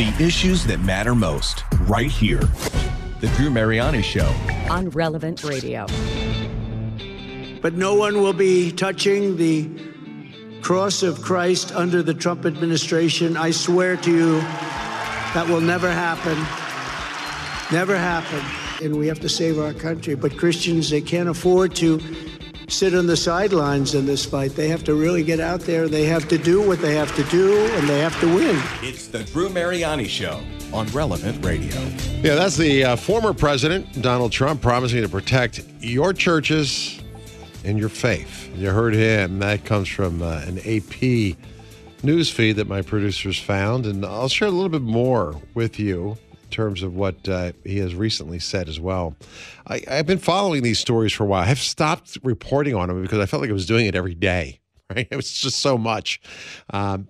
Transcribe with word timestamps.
The 0.00 0.24
issues 0.24 0.64
that 0.64 0.80
matter 0.80 1.14
most, 1.14 1.62
right 1.80 2.10
here. 2.10 2.40
The 3.20 3.26
Drew 3.36 3.50
Mariani 3.50 4.00
Show. 4.00 4.34
on 4.70 4.88
Relevant 4.88 5.44
Radio. 5.44 5.84
But 7.60 7.74
no 7.74 7.94
one 7.96 8.22
will 8.22 8.32
be 8.32 8.72
touching 8.72 9.36
the 9.36 9.68
cross 10.62 11.02
of 11.02 11.20
Christ 11.20 11.72
under 11.74 12.02
the 12.02 12.14
Trump 12.14 12.46
administration. 12.46 13.36
I 13.36 13.50
swear 13.50 13.98
to 13.98 14.10
you, 14.10 14.40
that 15.34 15.44
will 15.46 15.60
never 15.60 15.92
happen. 15.92 16.38
Never 17.70 17.94
happen. 17.94 18.42
And 18.82 18.96
we 18.98 19.06
have 19.06 19.20
to 19.20 19.28
save 19.28 19.58
our 19.58 19.74
country. 19.74 20.14
But 20.14 20.38
Christians, 20.38 20.88
they 20.88 21.02
can't 21.02 21.28
afford 21.28 21.74
to 21.76 22.00
sit 22.70 22.94
on 22.94 23.06
the 23.06 23.16
sidelines 23.16 23.94
in 23.94 24.06
this 24.06 24.24
fight. 24.24 24.54
They 24.54 24.68
have 24.68 24.84
to 24.84 24.94
really 24.94 25.22
get 25.22 25.40
out 25.40 25.60
there. 25.60 25.88
They 25.88 26.04
have 26.04 26.28
to 26.28 26.38
do 26.38 26.66
what 26.66 26.80
they 26.80 26.94
have 26.94 27.14
to 27.16 27.24
do, 27.24 27.56
and 27.56 27.88
they 27.88 27.98
have 28.00 28.18
to 28.20 28.26
win. 28.34 28.60
It's 28.82 29.08
the 29.08 29.24
Drew 29.24 29.48
Mariani 29.48 30.06
Show 30.06 30.40
on 30.72 30.86
Relevant 30.88 31.44
Radio. 31.44 31.76
Yeah, 32.22 32.34
that's 32.36 32.56
the 32.56 32.84
uh, 32.84 32.96
former 32.96 33.32
president, 33.32 34.00
Donald 34.02 34.32
Trump, 34.32 34.62
promising 34.62 35.02
to 35.02 35.08
protect 35.08 35.64
your 35.80 36.12
churches 36.12 37.00
and 37.64 37.78
your 37.78 37.88
faith. 37.88 38.50
You 38.56 38.70
heard 38.70 38.94
him. 38.94 39.38
That 39.40 39.64
comes 39.64 39.88
from 39.88 40.22
uh, 40.22 40.42
an 40.46 40.58
AP 40.58 41.36
news 42.02 42.30
feed 42.30 42.56
that 42.56 42.68
my 42.68 42.82
producers 42.82 43.38
found. 43.38 43.86
And 43.86 44.04
I'll 44.04 44.28
share 44.28 44.48
a 44.48 44.50
little 44.50 44.68
bit 44.68 44.82
more 44.82 45.40
with 45.54 45.78
you 45.78 46.16
in 46.29 46.29
terms 46.50 46.82
of 46.82 46.94
what 46.94 47.28
uh, 47.28 47.52
he 47.64 47.78
has 47.78 47.94
recently 47.94 48.38
said 48.38 48.68
as 48.68 48.78
well. 48.78 49.16
I, 49.66 49.82
I've 49.88 50.06
been 50.06 50.18
following 50.18 50.62
these 50.62 50.78
stories 50.78 51.12
for 51.12 51.24
a 51.24 51.26
while. 51.26 51.48
I've 51.48 51.58
stopped 51.58 52.18
reporting 52.22 52.74
on 52.74 52.88
them 52.88 53.02
because 53.02 53.18
I 53.18 53.26
felt 53.26 53.40
like 53.40 53.50
I 53.50 53.54
was 53.54 53.66
doing 53.66 53.86
it 53.86 53.94
every 53.94 54.14
day, 54.14 54.60
right? 54.94 55.08
It 55.10 55.16
was 55.16 55.32
just 55.32 55.60
so 55.60 55.78
much. 55.78 56.20
Um, 56.70 57.08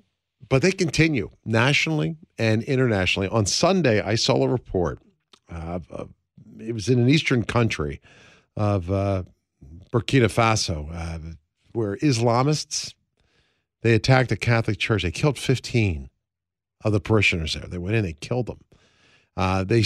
but 0.48 0.62
they 0.62 0.72
continue 0.72 1.30
nationally 1.44 2.16
and 2.38 2.62
internationally. 2.64 3.28
On 3.28 3.46
Sunday, 3.46 4.00
I 4.00 4.14
saw 4.16 4.44
a 4.44 4.48
report. 4.48 4.98
Uh, 5.50 5.80
it 6.58 6.72
was 6.72 6.88
in 6.88 6.98
an 6.98 7.08
eastern 7.08 7.44
country 7.44 8.00
of 8.56 8.90
uh, 8.90 9.22
Burkina 9.92 10.26
Faso, 10.26 10.88
uh, 10.92 11.34
where 11.72 11.96
Islamists 11.98 12.94
they 13.82 13.94
attacked 13.94 14.32
a 14.32 14.36
Catholic 14.36 14.78
church. 14.78 15.02
They 15.02 15.10
killed 15.10 15.38
15 15.38 16.10
of 16.84 16.92
the 16.92 17.00
parishioners 17.00 17.54
there. 17.54 17.66
They 17.66 17.78
went 17.78 17.96
in, 17.96 18.04
they 18.04 18.12
killed 18.12 18.46
them. 18.46 18.60
Uh, 19.36 19.64
they, 19.64 19.84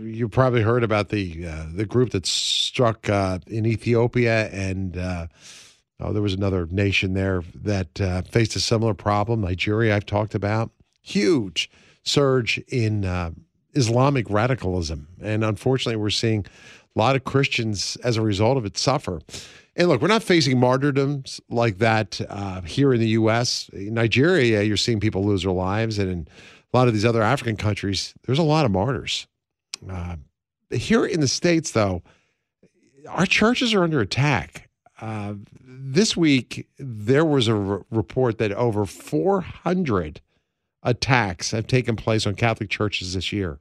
you 0.00 0.28
probably 0.28 0.62
heard 0.62 0.82
about 0.82 1.10
the 1.10 1.46
uh, 1.46 1.66
the 1.72 1.84
group 1.84 2.10
that 2.10 2.26
struck 2.26 3.08
uh, 3.08 3.38
in 3.46 3.66
Ethiopia, 3.66 4.48
and 4.48 4.96
uh, 4.96 5.26
oh, 6.00 6.12
there 6.12 6.22
was 6.22 6.34
another 6.34 6.66
nation 6.66 7.12
there 7.14 7.42
that 7.54 8.00
uh, 8.00 8.22
faced 8.22 8.56
a 8.56 8.60
similar 8.60 8.94
problem. 8.94 9.42
Nigeria, 9.42 9.94
I've 9.94 10.06
talked 10.06 10.34
about, 10.34 10.70
huge 11.02 11.70
surge 12.02 12.58
in 12.68 13.04
uh, 13.04 13.30
Islamic 13.74 14.28
radicalism, 14.30 15.08
and 15.20 15.44
unfortunately, 15.44 15.96
we're 15.96 16.10
seeing 16.10 16.46
a 16.96 16.98
lot 16.98 17.14
of 17.14 17.24
Christians 17.24 17.96
as 18.02 18.16
a 18.16 18.22
result 18.22 18.56
of 18.56 18.64
it 18.64 18.78
suffer. 18.78 19.20
And 19.76 19.88
look, 19.88 20.02
we're 20.02 20.08
not 20.08 20.24
facing 20.24 20.58
martyrdoms 20.58 21.40
like 21.48 21.78
that 21.78 22.20
here 22.66 22.92
in 22.92 22.98
the 22.98 23.08
U.S. 23.08 23.70
In 23.72 23.94
Nigeria, 23.94 24.62
you're 24.62 24.76
seeing 24.76 24.98
people 25.00 25.24
lose 25.24 25.44
their 25.44 25.52
lives, 25.52 25.98
and 25.98 26.10
in 26.10 26.28
a 26.72 26.76
lot 26.76 26.88
of 26.88 26.94
these 26.94 27.04
other 27.04 27.22
African 27.22 27.56
countries, 27.56 28.14
there's 28.24 28.38
a 28.38 28.44
lot 28.44 28.64
of 28.64 28.70
martyrs. 28.70 29.26
Uh, 29.88 30.16
here 30.70 31.04
in 31.04 31.20
the 31.20 31.28
States, 31.28 31.72
though, 31.72 32.02
our 33.08 33.26
churches 33.26 33.74
are 33.74 33.82
under 33.82 34.00
attack. 34.00 34.68
Uh, 35.00 35.34
this 35.62 36.16
week, 36.16 36.68
there 36.78 37.24
was 37.24 37.48
a 37.48 37.54
report 37.54 38.38
that 38.38 38.52
over 38.52 38.84
400 38.84 40.20
attacks 40.82 41.50
have 41.50 41.66
taken 41.66 41.96
place 41.96 42.26
on 42.26 42.34
Catholic 42.34 42.70
churches 42.70 43.14
this 43.14 43.32
year. 43.32 43.58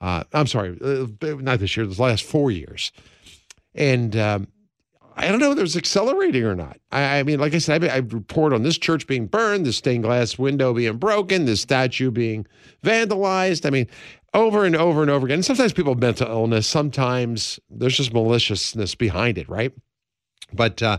Uh, 0.00 0.24
I'm 0.32 0.46
sorry, 0.46 0.76
uh, 0.82 1.06
not 1.22 1.60
this 1.60 1.76
year, 1.76 1.86
the 1.86 2.02
last 2.02 2.24
four 2.24 2.50
years. 2.50 2.92
And 3.74 4.16
um, 4.16 4.48
I 5.16 5.28
don't 5.28 5.38
know 5.38 5.50
whether 5.50 5.62
it's 5.62 5.76
accelerating 5.76 6.44
or 6.44 6.56
not. 6.56 6.78
I, 6.90 7.18
I 7.18 7.22
mean, 7.22 7.38
like 7.38 7.54
I 7.54 7.58
said, 7.58 7.84
I, 7.84 7.88
I 7.88 7.96
report 7.98 8.52
on 8.52 8.62
this 8.62 8.76
church 8.76 9.06
being 9.06 9.26
burned, 9.26 9.64
this 9.64 9.76
stained 9.76 10.04
glass 10.04 10.38
window 10.38 10.74
being 10.74 10.96
broken, 10.96 11.44
this 11.44 11.60
statue 11.60 12.10
being 12.10 12.46
vandalized. 12.82 13.64
I 13.64 13.70
mean, 13.70 13.86
over 14.34 14.64
and 14.64 14.74
over 14.74 15.02
and 15.02 15.10
over 15.10 15.26
again. 15.26 15.36
And 15.36 15.44
sometimes 15.44 15.72
people 15.72 15.92
have 15.92 16.00
mental 16.00 16.28
illness. 16.28 16.66
Sometimes 16.66 17.60
there's 17.70 17.96
just 17.96 18.12
maliciousness 18.12 18.94
behind 18.96 19.38
it, 19.38 19.48
right? 19.48 19.72
But 20.52 20.82
uh, 20.82 20.98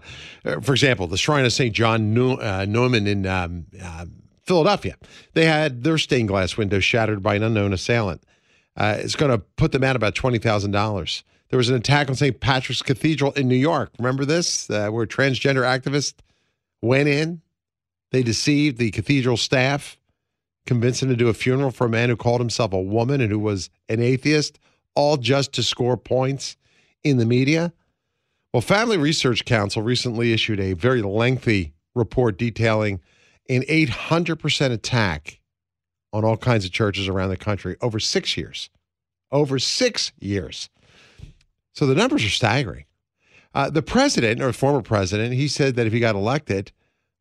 for 0.61 0.71
example, 0.73 1.07
the 1.07 1.17
Shrine 1.17 1.45
of 1.45 1.53
St. 1.53 1.73
John 1.73 2.13
Neu- 2.13 2.37
uh, 2.37 2.63
in 2.63 3.27
um, 3.27 3.65
uh, 3.81 4.05
Philadelphia, 4.43 4.95
they 5.33 5.45
had 5.45 5.83
their 5.83 5.97
stained 5.97 6.29
glass 6.29 6.57
window 6.57 6.79
shattered 6.79 7.21
by 7.21 7.35
an 7.35 7.43
unknown 7.43 7.73
assailant. 7.73 8.23
Uh, 8.77 8.97
it's 8.99 9.15
going 9.15 9.31
to 9.31 9.37
put 9.37 9.71
them 9.71 9.83
at 9.83 9.95
about 9.95 10.15
$20,000. 10.15 11.23
There 11.49 11.57
was 11.57 11.69
an 11.69 11.75
attack 11.75 12.09
on 12.09 12.15
St. 12.15 12.39
Patrick's 12.39 12.81
Cathedral 12.81 13.31
in 13.33 13.47
New 13.47 13.55
York. 13.55 13.91
Remember 13.99 14.25
this? 14.25 14.69
Uh, 14.69 14.89
where 14.89 15.05
transgender 15.05 15.63
activists 15.63 16.15
went 16.81 17.07
in, 17.07 17.41
they 18.11 18.23
deceived 18.23 18.77
the 18.77 18.91
cathedral 18.91 19.37
staff, 19.37 19.97
convinced 20.65 21.01
them 21.01 21.09
to 21.09 21.15
do 21.15 21.27
a 21.27 21.33
funeral 21.33 21.71
for 21.71 21.85
a 21.85 21.89
man 21.89 22.09
who 22.09 22.15
called 22.15 22.41
himself 22.41 22.73
a 22.73 22.81
woman 22.81 23.21
and 23.21 23.31
who 23.31 23.39
was 23.39 23.69
an 23.89 24.01
atheist, 24.01 24.59
all 24.95 25.17
just 25.17 25.53
to 25.53 25.63
score 25.63 25.97
points 25.97 26.57
in 27.03 27.17
the 27.17 27.25
media. 27.25 27.73
Well, 28.53 28.61
Family 28.61 28.97
Research 28.97 29.45
Council 29.45 29.81
recently 29.81 30.33
issued 30.33 30.59
a 30.59 30.73
very 30.73 31.01
lengthy 31.01 31.73
report 31.93 32.37
detailing 32.37 33.01
an 33.49 33.61
800% 33.63 34.71
attack 34.71 35.39
on 36.13 36.23
all 36.23 36.37
kinds 36.37 36.65
of 36.65 36.71
churches 36.71 37.07
around 37.07 37.29
the 37.29 37.37
country 37.37 37.75
over 37.81 37.99
six 37.99 38.37
years. 38.37 38.69
Over 39.31 39.59
six 39.59 40.13
years. 40.19 40.69
So 41.75 41.85
the 41.85 41.95
numbers 41.95 42.23
are 42.23 42.29
staggering. 42.29 42.85
Uh, 43.53 43.69
the 43.69 43.81
president, 43.81 44.41
or 44.41 44.51
former 44.53 44.81
president, 44.81 45.33
he 45.33 45.47
said 45.47 45.75
that 45.75 45.85
if 45.85 45.93
he 45.93 45.99
got 45.99 46.15
elected, 46.15 46.71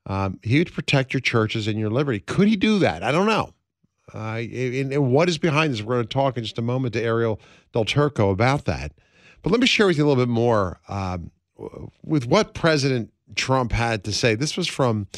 um, 0.07 0.39
he 0.43 0.59
would 0.59 0.73
protect 0.73 1.13
your 1.13 1.21
churches 1.21 1.67
and 1.67 1.79
your 1.79 1.91
liberty. 1.91 2.21
Could 2.21 2.49
he 2.49 2.57
do 2.57 2.79
that? 2.79 3.03
I 3.03 3.13
don't 3.13 3.27
know. 3.27 3.53
Uh, 4.13 4.39
and, 4.39 4.93
and 4.93 5.13
what 5.13 5.29
is 5.29 5.39
behind 5.39 5.73
this? 5.73 5.83
We're 5.83 5.95
going 5.95 6.07
to 6.07 6.13
talk 6.13 6.37
in 6.37 6.45
just 6.45 6.59
a 6.59 6.63
moment 6.63 6.95
to 6.95 7.03
Arielle 7.03 7.39
Del 7.73 7.85
Turco 7.85 8.31
about 8.31 8.65
that. 8.67 8.93
But 9.43 9.51
let 9.51 9.61
me 9.61 9.67
share 9.67 9.87
with 9.87 9.99
you 9.99 10.05
a 10.05 10.09
little 10.09 10.25
bit 10.25 10.31
more 10.31 10.79
um, 10.89 11.31
with 12.03 12.27
what 12.27 12.55
President 12.55 13.13
Trump 13.35 13.73
had 13.73 14.05
to 14.05 14.13
say. 14.13 14.35
This 14.35 14.57
was 14.57 14.69
from 14.69 15.09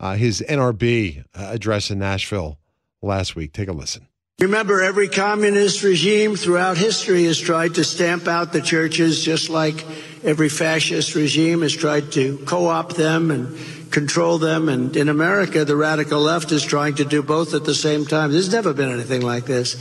uh, 0.00 0.14
his 0.14 0.42
NRB 0.48 1.24
address 1.34 1.90
in 1.90 1.98
Nashville 1.98 2.58
last 3.02 3.36
week. 3.36 3.52
Take 3.52 3.68
a 3.68 3.72
listen. 3.72 4.08
Remember, 4.40 4.80
every 4.80 5.08
communist 5.08 5.82
regime 5.82 6.36
throughout 6.36 6.76
history 6.76 7.24
has 7.24 7.40
tried 7.40 7.74
to 7.74 7.82
stamp 7.82 8.28
out 8.28 8.52
the 8.52 8.60
churches, 8.60 9.24
just 9.24 9.50
like 9.50 9.84
every 10.22 10.48
fascist 10.48 11.16
regime 11.16 11.62
has 11.62 11.74
tried 11.74 12.12
to 12.12 12.38
co 12.46 12.68
opt 12.68 12.94
them 12.94 13.32
and 13.32 13.58
control 13.90 14.38
them. 14.38 14.68
And 14.68 14.96
in 14.96 15.08
America, 15.08 15.64
the 15.64 15.74
radical 15.74 16.20
left 16.20 16.52
is 16.52 16.62
trying 16.62 16.94
to 16.94 17.04
do 17.04 17.20
both 17.20 17.52
at 17.52 17.64
the 17.64 17.74
same 17.74 18.06
time. 18.06 18.30
There's 18.30 18.52
never 18.52 18.72
been 18.72 18.92
anything 18.92 19.22
like 19.22 19.46
this. 19.46 19.74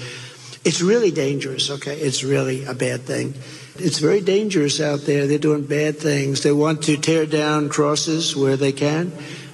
It's 0.66 0.82
really 0.82 1.12
dangerous, 1.12 1.70
okay? 1.70 1.96
It's 1.96 2.24
really 2.24 2.66
a 2.66 2.74
bad 2.74 3.04
thing. 3.04 3.36
It's 3.76 4.00
very 4.00 4.22
dangerous 4.22 4.82
out 4.82 5.02
there. 5.02 5.28
They're 5.28 5.38
doing 5.38 5.68
bad 5.68 6.00
things. 6.00 6.42
They 6.42 6.52
want 6.52 6.82
to 6.86 6.98
tear 6.98 7.28
down 7.28 7.70
crosses 7.70 8.36
where 8.36 8.58
they 8.58 8.72
can 8.72 9.12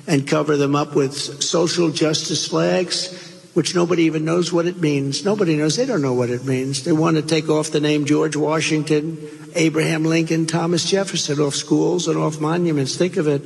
and 0.07 0.25
cover 0.25 0.55
them 0.55 0.77
up 0.77 0.95
with 0.95 1.13
social 1.43 1.89
justice 1.89 2.47
flags 2.47 3.22
which 3.53 3.75
nobody 3.75 4.03
even 4.03 4.25
knows 4.25 4.51
what 4.51 4.65
it 4.65 4.77
means. 4.77 5.23
Nobody 5.23 5.55
knows. 5.55 5.75
They 5.75 5.85
don't 5.85 6.01
know 6.01 6.13
what 6.13 6.29
it 6.29 6.43
means. 6.43 6.83
They 6.83 6.91
want 6.91 7.17
to 7.17 7.21
take 7.21 7.49
off 7.49 7.69
the 7.69 7.79
name 7.79 8.05
George 8.05 8.35
Washington, 8.35 9.17
Abraham 9.55 10.05
Lincoln, 10.05 10.47
Thomas 10.47 10.89
Jefferson 10.89 11.39
off 11.39 11.55
schools 11.55 12.07
and 12.07 12.17
off 12.17 12.39
monuments. 12.39 12.95
Think 12.95 13.17
of 13.17 13.27
it. 13.27 13.43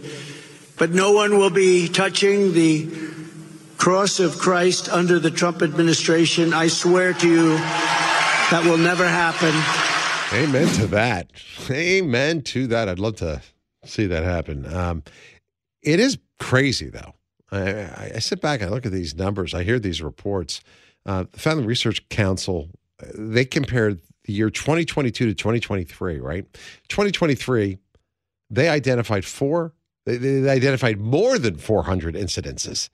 But 0.78 0.92
no 0.92 1.12
one 1.12 1.38
will 1.38 1.50
be 1.50 1.90
touching 1.90 2.54
the 2.54 2.88
cross 3.78 4.20
of 4.20 4.38
Christ 4.38 4.90
under 4.90 5.20
the 5.20 5.32
Trump 5.32 5.62
administration. 5.62 6.54
I 6.54 6.68
swear 6.68 7.14
to 7.14 7.30
you, 7.30 7.50
that 7.58 8.62
will 8.64 8.78
never 8.78 9.08
happen. 9.08 9.54
Amen 10.34 10.68
to 10.76 10.88
that. 10.88 11.32
Amen 11.70 12.42
to 12.44 12.68
that. 12.68 12.90
I'd 12.90 13.00
love 13.00 13.18
to 13.18 13.42
see 13.86 14.06
that 14.08 14.24
happen. 14.24 14.72
Um, 14.74 15.04
it 15.82 16.00
is 16.00 16.18
crazy, 16.40 16.90
though. 16.90 17.14
I, 17.52 18.12
I, 18.16 18.20
sit 18.20 18.42
back 18.42 18.62
and 18.62 18.70
I 18.70 18.74
look 18.74 18.86
at 18.86 18.92
these 18.92 19.16
numbers. 19.16 19.54
I 19.54 19.64
hear 19.64 19.80
these 19.80 20.02
reports. 20.02 20.62
Uh, 21.06 21.26
the 21.32 21.40
Family 21.40 21.66
Research 21.66 22.08
Council 22.10 22.70
uh, 23.02 23.08
they 23.14 23.46
compared 23.46 24.02
the 24.26 24.34
year 24.34 24.50
2022 24.50 25.28
to 25.28 25.34
2023. 25.34 26.20
Right, 26.20 26.46
2023, 26.90 27.78
they 28.50 28.70
identified 28.70 29.24
four. 29.26 29.74
They, 30.06 30.18
they 30.18 30.50
identified 30.50 31.00
more 31.00 31.38
than 31.38 31.58
400 31.58 32.16
incidences, 32.16 32.90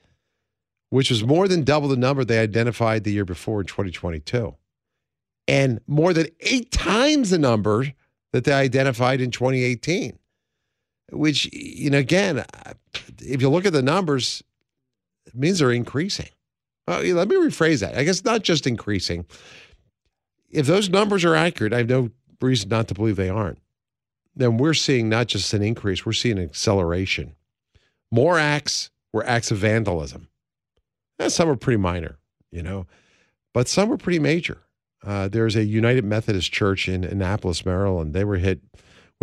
which 0.89 1.09
was 1.09 1.23
more 1.23 1.47
than 1.47 1.63
double 1.63 1.87
the 1.87 1.97
number 1.97 2.23
they 2.23 2.39
identified 2.39 3.03
the 3.03 3.11
year 3.11 3.25
before 3.25 3.61
in 3.61 3.67
2022, 3.67 4.55
and 5.47 5.79
more 5.87 6.13
than 6.13 6.27
eight 6.41 6.71
times 6.71 7.29
the 7.29 7.39
number 7.39 7.93
that 8.31 8.43
they 8.43 8.53
identified 8.53 9.21
in 9.21 9.31
2018 9.31 10.17
which 11.11 11.49
you 11.53 11.89
know 11.89 11.97
again 11.97 12.43
if 13.19 13.41
you 13.41 13.49
look 13.49 13.65
at 13.65 13.73
the 13.73 13.81
numbers 13.81 14.43
it 15.25 15.35
means 15.35 15.59
they're 15.59 15.71
increasing 15.71 16.29
Uh, 16.87 17.01
let 17.01 17.27
me 17.29 17.35
rephrase 17.35 17.79
that. 17.79 17.97
I 17.97 18.03
guess 18.03 18.23
not 18.25 18.43
just 18.43 18.67
increasing. 18.67 19.25
If 20.49 20.67
those 20.67 20.89
numbers 20.89 21.23
are 21.23 21.35
accurate, 21.35 21.73
I 21.73 21.77
have 21.77 21.89
no 21.89 22.11
reason 22.41 22.69
not 22.69 22.87
to 22.89 22.93
believe 22.93 23.15
they 23.15 23.29
aren't. 23.29 23.59
Then 24.35 24.57
we're 24.57 24.73
seeing 24.73 25.07
not 25.09 25.27
just 25.27 25.53
an 25.53 25.61
increase, 25.63 26.05
we're 26.05 26.13
seeing 26.13 26.37
an 26.37 26.43
acceleration. 26.43 27.35
More 28.11 28.37
acts 28.37 28.89
were 29.13 29.25
acts 29.25 29.49
of 29.51 29.59
vandalism. 29.59 30.27
And 31.19 31.31
some 31.31 31.49
are 31.49 31.55
pretty 31.55 31.77
minor, 31.77 32.17
you 32.51 32.61
know, 32.63 32.85
but 33.53 33.67
some 33.67 33.89
were 33.89 33.97
pretty 33.97 34.19
major. 34.19 34.57
Uh, 35.05 35.27
there's 35.27 35.55
a 35.55 35.63
United 35.63 36.03
Methodist 36.03 36.51
Church 36.51 36.89
in 36.89 37.03
Annapolis, 37.03 37.65
Maryland. 37.65 38.13
They 38.13 38.23
were 38.25 38.37
hit 38.37 38.59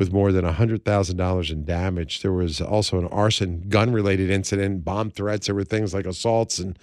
with 0.01 0.15
more 0.15 0.33
than 0.33 0.47
$100,000 0.47 1.51
in 1.51 1.65
damage. 1.67 2.23
There 2.23 2.33
was 2.33 2.63
also 2.63 2.99
an 2.99 3.07
arson 3.09 3.69
gun 3.69 3.93
related 3.93 4.31
incident, 4.31 4.83
bomb 4.83 5.11
threats. 5.11 5.45
There 5.45 5.55
were 5.55 5.63
things 5.63 5.93
like 5.93 6.07
assaults 6.07 6.59
and 6.59 6.79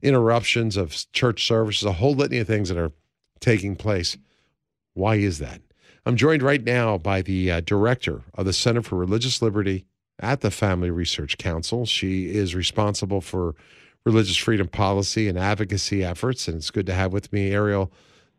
interruptions 0.00 0.78
of 0.78 0.96
church 1.12 1.46
services, 1.46 1.84
a 1.84 1.92
whole 1.92 2.14
litany 2.14 2.38
of 2.38 2.46
things 2.46 2.70
that 2.70 2.78
are 2.78 2.92
taking 3.40 3.76
place. 3.76 4.16
Why 4.94 5.16
is 5.16 5.38
that? 5.38 5.60
I'm 6.06 6.16
joined 6.16 6.42
right 6.42 6.64
now 6.64 6.96
by 6.96 7.20
the 7.20 7.50
uh, 7.50 7.60
director 7.60 8.22
of 8.32 8.46
the 8.46 8.54
Center 8.54 8.80
for 8.80 8.96
Religious 8.96 9.42
Liberty 9.42 9.84
at 10.18 10.40
the 10.40 10.50
Family 10.50 10.90
Research 10.90 11.36
Council. 11.36 11.84
She 11.84 12.34
is 12.34 12.54
responsible 12.54 13.20
for 13.20 13.54
religious 14.06 14.38
freedom 14.38 14.68
policy 14.68 15.28
and 15.28 15.38
advocacy 15.38 16.02
efforts, 16.02 16.48
and 16.48 16.56
it's 16.56 16.70
good 16.70 16.86
to 16.86 16.94
have 16.94 17.12
with 17.12 17.34
me 17.34 17.50
Arielle 17.50 17.90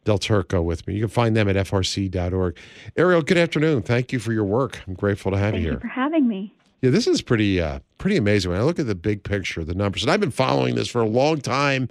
Del 0.04 0.18
Turco 0.18 0.62
with 0.62 0.86
me. 0.88 0.96
You 0.96 1.02
can 1.02 1.10
find 1.10 1.36
them 1.36 1.48
at 1.48 1.56
frc.org. 1.56 2.58
Arielle, 2.98 3.26
good 3.26 3.38
afternoon. 3.38 3.82
Thank 3.82 4.12
you 4.12 4.20
for 4.20 4.34
your 4.34 4.44
work. 4.44 4.82
I'm 4.88 4.94
grateful 4.94 5.32
to 5.32 5.38
have 5.38 5.54
Thank 5.54 5.64
you 5.64 5.70
here. 5.70 5.74
you 5.74 5.80
for 5.80 5.88
having 5.88 6.28
me. 6.28 6.54
Yeah, 6.82 6.90
this 6.90 7.08
is 7.08 7.22
pretty 7.22 7.62
uh, 7.62 7.80
pretty 7.98 8.18
amazing. 8.18 8.52
When 8.52 8.60
I 8.60 8.64
look 8.64 8.78
at 8.78 8.88
the 8.88 8.96
big 8.96 9.24
picture, 9.24 9.64
the 9.64 9.74
numbers, 9.74 10.04
and 10.04 10.12
I've 10.12 10.20
been 10.20 10.32
following 10.32 10.76
this 10.76 10.90
for 10.90 11.00
a 11.00 11.08
long 11.08 11.40
time. 11.40 11.88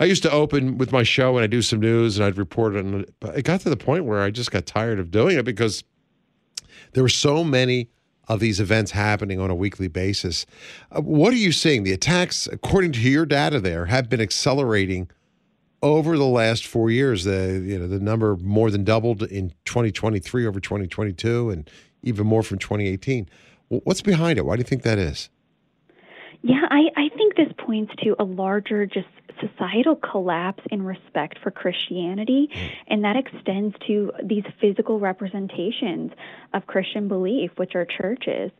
I 0.00 0.04
used 0.06 0.24
to 0.24 0.30
open 0.32 0.78
with 0.78 0.90
my 0.90 1.04
show 1.04 1.36
and 1.36 1.44
I 1.44 1.46
do 1.46 1.62
some 1.62 1.78
news 1.78 2.18
and 2.18 2.26
I'd 2.26 2.36
report 2.36 2.74
on 2.74 3.02
it, 3.02 3.14
and 3.22 3.36
it 3.36 3.42
got 3.44 3.60
to 3.60 3.70
the 3.70 3.76
point 3.76 4.04
where 4.04 4.20
I 4.20 4.30
just 4.30 4.50
got 4.50 4.66
tired 4.66 4.98
of 4.98 5.12
doing 5.12 5.38
it 5.38 5.44
because 5.44 5.84
there 6.94 7.04
were 7.04 7.08
so 7.08 7.44
many 7.44 7.88
of 8.26 8.40
these 8.40 8.58
events 8.58 8.90
happening 8.90 9.38
on 9.38 9.50
a 9.50 9.54
weekly 9.54 9.86
basis. 9.88 10.44
Uh, 10.90 11.00
what 11.00 11.32
are 11.32 11.36
you 11.36 11.52
seeing? 11.52 11.84
The 11.84 11.92
attacks, 11.92 12.48
according 12.50 12.92
to 12.92 13.00
your 13.00 13.26
data, 13.26 13.60
there 13.60 13.86
have 13.86 14.08
been 14.08 14.20
accelerating 14.20 15.08
over 15.82 16.16
the 16.16 16.26
last 16.26 16.66
four 16.66 16.90
years. 16.90 17.24
The 17.24 17.62
you 17.64 17.78
know 17.78 17.88
the 17.88 18.00
number 18.00 18.36
more 18.36 18.70
than 18.70 18.84
doubled 18.84 19.22
in 19.22 19.52
2023 19.64 20.46
over 20.46 20.60
2022, 20.60 21.50
and 21.50 21.70
even 22.02 22.26
more 22.26 22.42
from 22.42 22.58
2018. 22.58 23.28
What's 23.68 24.02
behind 24.02 24.38
it? 24.38 24.44
Why 24.44 24.56
do 24.56 24.60
you 24.60 24.64
think 24.64 24.82
that 24.82 24.98
is? 24.98 25.30
Yeah, 26.42 26.66
I, 26.70 26.88
I 26.96 27.08
think 27.16 27.36
this 27.36 27.52
points 27.56 27.92
to 28.02 28.16
a 28.18 28.24
larger 28.24 28.84
just 28.84 29.06
societal 29.40 29.96
collapse 29.96 30.62
in 30.70 30.82
respect 30.82 31.38
for 31.42 31.50
Christianity, 31.50 32.48
mm. 32.52 32.70
and 32.88 33.04
that 33.04 33.16
extends 33.16 33.74
to 33.86 34.12
these 34.22 34.44
physical 34.60 34.98
representations 34.98 36.12
of 36.52 36.66
Christian 36.66 37.08
belief, 37.08 37.50
which 37.56 37.74
are 37.74 37.86
churches. 37.86 38.50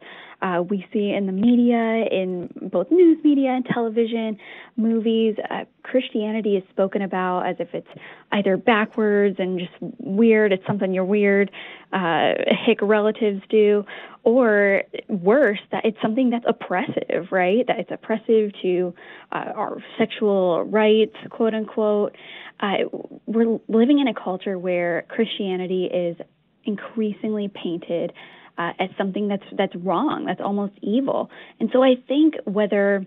Uh, 0.42 0.60
we 0.60 0.84
see 0.92 1.12
in 1.12 1.26
the 1.26 1.32
media, 1.32 2.04
in 2.10 2.52
both 2.60 2.90
news 2.90 3.16
media 3.22 3.50
and 3.50 3.64
television, 3.64 4.36
movies, 4.76 5.36
uh, 5.50 5.64
Christianity 5.84 6.56
is 6.56 6.64
spoken 6.70 7.00
about 7.00 7.46
as 7.46 7.56
if 7.60 7.72
it's 7.72 7.88
either 8.32 8.56
backwards 8.56 9.36
and 9.38 9.60
just 9.60 9.72
weird, 9.98 10.52
it's 10.52 10.66
something 10.66 10.92
you're 10.92 11.04
weird, 11.04 11.52
uh, 11.92 12.32
hick 12.66 12.78
relatives 12.82 13.40
do, 13.50 13.84
or 14.24 14.82
worse, 15.08 15.60
that 15.70 15.84
it's 15.84 15.98
something 16.02 16.30
that's 16.30 16.44
oppressive, 16.48 17.28
right? 17.30 17.64
That 17.68 17.78
it's 17.78 17.90
oppressive 17.92 18.50
to 18.62 18.94
uh, 19.30 19.52
our 19.54 19.78
sexual 19.96 20.64
rights, 20.64 21.14
quote 21.30 21.54
unquote. 21.54 22.16
Uh, 22.58 22.78
we're 23.26 23.60
living 23.68 24.00
in 24.00 24.08
a 24.08 24.14
culture 24.14 24.58
where 24.58 25.04
Christianity 25.08 25.84
is 25.84 26.16
increasingly 26.64 27.48
painted 27.48 28.12
uh, 28.58 28.72
as 28.78 28.90
something 28.98 29.28
that's 29.28 29.44
that's 29.56 29.74
wrong, 29.76 30.24
that's 30.26 30.40
almost 30.40 30.74
evil. 30.82 31.30
And 31.60 31.70
so 31.72 31.82
I 31.82 31.94
think 32.06 32.34
whether 32.44 33.06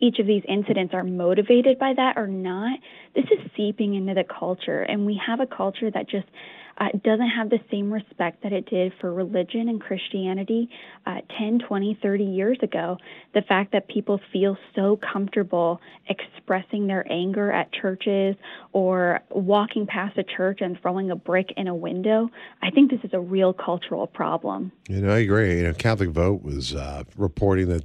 each 0.00 0.18
of 0.20 0.26
these 0.26 0.42
incidents 0.48 0.94
are 0.94 1.02
motivated 1.02 1.78
by 1.78 1.92
that 1.96 2.16
or 2.16 2.28
not, 2.28 2.78
this 3.14 3.24
is 3.24 3.50
seeping 3.56 3.94
into 3.94 4.14
the 4.14 4.24
culture, 4.24 4.82
and 4.82 5.06
we 5.06 5.20
have 5.26 5.40
a 5.40 5.46
culture 5.46 5.90
that 5.90 6.08
just 6.08 6.26
uh, 6.78 6.88
doesn't 7.02 7.28
have 7.28 7.50
the 7.50 7.58
same 7.70 7.92
respect 7.92 8.42
that 8.42 8.52
it 8.52 8.68
did 8.70 8.92
for 9.00 9.12
religion 9.12 9.68
and 9.68 9.80
Christianity 9.80 10.70
uh, 11.06 11.16
10, 11.38 11.60
20, 11.66 11.98
30 12.00 12.24
years 12.24 12.58
ago. 12.62 12.96
The 13.34 13.42
fact 13.42 13.72
that 13.72 13.88
people 13.88 14.20
feel 14.32 14.56
so 14.74 14.98
comfortable 15.12 15.80
expressing 16.08 16.86
their 16.86 17.10
anger 17.10 17.50
at 17.50 17.72
churches 17.72 18.36
or 18.72 19.20
walking 19.30 19.86
past 19.86 20.16
a 20.18 20.24
church 20.24 20.60
and 20.60 20.78
throwing 20.80 21.10
a 21.10 21.16
brick 21.16 21.52
in 21.56 21.66
a 21.66 21.74
window, 21.74 22.30
I 22.62 22.70
think 22.70 22.90
this 22.90 23.00
is 23.02 23.10
a 23.12 23.20
real 23.20 23.52
cultural 23.52 24.06
problem. 24.06 24.70
You 24.88 25.00
know, 25.00 25.12
I 25.12 25.18
agree. 25.18 25.58
You 25.58 25.64
know, 25.64 25.74
Catholic 25.74 26.10
Vote 26.10 26.42
was 26.42 26.74
uh, 26.74 27.04
reporting 27.16 27.68
that 27.68 27.84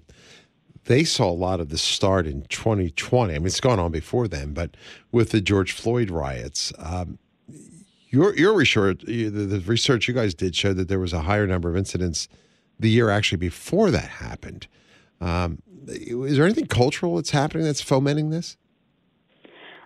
they 0.86 1.04
saw 1.04 1.30
a 1.30 1.32
lot 1.32 1.60
of 1.60 1.70
this 1.70 1.82
start 1.82 2.28
in 2.28 2.44
2020. 2.44 3.34
I 3.34 3.38
mean, 3.38 3.48
it's 3.48 3.62
gone 3.62 3.80
on 3.80 3.92
before 3.92 4.28
then, 4.28 4.54
but 4.54 4.76
with 5.12 5.32
the 5.32 5.42
George 5.42 5.72
Floyd 5.72 6.10
riots, 6.10 6.74
um, 6.78 7.20
your 8.14 8.36
your 8.36 8.54
research, 8.54 9.02
the, 9.02 9.30
the 9.30 9.60
research 9.62 10.08
you 10.08 10.14
guys 10.14 10.36
did 10.36 10.56
showed 10.56 10.78
that 10.78 10.88
there 10.88 11.00
was 11.00 11.14
a 11.14 11.22
higher 11.22 11.48
number 11.48 11.68
of 11.68 11.76
incidents 11.76 12.30
the 12.80 12.90
year 12.90 13.10
actually 13.10 13.40
before 13.40 13.90
that 13.90 14.08
happened. 14.08 14.68
Um, 15.20 15.64
is 15.88 16.38
there 16.38 16.46
anything 16.46 16.68
cultural 16.68 17.16
that's 17.16 17.32
happening 17.32 17.66
that's 17.66 17.82
fomenting 17.82 18.30
this? 18.30 18.56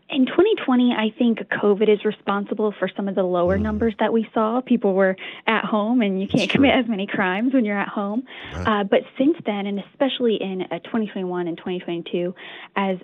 In 0.10 0.26
2020, 0.26 0.94
I 0.98 1.18
think 1.18 1.40
COVID 1.40 1.90
is 1.90 2.06
responsible 2.06 2.74
for 2.80 2.90
some 2.96 3.10
of 3.10 3.16
the 3.16 3.24
lower 3.24 3.58
mm. 3.58 3.62
numbers 3.62 3.94
that 4.00 4.14
we 4.14 4.28
saw. 4.34 4.62
People 4.62 4.94
were 4.94 5.18
at 5.48 5.66
home, 5.66 6.02
and 6.02 6.22
you 6.22 6.28
can't 6.28 6.50
commit 6.50 6.72
as 6.76 6.88
many 6.88 7.08
crimes 7.08 7.54
when 7.54 7.66
you're 7.66 7.80
at 7.80 7.90
home. 7.90 8.24
Uh, 8.54 8.86
but 8.86 9.02
since 9.18 9.36
then, 9.46 9.66
and 9.66 9.80
especially 9.92 10.36
in 10.36 10.62
uh, 10.64 10.80
2021 10.80 11.48
and 11.48 11.58
2022, 11.58 12.34
as 12.78 12.98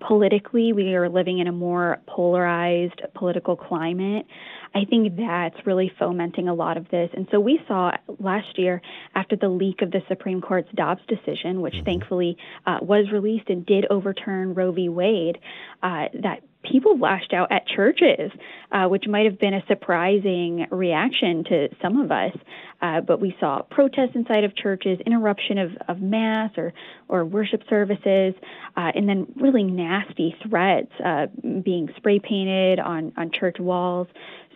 politically 0.00 0.72
we 0.72 0.94
are 0.94 1.08
living 1.08 1.38
in 1.38 1.46
a 1.46 1.52
more 1.52 1.98
polarized 2.06 3.02
political 3.14 3.56
climate. 3.56 4.26
I 4.74 4.84
think 4.84 5.16
that's 5.16 5.66
really 5.66 5.90
fomenting 5.98 6.48
a 6.48 6.54
lot 6.54 6.76
of 6.76 6.88
this. 6.90 7.10
And 7.14 7.26
so 7.30 7.40
we 7.40 7.60
saw 7.66 7.92
last 8.18 8.58
year, 8.58 8.82
after 9.14 9.36
the 9.36 9.48
leak 9.48 9.82
of 9.82 9.90
the 9.90 10.02
Supreme 10.08 10.40
Court's 10.40 10.68
Dobbs 10.74 11.02
decision, 11.08 11.60
which 11.60 11.74
mm-hmm. 11.74 11.84
thankfully 11.84 12.36
uh, 12.66 12.78
was 12.82 13.10
released 13.10 13.48
and 13.48 13.64
did 13.64 13.86
overturn 13.90 14.54
Roe 14.54 14.72
v. 14.72 14.88
Wade, 14.88 15.38
uh, 15.82 16.06
that 16.22 16.42
people 16.62 16.98
lashed 16.98 17.32
out 17.32 17.50
at 17.52 17.66
churches, 17.66 18.30
uh, 18.72 18.86
which 18.86 19.04
might 19.08 19.24
have 19.24 19.38
been 19.38 19.54
a 19.54 19.62
surprising 19.68 20.66
reaction 20.70 21.44
to 21.44 21.68
some 21.80 22.00
of 22.00 22.10
us. 22.10 22.32
Uh, 22.80 23.00
but 23.00 23.20
we 23.20 23.34
saw 23.40 23.62
protests 23.70 24.14
inside 24.14 24.44
of 24.44 24.54
churches, 24.54 24.98
interruption 25.04 25.58
of, 25.58 25.70
of 25.88 26.00
mass 26.00 26.50
or, 26.56 26.72
or 27.08 27.24
worship 27.24 27.62
services, 27.68 28.34
uh, 28.76 28.92
and 28.94 29.08
then 29.08 29.26
really 29.36 29.64
nasty 29.64 30.36
threats 30.48 30.92
uh, 31.04 31.26
being 31.64 31.88
spray 31.96 32.20
painted 32.20 32.78
on, 32.78 33.12
on 33.16 33.30
church 33.32 33.56
walls. 33.58 34.06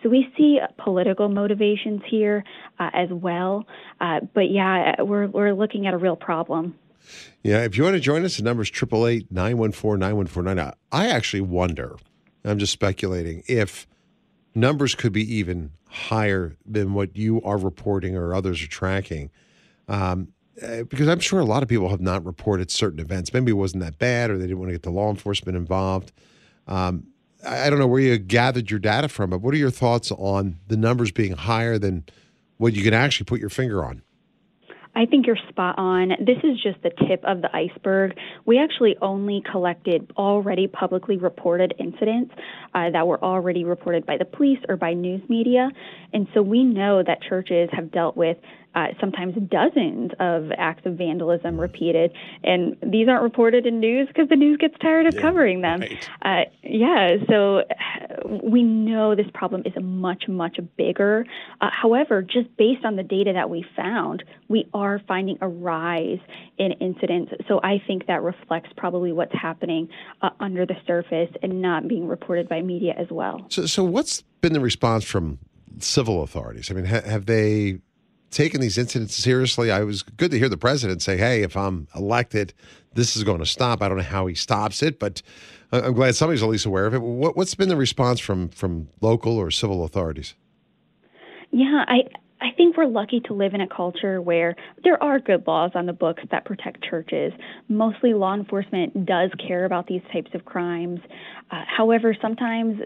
So 0.01 0.09
we 0.09 0.27
see 0.37 0.59
political 0.77 1.29
motivations 1.29 2.01
here 2.09 2.43
uh, 2.79 2.89
as 2.93 3.09
well. 3.09 3.65
Uh, 3.99 4.19
but 4.33 4.51
yeah, 4.51 5.01
we're, 5.01 5.27
we're 5.27 5.53
looking 5.53 5.87
at 5.87 5.93
a 5.93 5.97
real 5.97 6.17
problem. 6.17 6.75
Yeah, 7.43 7.63
if 7.63 7.77
you 7.77 7.83
want 7.83 7.95
to 7.95 7.99
join 7.99 8.23
us, 8.23 8.37
the 8.37 8.43
number 8.43 8.63
is 8.63 8.69
888 8.69 9.31
914 9.31 9.99
9149. 9.99 10.73
I 10.91 11.07
actually 11.09 11.41
wonder, 11.41 11.97
I'm 12.43 12.59
just 12.59 12.73
speculating, 12.73 13.43
if 13.47 13.87
numbers 14.55 14.95
could 14.95 15.13
be 15.13 15.35
even 15.35 15.71
higher 15.87 16.55
than 16.65 16.93
what 16.93 17.15
you 17.15 17.41
are 17.43 17.57
reporting 17.57 18.15
or 18.15 18.33
others 18.33 18.61
are 18.63 18.67
tracking. 18.67 19.29
Um, 19.87 20.29
eh, 20.61 20.83
because 20.83 21.07
I'm 21.07 21.19
sure 21.19 21.39
a 21.39 21.45
lot 21.45 21.63
of 21.63 21.69
people 21.69 21.89
have 21.89 22.01
not 22.01 22.25
reported 22.25 22.71
certain 22.71 22.99
events. 22.99 23.33
Maybe 23.33 23.51
it 23.51 23.55
wasn't 23.55 23.83
that 23.83 23.99
bad 23.99 24.31
or 24.31 24.37
they 24.37 24.45
didn't 24.45 24.59
want 24.59 24.69
to 24.69 24.73
get 24.73 24.83
the 24.83 24.91
law 24.91 25.09
enforcement 25.09 25.57
involved. 25.57 26.11
Um, 26.67 27.07
I 27.45 27.69
don't 27.69 27.79
know 27.79 27.87
where 27.87 27.99
you 27.99 28.17
gathered 28.17 28.71
your 28.71 28.79
data 28.79 29.09
from, 29.09 29.29
but 29.29 29.41
what 29.41 29.53
are 29.53 29.57
your 29.57 29.71
thoughts 29.71 30.11
on 30.11 30.59
the 30.67 30.77
numbers 30.77 31.11
being 31.11 31.33
higher 31.33 31.77
than 31.77 32.05
what 32.57 32.73
you 32.73 32.83
can 32.83 32.93
actually 32.93 33.25
put 33.25 33.39
your 33.39 33.49
finger 33.49 33.83
on? 33.83 34.01
I 34.95 35.05
think 35.05 35.25
you're 35.25 35.37
spot 35.49 35.75
on. 35.77 36.09
This 36.19 36.37
is 36.43 36.61
just 36.61 36.81
the 36.83 36.91
tip 37.07 37.23
of 37.25 37.41
the 37.41 37.49
iceberg. 37.55 38.15
We 38.45 38.59
actually 38.59 38.95
only 39.01 39.41
collected 39.49 40.11
already 40.17 40.67
publicly 40.67 41.17
reported 41.17 41.73
incidents 41.79 42.33
uh, 42.75 42.91
that 42.91 43.07
were 43.07 43.23
already 43.23 43.63
reported 43.63 44.05
by 44.05 44.17
the 44.17 44.25
police 44.25 44.59
or 44.69 44.77
by 44.77 44.93
news 44.93 45.21
media. 45.29 45.69
And 46.13 46.27
so 46.33 46.41
we 46.41 46.63
know 46.63 47.01
that 47.05 47.19
churches 47.27 47.69
have 47.71 47.91
dealt 47.91 48.15
with 48.15 48.37
uh, 48.75 48.87
sometimes 48.99 49.35
dozens 49.49 50.11
of 50.19 50.51
acts 50.57 50.85
of 50.85 50.97
vandalism 50.97 51.59
repeated. 51.59 52.11
And 52.43 52.75
these 52.81 53.07
aren't 53.07 53.23
reported 53.23 53.65
in 53.65 53.79
news 53.79 54.07
because 54.07 54.29
the 54.29 54.35
news 54.35 54.57
gets 54.57 54.75
tired 54.79 55.05
of 55.05 55.15
Yeah, 55.15 55.21
covering 55.21 55.61
them. 55.61 55.81
right. 55.81 56.09
Uh, 56.21 56.41
yeah, 56.63 57.15
so 57.29 57.59
uh, 57.59 58.39
we 58.43 58.63
know 58.63 59.15
this 59.15 59.27
problem 59.33 59.63
is 59.65 59.73
much, 59.81 60.23
much 60.27 60.57
bigger. 60.77 61.25
Uh, 61.61 61.69
however, 61.71 62.21
just 62.21 62.55
based 62.57 62.85
on 62.85 62.95
the 62.95 63.03
data 63.03 63.31
that 63.33 63.49
we 63.49 63.65
found, 63.75 64.23
we 64.47 64.67
are 64.73 65.01
finding 65.07 65.37
a 65.41 65.47
rise 65.47 66.19
in 66.57 66.71
incidents. 66.73 67.31
So 67.47 67.59
I 67.63 67.81
think 67.85 68.07
that 68.07 68.21
reflects 68.21 68.69
probably 68.77 69.11
what's 69.11 69.33
happening 69.33 69.89
uh, 70.21 70.29
under 70.39 70.65
the 70.65 70.75
surface 70.87 71.29
and 71.41 71.61
not 71.61 71.87
being 71.87 72.07
reported 72.07 72.49
by 72.49 72.61
media 72.61 72.93
as 72.97 73.07
well. 73.09 73.45
So, 73.49 73.65
so 73.65 73.83
what's 73.83 74.21
been 74.41 74.53
the 74.53 74.59
response 74.59 75.03
from 75.03 75.39
civil 75.79 76.23
authorities? 76.23 76.69
I 76.71 76.73
mean, 76.73 76.85
ha- 76.85 77.01
have 77.01 77.25
they 77.25 77.79
taken 78.33 78.61
these 78.61 78.77
incidents 78.77 79.15
seriously? 79.15 79.71
I 79.71 79.83
was 79.83 80.03
good 80.03 80.31
to 80.31 80.39
hear 80.39 80.49
the 80.49 80.57
president 80.57 81.01
say, 81.01 81.17
"Hey, 81.17 81.43
if 81.43 81.55
I'm 81.55 81.87
elected, 81.95 82.53
this 82.93 83.15
is 83.15 83.23
going 83.23 83.39
to 83.39 83.45
stop." 83.45 83.81
I 83.81 83.87
don't 83.87 83.97
know 83.97 84.03
how 84.03 84.27
he 84.27 84.35
stops 84.35 84.83
it, 84.83 84.99
but 84.99 85.21
I'm 85.71 85.93
glad 85.93 86.15
somebody's 86.15 86.43
at 86.43 86.49
least 86.49 86.65
aware 86.65 86.85
of 86.85 86.93
it. 86.93 87.01
What, 87.01 87.35
what's 87.35 87.55
been 87.55 87.69
the 87.69 87.75
response 87.75 88.19
from 88.19 88.49
from 88.49 88.89
local 89.01 89.37
or 89.37 89.51
civil 89.51 89.83
authorities? 89.83 90.35
Yeah, 91.51 91.85
I 91.87 92.03
I 92.43 92.51
think 92.57 92.75
we're 92.75 92.87
lucky 92.87 93.21
to 93.21 93.33
live 93.33 93.53
in 93.53 93.61
a 93.61 93.67
culture 93.67 94.21
where 94.21 94.55
there 94.83 95.01
are 95.01 95.17
good 95.17 95.47
laws 95.47 95.71
on 95.75 95.85
the 95.85 95.93
books 95.93 96.23
that 96.29 96.43
protect 96.43 96.83
churches. 96.83 97.31
Mostly 97.69 98.13
law 98.13 98.33
enforcement 98.33 99.05
does 99.05 99.31
care 99.47 99.63
about 99.63 99.87
these 99.87 100.01
types 100.11 100.31
of 100.33 100.43
crimes. 100.43 100.99
Uh, 101.51 101.63
however, 101.65 102.15
sometimes 102.21 102.81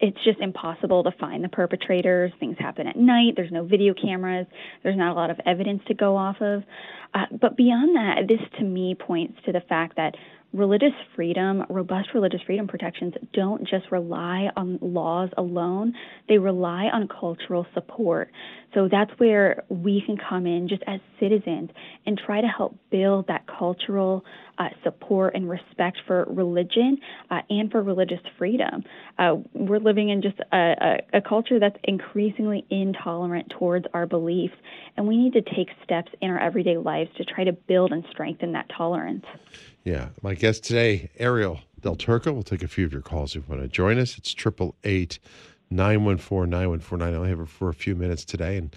it's 0.00 0.18
just 0.24 0.40
impossible 0.40 1.04
to 1.04 1.12
find 1.12 1.44
the 1.44 1.48
perpetrators. 1.48 2.32
Things 2.40 2.56
happen 2.58 2.86
at 2.86 2.96
night. 2.96 3.34
There's 3.36 3.52
no 3.52 3.64
video 3.64 3.94
cameras. 3.94 4.46
There's 4.82 4.96
not 4.96 5.12
a 5.12 5.14
lot 5.14 5.30
of 5.30 5.38
evidence 5.46 5.82
to 5.88 5.94
go 5.94 6.16
off 6.16 6.36
of. 6.40 6.62
Uh, 7.12 7.26
but 7.40 7.56
beyond 7.56 7.96
that, 7.96 8.28
this 8.28 8.40
to 8.58 8.64
me 8.64 8.94
points 8.94 9.34
to 9.44 9.52
the 9.52 9.60
fact 9.68 9.96
that 9.96 10.14
religious 10.52 10.92
freedom, 11.14 11.64
robust 11.68 12.08
religious 12.14 12.40
freedom 12.44 12.66
protections 12.66 13.14
don't 13.32 13.62
just 13.68 13.90
rely 13.90 14.48
on 14.56 14.78
laws 14.80 15.30
alone, 15.36 15.94
they 16.28 16.38
rely 16.38 16.86
on 16.92 17.08
cultural 17.08 17.66
support. 17.74 18.30
So 18.74 18.88
that's 18.90 19.10
where 19.18 19.64
we 19.68 20.02
can 20.04 20.16
come 20.16 20.46
in 20.46 20.68
just 20.68 20.82
as 20.86 21.00
citizens 21.20 21.70
and 22.06 22.18
try 22.18 22.40
to 22.40 22.48
help 22.48 22.76
build 22.90 23.26
that 23.28 23.46
cultural 23.46 24.24
support 24.84 25.34
and 25.34 25.48
respect 25.48 25.98
for 26.06 26.26
religion 26.28 26.98
uh, 27.30 27.40
and 27.48 27.70
for 27.70 27.82
religious 27.82 28.20
freedom. 28.38 28.84
Uh, 29.18 29.36
we're 29.54 29.78
living 29.78 30.10
in 30.10 30.22
just 30.22 30.38
a, 30.52 31.00
a, 31.12 31.18
a 31.18 31.20
culture 31.20 31.58
that's 31.58 31.76
increasingly 31.84 32.66
intolerant 32.70 33.50
towards 33.58 33.86
our 33.94 34.06
beliefs, 34.06 34.54
and 34.96 35.06
we 35.08 35.16
need 35.16 35.32
to 35.32 35.42
take 35.42 35.68
steps 35.82 36.12
in 36.20 36.30
our 36.30 36.38
everyday 36.38 36.76
lives 36.76 37.10
to 37.16 37.24
try 37.24 37.44
to 37.44 37.52
build 37.52 37.92
and 37.92 38.04
strengthen 38.10 38.52
that 38.52 38.66
tolerance. 38.76 39.24
Yeah, 39.84 40.08
my 40.22 40.34
guest 40.34 40.64
today, 40.64 41.10
Arielle 41.18 41.60
Del 41.80 41.96
Turco. 41.96 42.32
We'll 42.32 42.42
take 42.42 42.62
a 42.62 42.68
few 42.68 42.84
of 42.84 42.92
your 42.92 43.02
calls 43.02 43.34
if 43.34 43.48
you 43.48 43.54
want 43.54 43.62
to 43.62 43.68
join 43.68 43.98
us. 43.98 44.18
It's 44.18 44.34
triple 44.34 44.76
eight 44.84 45.18
nine 45.70 46.04
one 46.04 46.18
four 46.18 46.46
nine 46.46 46.68
one 46.68 46.80
four 46.80 46.98
nine. 46.98 47.14
I 47.14 47.16
only 47.16 47.30
have 47.30 47.38
her 47.38 47.46
for 47.46 47.70
a 47.70 47.74
few 47.74 47.96
minutes 47.96 48.24
today, 48.24 48.56
and 48.58 48.76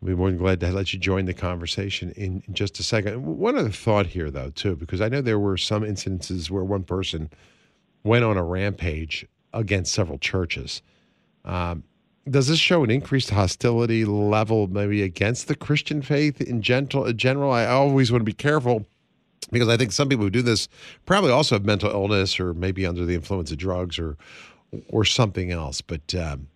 we'll 0.00 0.14
be 0.14 0.18
more 0.18 0.28
than 0.28 0.38
glad 0.38 0.60
to 0.60 0.70
let 0.72 0.92
you 0.92 0.98
join 0.98 1.26
the 1.26 1.34
conversation 1.34 2.10
in, 2.12 2.42
in 2.46 2.54
just 2.54 2.78
a 2.78 2.82
second. 2.82 3.24
One 3.24 3.56
other 3.56 3.70
thought 3.70 4.06
here, 4.06 4.30
though, 4.30 4.50
too, 4.50 4.76
because 4.76 5.00
I 5.00 5.08
know 5.08 5.20
there 5.20 5.38
were 5.38 5.56
some 5.56 5.82
incidences 5.82 6.50
where 6.50 6.64
one 6.64 6.84
person 6.84 7.30
went 8.02 8.24
on 8.24 8.36
a 8.36 8.44
rampage 8.44 9.26
against 9.52 9.92
several 9.92 10.18
churches. 10.18 10.82
Um, 11.44 11.84
does 12.28 12.48
this 12.48 12.58
show 12.58 12.84
an 12.84 12.90
increased 12.90 13.30
hostility 13.30 14.04
level, 14.04 14.68
maybe 14.68 15.02
against 15.02 15.48
the 15.48 15.54
Christian 15.54 16.02
faith 16.02 16.40
in 16.40 16.62
gentle, 16.62 17.10
general? 17.12 17.50
I 17.50 17.66
always 17.66 18.12
want 18.12 18.20
to 18.20 18.26
be 18.26 18.32
careful 18.32 18.86
because 19.50 19.68
I 19.68 19.76
think 19.76 19.92
some 19.92 20.08
people 20.08 20.24
who 20.24 20.30
do 20.30 20.42
this 20.42 20.68
probably 21.06 21.30
also 21.30 21.54
have 21.56 21.64
mental 21.64 21.90
illness 21.90 22.38
or 22.38 22.54
maybe 22.54 22.86
under 22.86 23.04
the 23.04 23.14
influence 23.14 23.50
of 23.50 23.58
drugs 23.58 23.98
or 23.98 24.16
or 24.88 25.04
something 25.04 25.50
else. 25.50 25.80
But 25.80 26.14
um, 26.14 26.48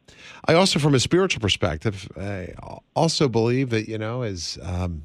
I 0.47 0.55
also, 0.55 0.79
from 0.79 0.95
a 0.95 1.01
spiritual 1.01 1.41
perspective, 1.41 2.09
I 2.17 2.55
also 2.95 3.29
believe 3.29 3.71
that 3.71 3.89
you 3.89 3.99
know, 3.99 4.23
as 4.23 4.59
um, 4.63 5.05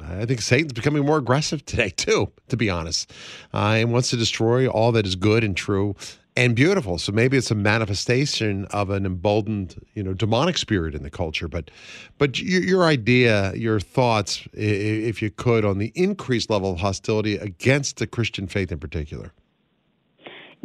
I 0.00 0.24
think 0.24 0.40
Satan's 0.40 0.72
becoming 0.72 1.04
more 1.04 1.18
aggressive 1.18 1.64
today 1.64 1.90
too, 1.90 2.30
to 2.48 2.56
be 2.56 2.70
honest, 2.70 3.12
uh, 3.52 3.74
and 3.76 3.92
wants 3.92 4.10
to 4.10 4.16
destroy 4.16 4.68
all 4.68 4.92
that 4.92 5.06
is 5.06 5.16
good 5.16 5.44
and 5.44 5.56
true 5.56 5.94
and 6.36 6.56
beautiful. 6.56 6.98
So 6.98 7.12
maybe 7.12 7.36
it's 7.36 7.50
a 7.50 7.54
manifestation 7.54 8.64
of 8.66 8.90
an 8.90 9.04
emboldened, 9.04 9.84
you 9.94 10.02
know, 10.02 10.14
demonic 10.14 10.56
spirit 10.56 10.94
in 10.94 11.02
the 11.02 11.10
culture. 11.10 11.48
But, 11.48 11.70
but 12.18 12.38
your, 12.38 12.62
your 12.62 12.84
idea, 12.84 13.52
your 13.54 13.80
thoughts, 13.80 14.46
if 14.54 15.20
you 15.20 15.30
could, 15.30 15.64
on 15.64 15.78
the 15.78 15.92
increased 15.94 16.48
level 16.48 16.72
of 16.72 16.78
hostility 16.78 17.36
against 17.36 17.98
the 17.98 18.06
Christian 18.06 18.46
faith 18.46 18.72
in 18.72 18.78
particular. 18.78 19.32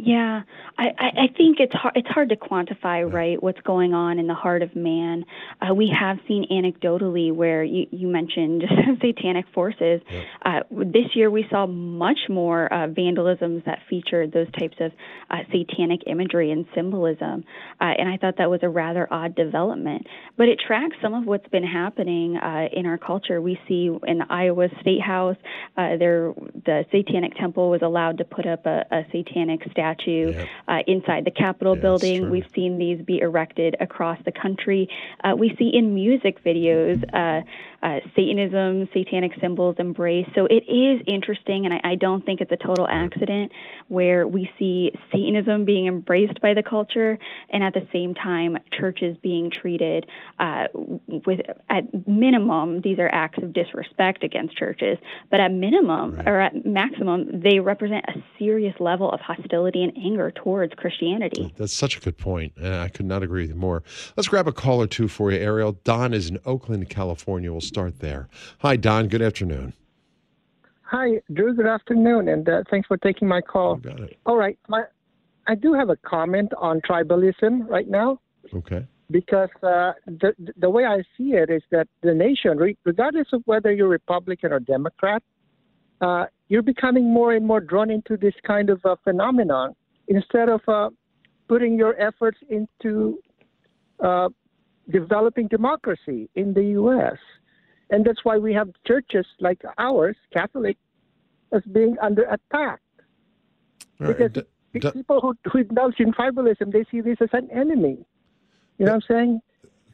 Yeah, 0.00 0.42
I, 0.78 0.84
I 1.00 1.26
think 1.36 1.58
it's 1.58 1.72
hard, 1.74 1.96
it's 1.96 2.06
hard 2.06 2.28
to 2.28 2.36
quantify, 2.36 3.12
right, 3.12 3.42
what's 3.42 3.60
going 3.62 3.94
on 3.94 4.20
in 4.20 4.28
the 4.28 4.34
heart 4.34 4.62
of 4.62 4.76
man. 4.76 5.24
Uh, 5.60 5.74
we 5.74 5.92
have 5.98 6.18
seen 6.28 6.46
anecdotally 6.52 7.34
where 7.34 7.64
you, 7.64 7.88
you 7.90 8.06
mentioned 8.06 8.62
satanic 9.02 9.46
forces. 9.52 10.00
Uh, 10.44 10.60
this 10.70 11.16
year 11.16 11.32
we 11.32 11.46
saw 11.50 11.66
much 11.66 12.20
more 12.28 12.72
uh, 12.72 12.86
vandalisms 12.86 13.64
that 13.64 13.80
featured 13.90 14.30
those 14.30 14.46
types 14.52 14.76
of 14.78 14.92
uh, 15.30 15.38
satanic 15.50 16.02
imagery 16.06 16.52
and 16.52 16.66
symbolism. 16.76 17.42
Uh, 17.80 17.86
and 17.98 18.08
I 18.08 18.18
thought 18.18 18.36
that 18.38 18.48
was 18.48 18.60
a 18.62 18.68
rather 18.68 19.12
odd 19.12 19.34
development. 19.34 20.06
But 20.36 20.46
it 20.46 20.60
tracks 20.64 20.94
some 21.02 21.14
of 21.14 21.26
what's 21.26 21.48
been 21.48 21.66
happening 21.66 22.36
uh, 22.36 22.68
in 22.72 22.86
our 22.86 22.98
culture. 22.98 23.40
We 23.40 23.58
see 23.66 23.90
in 24.06 24.18
the 24.18 24.26
Iowa 24.30 24.68
State 24.80 25.02
House, 25.02 25.36
uh, 25.76 25.96
there 25.98 26.32
the 26.64 26.84
Satanic 26.92 27.34
Temple 27.34 27.68
was 27.68 27.80
allowed 27.82 28.18
to 28.18 28.24
put 28.24 28.46
up 28.46 28.64
a, 28.64 28.84
a 28.92 29.02
satanic 29.10 29.62
statue 29.72 29.87
Yep. 30.36 30.46
uh, 30.68 30.78
inside 30.86 31.24
the 31.24 31.30
Capitol 31.30 31.74
Yeah, 31.76 31.82
building. 31.82 32.30
We've 32.30 32.44
seen 32.54 32.78
these 32.78 33.00
be 33.04 33.20
erected 33.20 33.76
across 33.80 34.18
the 34.24 34.32
country. 34.32 34.88
Uh, 35.24 35.34
we 35.36 35.54
see 35.58 35.70
in 35.72 35.94
music 35.94 36.42
videos 36.44 37.02
uh, 37.82 38.00
Satanism, 38.16 38.88
satanic 38.92 39.32
symbols 39.40 39.76
embraced. 39.78 40.30
So 40.34 40.46
it 40.46 40.64
is 40.68 41.00
interesting, 41.06 41.64
and 41.64 41.74
I, 41.74 41.80
I 41.84 41.94
don't 41.94 42.24
think 42.24 42.40
it's 42.40 42.50
a 42.50 42.56
total 42.56 42.88
accident 42.88 43.52
where 43.88 44.26
we 44.26 44.50
see 44.58 44.92
Satanism 45.12 45.64
being 45.64 45.86
embraced 45.86 46.40
by 46.40 46.54
the 46.54 46.62
culture, 46.62 47.18
and 47.50 47.62
at 47.62 47.74
the 47.74 47.86
same 47.92 48.14
time, 48.14 48.58
churches 48.72 49.16
being 49.22 49.50
treated 49.50 50.06
uh, 50.40 50.64
with, 51.24 51.40
at 51.70 51.84
minimum, 52.08 52.80
these 52.82 52.98
are 52.98 53.08
acts 53.12 53.38
of 53.42 53.52
disrespect 53.52 54.24
against 54.24 54.56
churches, 54.56 54.98
but 55.30 55.40
at 55.40 55.52
minimum 55.52 56.20
or 56.26 56.40
at 56.40 56.66
maximum, 56.66 57.40
they 57.40 57.60
represent 57.60 58.04
a 58.08 58.22
serious 58.38 58.74
level 58.80 59.10
of 59.10 59.20
hostility 59.20 59.84
and 59.84 59.92
anger 59.96 60.32
towards 60.32 60.74
Christianity. 60.74 61.52
That's 61.56 61.72
such 61.72 61.96
a 61.96 62.00
good 62.00 62.18
point. 62.18 62.52
and 62.56 62.74
I 62.74 62.88
could 62.88 63.06
not 63.06 63.22
agree 63.22 63.42
with 63.42 63.50
you 63.50 63.56
more. 63.56 63.82
Let's 64.16 64.28
grab 64.28 64.48
a 64.48 64.52
call 64.52 64.82
or 64.82 64.86
two 64.86 65.08
for 65.08 65.30
you, 65.30 65.38
Arielle. 65.38 65.76
Don 65.84 66.12
is 66.12 66.28
in 66.28 66.38
Oakland, 66.44 66.88
California. 66.88 67.52
We'll 67.52 67.60
start 67.68 68.00
there. 68.00 68.28
Hi, 68.58 68.76
Don. 68.76 69.08
Good 69.08 69.22
afternoon. 69.22 69.72
Hi, 70.82 71.20
Drew. 71.32 71.54
Good 71.54 71.66
afternoon, 71.66 72.28
and 72.28 72.48
uh, 72.48 72.62
thanks 72.70 72.86
for 72.88 72.96
taking 72.96 73.28
my 73.28 73.40
call. 73.42 73.76
You 73.84 73.90
got 73.90 74.00
it. 74.00 74.18
All 74.26 74.36
right, 74.36 74.58
my, 74.68 74.84
I 75.46 75.54
do 75.54 75.74
have 75.74 75.90
a 75.90 75.96
comment 75.96 76.52
on 76.58 76.80
tribalism 76.80 77.68
right 77.68 77.88
now 77.88 78.20
Okay. 78.54 78.86
because 79.10 79.50
uh, 79.62 79.92
the 80.06 80.34
the 80.56 80.70
way 80.70 80.84
I 80.86 81.02
see 81.16 81.32
it 81.34 81.50
is 81.50 81.62
that 81.70 81.88
the 82.02 82.14
nation, 82.14 82.58
regardless 82.84 83.28
of 83.32 83.42
whether 83.44 83.70
you're 83.72 83.88
Republican 83.88 84.52
or 84.52 84.60
Democrat, 84.60 85.22
uh, 86.00 86.24
you're 86.48 86.62
becoming 86.62 87.12
more 87.12 87.34
and 87.34 87.46
more 87.46 87.60
drawn 87.60 87.90
into 87.90 88.16
this 88.16 88.34
kind 88.46 88.70
of 88.70 88.80
uh, 88.84 88.96
phenomenon 89.04 89.74
instead 90.08 90.48
of 90.48 90.60
uh, 90.68 90.88
putting 91.48 91.76
your 91.76 92.00
efforts 92.00 92.38
into 92.48 93.18
uh, 94.02 94.28
developing 94.90 95.48
democracy 95.48 96.30
in 96.34 96.54
the 96.54 96.64
U.S. 96.80 97.18
And 97.90 98.04
that's 98.04 98.24
why 98.24 98.36
we 98.38 98.52
have 98.52 98.68
churches 98.86 99.26
like 99.40 99.62
ours, 99.78 100.16
Catholic, 100.32 100.76
as 101.52 101.62
being 101.72 101.96
under 102.02 102.24
attack. 102.24 102.80
All 104.00 104.06
right. 104.06 104.16
Because 104.18 104.32
D- 104.72 104.80
d- 104.80 104.90
people 104.90 105.20
who, 105.20 105.34
who 105.50 105.58
indulge 105.58 105.94
in 105.98 106.12
tribalism, 106.12 106.72
they 106.72 106.84
see 106.90 107.00
this 107.00 107.16
as 107.20 107.30
an 107.32 107.48
enemy. 107.50 108.04
You 108.78 108.86
know 108.86 108.92
what 108.92 109.04
I'm 109.10 109.16
saying? 109.16 109.40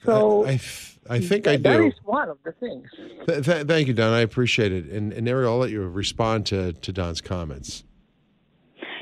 So 0.05 0.45
I, 0.45 0.49
I, 0.49 0.57
th- 0.57 0.99
I 1.09 1.21
think 1.21 1.47
I 1.47 1.57
do. 1.57 1.63
That 1.63 1.81
is 1.81 1.95
one 2.05 2.29
of 2.29 2.39
the 2.45 2.53
things. 2.53 2.89
Th- 3.27 3.45
th- 3.45 3.67
thank 3.67 3.89
you, 3.89 3.95
Don. 3.95 4.13
I 4.13 4.21
appreciate 4.21 4.73
it. 4.73 4.87
And, 4.87 5.13
and 5.13 5.27
Arielle, 5.27 5.47
I'll 5.47 5.59
let 5.59 5.71
you 5.71 5.83
respond 5.83 6.47
to, 6.47 6.73
to 6.73 6.93
Don's 6.93 7.21
comments. 7.21 7.85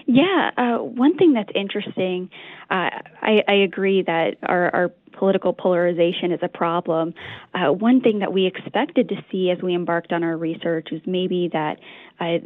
Yeah, 0.07 0.51
uh, 0.57 0.79
one 0.79 1.17
thing 1.17 1.33
that's 1.33 1.51
interesting, 1.55 2.29
uh, 2.71 2.91
I, 3.23 3.43
I 3.49 3.55
agree 3.55 4.03
that 4.03 4.37
our, 4.43 4.75
our 4.75 4.93
political 5.13 5.53
polarization 5.53 6.33
is 6.33 6.41
a 6.43 6.49
problem. 6.49 7.15
Uh, 7.55 7.73
one 7.73 8.01
thing 8.01 8.21
that 8.21 8.33
we 8.33 8.47
expected 8.47 9.09
to 9.09 9.17
see 9.31 9.51
as 9.51 9.63
we 9.63 9.75
embarked 9.75 10.13
on 10.13 10.23
our 10.23 10.37
research 10.37 10.89
is 10.93 11.01
maybe 11.07 11.51
that 11.53 11.79
uh, 12.21 12.39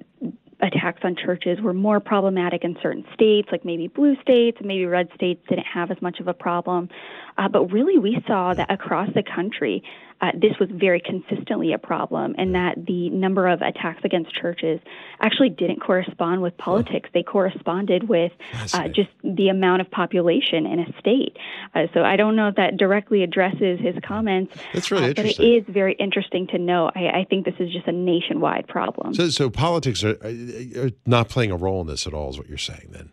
attacks 0.60 1.00
on 1.04 1.16
churches 1.16 1.60
were 1.60 1.74
more 1.74 2.00
problematic 2.00 2.64
in 2.64 2.76
certain 2.82 3.04
states, 3.12 3.48
like 3.52 3.64
maybe 3.64 3.88
blue 3.88 4.16
states, 4.22 4.58
maybe 4.62 4.86
red 4.86 5.08
states 5.14 5.42
didn't 5.48 5.66
have 5.66 5.90
as 5.90 6.00
much 6.00 6.18
of 6.20 6.28
a 6.28 6.34
problem. 6.34 6.88
Uh, 7.36 7.48
but 7.48 7.70
really, 7.72 7.98
we 7.98 8.18
saw 8.26 8.54
that 8.54 8.70
across 8.70 9.08
the 9.14 9.22
country, 9.22 9.82
uh, 10.20 10.32
this 10.34 10.52
was 10.58 10.68
very 10.72 11.00
consistently 11.00 11.72
a 11.72 11.78
problem, 11.78 12.34
and 12.38 12.54
that 12.54 12.86
the 12.86 13.10
number 13.10 13.46
of 13.46 13.60
attacks 13.60 14.00
against 14.04 14.34
churches 14.34 14.80
actually 15.20 15.50
didn't 15.50 15.80
correspond 15.80 16.42
with 16.42 16.56
politics. 16.56 17.10
They 17.12 17.22
corresponded 17.22 18.08
with 18.08 18.32
uh, 18.72 18.88
just 18.88 19.10
the 19.22 19.48
amount 19.48 19.82
of 19.82 19.90
population 19.90 20.66
in 20.66 20.80
a 20.80 20.98
state. 20.98 21.36
Uh, 21.74 21.86
so 21.92 22.02
I 22.02 22.16
don't 22.16 22.34
know 22.34 22.48
if 22.48 22.56
that 22.56 22.76
directly 22.76 23.22
addresses 23.22 23.78
his 23.80 23.94
comments. 24.02 24.56
That's 24.72 24.90
really 24.90 25.04
uh, 25.04 25.08
but 25.08 25.18
it 25.18 25.38
interesting. 25.38 25.54
is 25.54 25.64
very 25.68 25.94
interesting 25.94 26.46
to 26.48 26.58
know. 26.58 26.90
I, 26.94 27.20
I 27.20 27.26
think 27.28 27.44
this 27.44 27.54
is 27.58 27.70
just 27.72 27.86
a 27.86 27.92
nationwide 27.92 28.68
problem. 28.68 29.14
So, 29.14 29.28
so 29.28 29.50
politics 29.50 30.02
are, 30.02 30.16
are 30.22 30.90
not 31.04 31.28
playing 31.28 31.50
a 31.50 31.56
role 31.56 31.82
in 31.82 31.86
this 31.86 32.06
at 32.06 32.14
all, 32.14 32.30
is 32.30 32.38
what 32.38 32.48
you're 32.48 32.58
saying 32.58 32.88
then? 32.90 33.10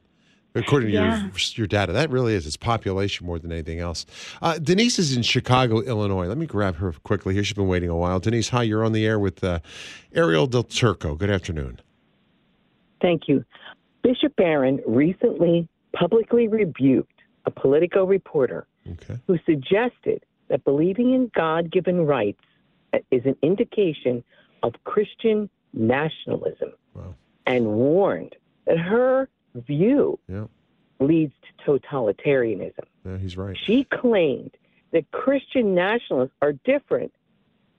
According 0.55 0.89
to 0.89 0.93
Yeah. 0.93 1.21
your, 1.23 1.31
your 1.55 1.67
data, 1.67 1.91
that 1.93 2.09
really 2.11 2.35
is. 2.35 2.45
It's 2.45 2.57
population 2.57 3.25
more 3.25 3.39
than 3.39 3.51
anything 3.51 3.79
else. 3.79 4.05
Uh, 4.41 4.59
Denise 4.59 4.99
is 4.99 5.15
in 5.17 5.23
Chicago, 5.23 5.81
Illinois. 5.81 6.27
Let 6.27 6.37
me 6.37 6.45
grab 6.45 6.75
her 6.75 6.91
quickly 7.03 7.33
here. 7.33 7.43
She's 7.43 7.55
been 7.55 7.67
waiting 7.67 7.89
a 7.89 7.95
while. 7.97 8.19
Denise, 8.19 8.49
hi. 8.49 8.63
You're 8.63 8.83
on 8.85 8.91
the 8.91 9.05
air 9.05 9.17
with 9.19 9.43
uh, 9.43 9.59
Arielle 10.15 10.49
Del 10.49 10.63
Turco. 10.63 11.15
Good 11.15 11.31
afternoon. 11.31 11.79
Thank 13.01 13.27
you. 13.27 13.43
Bishop 14.03 14.35
Barron 14.35 14.81
recently 14.85 15.67
publicly 15.93 16.47
rebuked 16.47 17.09
a 17.45 17.51
Politico 17.51 18.05
reporter 18.05 18.67
Okay. 18.91 19.17
who 19.27 19.37
suggested 19.45 20.23
that 20.49 20.63
believing 20.65 21.13
in 21.13 21.31
God 21.35 21.71
given 21.71 22.05
rights 22.05 22.41
is 23.11 23.25
an 23.25 23.35
indication 23.41 24.23
of 24.61 24.73
Christian 24.83 25.49
nationalism 25.73 26.73
Wow. 26.93 27.15
and 27.45 27.65
warned 27.65 28.35
that 28.65 28.77
her 28.77 29.29
view 29.55 30.19
Yeah. 30.27 30.47
leads 30.99 31.33
to 31.65 31.79
totalitarianism. 31.79 32.85
Yeah, 33.05 33.17
he's 33.17 33.37
right. 33.37 33.57
She 33.57 33.83
claimed 33.85 34.51
that 34.91 35.09
Christian 35.11 35.73
nationalists 35.75 36.35
are 36.41 36.53
different 36.53 37.13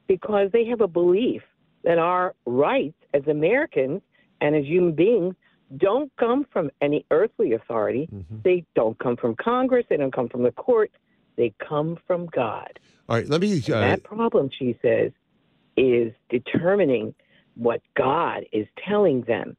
because 0.07 0.50
they 0.52 0.64
have 0.66 0.81
a 0.81 0.88
belief 0.88 1.43
that 1.83 1.99
our 1.99 2.35
rights 2.47 2.97
as 3.12 3.26
Americans 3.26 4.02
and 4.40 4.54
as 4.54 4.64
human 4.64 4.93
beings 4.93 5.35
don't 5.76 6.11
come 6.16 6.45
from 6.52 6.71
any 6.81 7.04
earthly 7.11 7.52
authority. 7.52 8.09
They 8.43 8.64
don't 8.75 8.99
come 8.99 9.16
from 9.16 9.35
Congress. 9.37 9.87
They 9.88 9.97
don't 9.97 10.12
come 10.12 10.28
from 10.28 10.43
the 10.43 10.52
court. 10.52 10.90
They 11.37 11.52
come 11.66 11.99
from 12.07 12.26
God. 12.26 12.78
All 13.09 13.16
right. 13.16 13.28
Let 13.28 13.40
me. 13.40 13.59
Uh, 13.59 13.81
that 13.81 14.02
problem, 14.02 14.50
she 14.57 14.78
says, 14.83 15.12
is 15.76 16.12
determining 16.28 17.14
what 17.57 17.81
God 17.97 18.45
is 18.52 18.66
telling 18.87 19.23
them. 19.23 19.57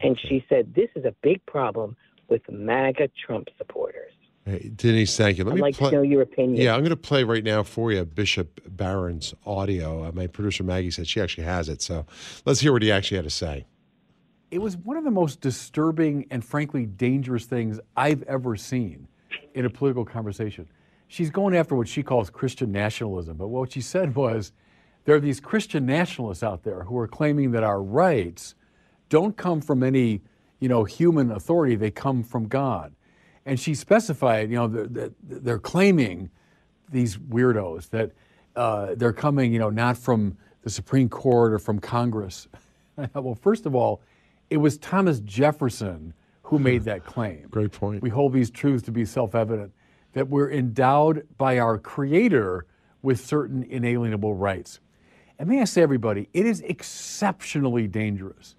And 0.00 0.18
she 0.18 0.44
said 0.48 0.74
this 0.74 0.90
is 0.94 1.04
a 1.04 1.14
big 1.22 1.44
problem 1.46 1.96
with 2.28 2.42
MAGA 2.50 3.08
Trump 3.26 3.48
supporters. 3.56 4.12
hey, 4.44 4.70
Denise, 4.74 5.16
thank 5.16 5.38
you. 5.38 5.44
Let 5.44 5.52
I'd 5.52 5.56
me 5.56 5.62
like 5.62 5.76
play- 5.76 5.90
to 5.90 5.96
know 5.96 6.02
your 6.02 6.22
opinion. 6.22 6.60
Yeah, 6.60 6.74
I'm 6.74 6.80
going 6.80 6.90
to 6.90 6.96
play 6.96 7.24
right 7.24 7.44
now 7.44 7.62
for 7.62 7.92
you 7.92 8.04
Bishop 8.04 8.60
Barron's 8.68 9.34
audio. 9.46 10.04
Uh, 10.04 10.12
my 10.12 10.26
producer 10.26 10.64
Maggie 10.64 10.90
said 10.90 11.06
she 11.06 11.20
actually 11.20 11.44
has 11.44 11.68
it. 11.68 11.82
So 11.82 12.04
let's 12.44 12.60
hear 12.60 12.72
what 12.72 12.82
he 12.82 12.92
actually 12.92 13.16
had 13.16 13.24
to 13.24 13.30
say. 13.30 13.66
It 14.50 14.58
was 14.58 14.76
one 14.76 14.96
of 14.96 15.04
the 15.04 15.10
most 15.10 15.40
disturbing 15.40 16.26
and 16.30 16.44
frankly 16.44 16.86
dangerous 16.86 17.46
things 17.46 17.80
I've 17.96 18.22
ever 18.24 18.56
seen 18.56 19.08
in 19.54 19.64
a 19.64 19.70
political 19.70 20.04
conversation. 20.04 20.68
She's 21.08 21.30
going 21.30 21.56
after 21.56 21.74
what 21.74 21.88
she 21.88 22.02
calls 22.02 22.30
Christian 22.30 22.70
nationalism, 22.72 23.36
but 23.36 23.48
what 23.48 23.72
she 23.72 23.80
said 23.80 24.14
was 24.14 24.52
there 25.04 25.14
are 25.16 25.20
these 25.20 25.40
Christian 25.40 25.86
nationalists 25.86 26.42
out 26.42 26.62
there 26.62 26.84
who 26.84 26.96
are 26.98 27.08
claiming 27.08 27.52
that 27.52 27.62
our 27.64 27.82
rights 27.82 28.54
don't 29.08 29.36
come 29.36 29.60
from 29.60 29.82
any, 29.82 30.22
you 30.60 30.68
know, 30.68 30.84
human 30.84 31.30
authority, 31.30 31.76
they 31.76 31.90
come 31.90 32.22
from 32.22 32.48
God. 32.48 32.92
And 33.44 33.60
she 33.60 33.74
specified, 33.74 34.50
you 34.50 34.56
know, 34.56 34.66
that 34.68 34.94
that 34.94 35.12
they're 35.22 35.58
claiming 35.58 36.30
these 36.90 37.16
weirdos 37.16 37.90
that 37.90 38.12
uh, 38.54 38.94
they're 38.96 39.12
coming, 39.12 39.52
you 39.52 39.58
know, 39.58 39.70
not 39.70 39.96
from 39.96 40.36
the 40.62 40.70
Supreme 40.70 41.08
Court 41.08 41.52
or 41.52 41.58
from 41.58 41.78
Congress. 41.78 42.48
Well, 43.12 43.34
first 43.34 43.66
of 43.66 43.74
all, 43.74 44.00
it 44.48 44.56
was 44.56 44.78
Thomas 44.78 45.20
Jefferson 45.20 46.14
who 46.44 46.58
made 46.70 46.84
that 46.84 47.04
claim. 47.04 47.46
Great 47.50 47.70
point. 47.70 48.00
We 48.00 48.08
hold 48.08 48.32
these 48.32 48.50
truths 48.50 48.82
to 48.84 48.90
be 48.90 49.04
self 49.04 49.34
evident 49.34 49.72
that 50.14 50.28
we're 50.28 50.50
endowed 50.50 51.26
by 51.36 51.58
our 51.58 51.76
Creator 51.76 52.64
with 53.02 53.20
certain 53.20 53.64
inalienable 53.64 54.34
rights. 54.34 54.80
And 55.38 55.46
may 55.46 55.60
I 55.60 55.64
say, 55.64 55.82
everybody, 55.82 56.30
it 56.32 56.46
is 56.46 56.62
exceptionally 56.62 57.86
dangerous 57.86 58.56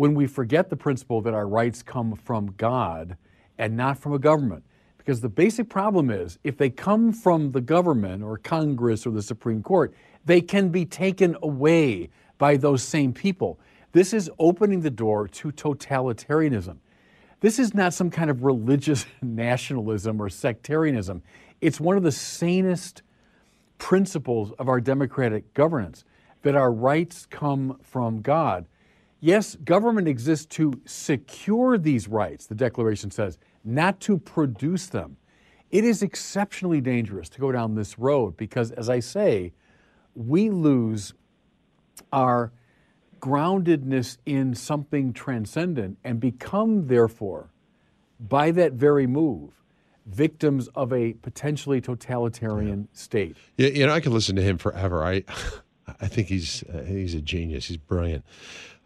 when 0.00 0.14
we 0.14 0.26
forget 0.26 0.70
the 0.70 0.76
principle 0.78 1.20
that 1.20 1.34
our 1.34 1.46
rights 1.46 1.82
come 1.82 2.14
from 2.14 2.54
God 2.56 3.18
and 3.58 3.76
not 3.76 3.98
from 3.98 4.14
a 4.14 4.18
government. 4.18 4.64
Because 4.96 5.20
the 5.20 5.28
basic 5.28 5.68
problem 5.68 6.08
is 6.08 6.38
if 6.42 6.56
they 6.56 6.70
come 6.70 7.12
from 7.12 7.52
the 7.52 7.60
government 7.60 8.22
or 8.22 8.38
Congress 8.38 9.06
or 9.06 9.10
the 9.10 9.20
Supreme 9.20 9.62
Court, 9.62 9.92
they 10.24 10.40
can 10.40 10.70
be 10.70 10.86
taken 10.86 11.36
away 11.42 12.08
by 12.38 12.56
those 12.56 12.82
same 12.82 13.12
people. 13.12 13.60
This 13.92 14.14
is 14.14 14.30
opening 14.38 14.80
the 14.80 14.88
door 14.88 15.28
to 15.28 15.52
totalitarianism. 15.52 16.78
This 17.40 17.58
is 17.58 17.74
not 17.74 17.92
some 17.92 18.08
kind 18.08 18.30
of 18.30 18.42
religious 18.42 19.04
nationalism 19.20 20.18
or 20.18 20.30
sectarianism. 20.30 21.22
It's 21.60 21.78
one 21.78 21.98
of 21.98 22.04
the 22.04 22.12
sanest 22.12 23.02
principles 23.76 24.52
of 24.58 24.66
our 24.66 24.80
democratic 24.80 25.52
governance 25.52 26.04
that 26.40 26.56
our 26.56 26.72
rights 26.72 27.26
come 27.26 27.78
from 27.82 28.22
God. 28.22 28.64
Yes, 29.20 29.56
government 29.56 30.08
exists 30.08 30.46
to 30.56 30.72
secure 30.86 31.76
these 31.76 32.08
rights, 32.08 32.46
the 32.46 32.54
Declaration 32.54 33.10
says, 33.10 33.38
not 33.64 34.00
to 34.00 34.16
produce 34.16 34.86
them. 34.86 35.18
It 35.70 35.84
is 35.84 36.02
exceptionally 36.02 36.80
dangerous 36.80 37.28
to 37.30 37.40
go 37.40 37.52
down 37.52 37.74
this 37.74 37.98
road 37.98 38.36
because, 38.36 38.70
as 38.72 38.88
I 38.88 39.00
say, 39.00 39.52
we 40.14 40.50
lose 40.50 41.12
our 42.12 42.52
groundedness 43.20 44.16
in 44.24 44.54
something 44.54 45.12
transcendent 45.12 45.98
and 46.02 46.18
become, 46.18 46.86
therefore, 46.86 47.50
by 48.18 48.50
that 48.50 48.72
very 48.72 49.06
move, 49.06 49.50
victims 50.06 50.68
of 50.74 50.92
a 50.92 51.12
potentially 51.14 51.80
totalitarian 51.80 52.88
state. 52.92 53.36
Yeah, 53.56 53.68
you 53.68 53.86
know, 53.86 53.92
I 53.92 54.00
could 54.00 54.12
listen 54.12 54.34
to 54.36 54.42
him 54.42 54.58
forever. 54.58 55.04
I, 55.04 55.24
I 56.00 56.08
think 56.08 56.28
he's 56.28 56.64
uh, 56.64 56.84
he's 56.86 57.14
a 57.14 57.20
genius. 57.20 57.66
He's 57.66 57.76
brilliant. 57.76 58.24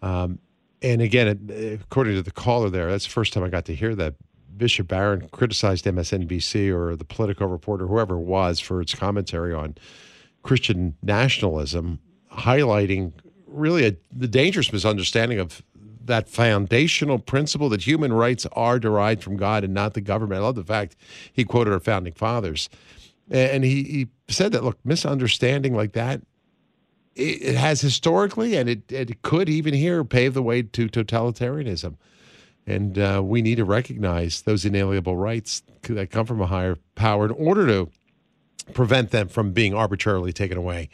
Um, 0.05 0.39
and 0.83 1.01
again, 1.01 1.79
according 1.83 2.15
to 2.17 2.23
the 2.23 2.31
caller 2.31 2.69
there, 2.69 2.91
that's 2.91 3.07
the 3.07 3.11
first 3.11 3.33
time 3.33 3.43
I 3.43 3.49
got 3.49 3.65
to 3.67 3.75
hear 3.75 3.95
that. 3.95 4.15
Bishop 4.57 4.87
Barron 4.87 5.29
criticized 5.33 5.85
MSNBC 5.85 6.73
or 6.73 6.95
the 6.95 7.05
Politico 7.05 7.45
reporter, 7.45 7.89
whoever 7.89 8.15
it 8.15 8.21
was, 8.21 8.61
for 8.61 8.81
its 8.81 8.95
commentary 8.95 9.53
on 9.53 9.75
Christian 10.45 10.95
nationalism, 11.03 11.99
highlighting 12.31 13.13
really 13.49 13.85
a, 13.85 13.97
the 14.13 14.29
dangerous 14.29 14.73
misunderstanding 14.73 15.41
of 15.41 15.61
that 16.05 16.29
foundational 16.29 17.19
principle 17.19 17.69
that 17.71 17.83
human 17.83 18.13
rights 18.13 18.47
are 18.53 18.79
derived 18.79 19.25
from 19.25 19.37
God 19.37 19.65
and 19.65 19.75
not 19.75 19.95
the 19.95 20.01
government. 20.01 20.41
I 20.41 20.45
love 20.45 20.55
the 20.55 20.63
fact 20.63 20.95
he 21.33 21.45
quoted 21.45 21.73
our 21.73 21.81
founding 21.81 22.13
fathers. 22.13 22.69
And 23.29 23.65
he, 23.65 23.83
he 23.83 24.09
said 24.29 24.53
that, 24.53 24.63
look, 24.63 24.79
misunderstanding 24.85 25.75
like 25.75 25.95
that, 25.95 26.21
it, 27.17 27.55
has 27.55 27.81
historically, 27.81 28.57
and 28.57 28.69
it, 28.69 28.91
it 28.91 29.23
could 29.23 29.49
even 29.49 29.75
here 29.75 30.05
pave 30.05 30.35
the 30.35 30.43
way 30.43 30.63
to 30.63 30.89
totalitarianism. 30.89 31.97
And 32.67 32.99
uh, 32.99 33.23
we 33.23 33.43
need 33.43 33.57
to 33.57 33.65
recognize 33.65 34.43
those 34.43 34.65
inalienable 34.65 35.17
rights 35.17 35.63
that 35.83 36.11
come 36.11 36.27
from 36.27 36.41
a 36.41 36.47
higher 36.47 36.79
power 36.95 37.27
in 37.27 37.31
order 37.33 37.67
to 37.67 37.91
prevent 38.73 39.11
them 39.11 39.29
from 39.29 39.53
being 39.53 39.75
arbitrarily 39.75 40.33
taken 40.33 40.57
away 40.57 40.89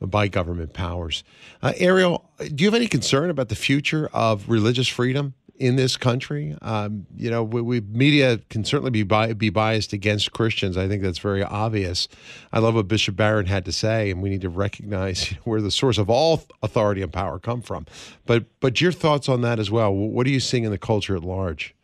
by 0.00 0.26
government 0.26 0.72
powers. 0.72 1.22
Uh, 1.62 1.72
Arielle, 1.76 2.22
do 2.38 2.64
you 2.64 2.66
have 2.68 2.74
any 2.74 2.88
concern 2.88 3.30
about 3.30 3.48
the 3.48 3.54
future 3.54 4.10
of 4.12 4.48
religious 4.48 4.88
freedom 4.88 5.34
in 5.58 5.76
this 5.76 5.96
country? 5.96 6.56
Um, 6.62 7.06
you 7.16 7.30
know, 7.30 7.42
we, 7.42 7.60
we 7.60 7.80
media 7.80 8.38
can 8.50 8.64
certainly 8.64 8.90
be 8.90 9.02
bi- 9.02 9.32
be 9.32 9.50
biased 9.50 9.92
against 9.92 10.32
Christians. 10.32 10.76
I 10.76 10.88
think 10.88 11.02
that's 11.02 11.18
very 11.18 11.42
obvious. 11.42 12.08
I 12.52 12.58
love 12.58 12.74
what 12.74 12.88
Bishop 12.88 13.16
Barron 13.16 13.46
had 13.46 13.64
to 13.66 13.72
say, 13.72 14.10
and 14.10 14.22
we 14.22 14.30
need 14.30 14.42
to 14.42 14.48
recognize 14.48 15.26
where 15.44 15.60
the 15.60 15.70
source 15.70 15.98
of 15.98 16.10
all 16.10 16.42
authority 16.62 17.02
and 17.02 17.12
power 17.12 17.38
come 17.38 17.62
from. 17.62 17.86
But 18.26 18.44
but 18.60 18.80
your 18.80 18.92
thoughts 18.92 19.28
on 19.28 19.42
that 19.42 19.58
as 19.58 19.70
well? 19.70 19.92
What 19.92 20.26
are 20.26 20.30
you 20.30 20.40
seeing 20.40 20.64
in 20.64 20.70
the 20.70 20.78
culture 20.78 21.16
at 21.16 21.24
large? 21.24 21.74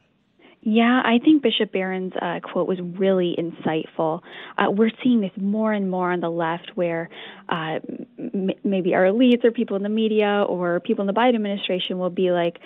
Yeah, 0.61 1.01
I 1.05 1.19
think 1.25 1.43
Bishop 1.43 1.73
Barron's 1.73 2.13
uh, 2.21 2.41
quote 2.43 2.67
was 2.67 2.79
really 2.81 3.37
insightful. 3.39 4.21
Uh, 4.59 4.71
we're 4.71 4.91
seeing 5.03 5.21
this 5.21 5.31
more 5.37 5.73
and 5.73 5.89
more 5.89 6.13
on 6.13 6.21
the 6.21 6.31
left, 6.31 6.73
where 6.75 7.09
uh, 7.49 7.79
m- 8.19 8.51
maybe 8.65 8.95
our 8.95 9.05
elites 9.05 9.45
or 9.45 9.53
people 9.53 9.77
in 9.77 9.85
the 9.85 9.89
media 9.89 10.45
or 10.49 10.81
people 10.81 11.03
in 11.03 11.07
the 11.07 11.19
Biden 11.19 11.37
administration 11.37 11.99
will 11.99 12.11
be 12.11 12.33
like, 12.33 12.59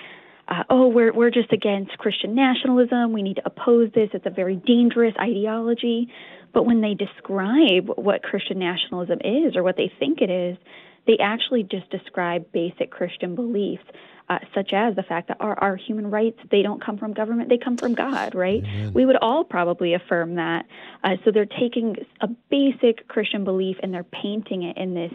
uh, 0.52 0.64
"Oh, 0.68 0.88
we're 0.88 1.12
we're 1.12 1.30
just 1.30 1.52
against 1.52 1.96
Christian 1.98 2.34
nationalism. 2.34 3.12
We 3.12 3.22
need 3.22 3.36
to 3.36 3.46
oppose 3.46 3.90
this. 3.94 4.10
It's 4.12 4.26
a 4.26 4.30
very 4.30 4.56
dangerous 4.56 5.14
ideology." 5.18 6.08
But 6.52 6.66
when 6.66 6.82
they 6.82 6.94
describe 6.94 7.88
what 7.96 8.22
Christian 8.22 8.58
nationalism 8.58 9.18
is 9.24 9.56
or 9.56 9.62
what 9.62 9.76
they 9.78 9.90
think 9.98 10.20
it 10.20 10.30
is, 10.30 10.58
they 11.06 11.16
actually 11.18 11.62
just 11.62 11.88
describe 11.90 12.52
basic 12.52 12.90
Christian 12.90 13.34
beliefs. 13.34 13.84
uh, 14.28 14.38
such 14.54 14.72
as 14.72 14.94
the 14.94 15.02
fact 15.02 15.28
that 15.28 15.36
our, 15.40 15.58
our 15.58 15.76
human 15.76 16.10
rights 16.10 16.38
they 16.50 16.62
don't 16.62 16.82
come 16.84 16.96
from 16.96 17.12
government 17.12 17.48
they 17.48 17.58
come 17.58 17.76
from 17.76 17.94
god 17.94 18.34
right 18.34 18.62
we 18.94 19.04
would 19.04 19.16
all 19.16 19.44
probably 19.44 19.94
affirm 19.94 20.36
that 20.36 20.64
uh, 21.04 21.16
so 21.24 21.30
they're 21.30 21.44
taking 21.46 21.96
a 22.20 22.28
basic 22.50 23.06
christian 23.08 23.44
belief 23.44 23.76
and 23.82 23.92
they're 23.92 24.04
painting 24.04 24.62
it 24.62 24.76
in 24.76 24.94
this 24.94 25.12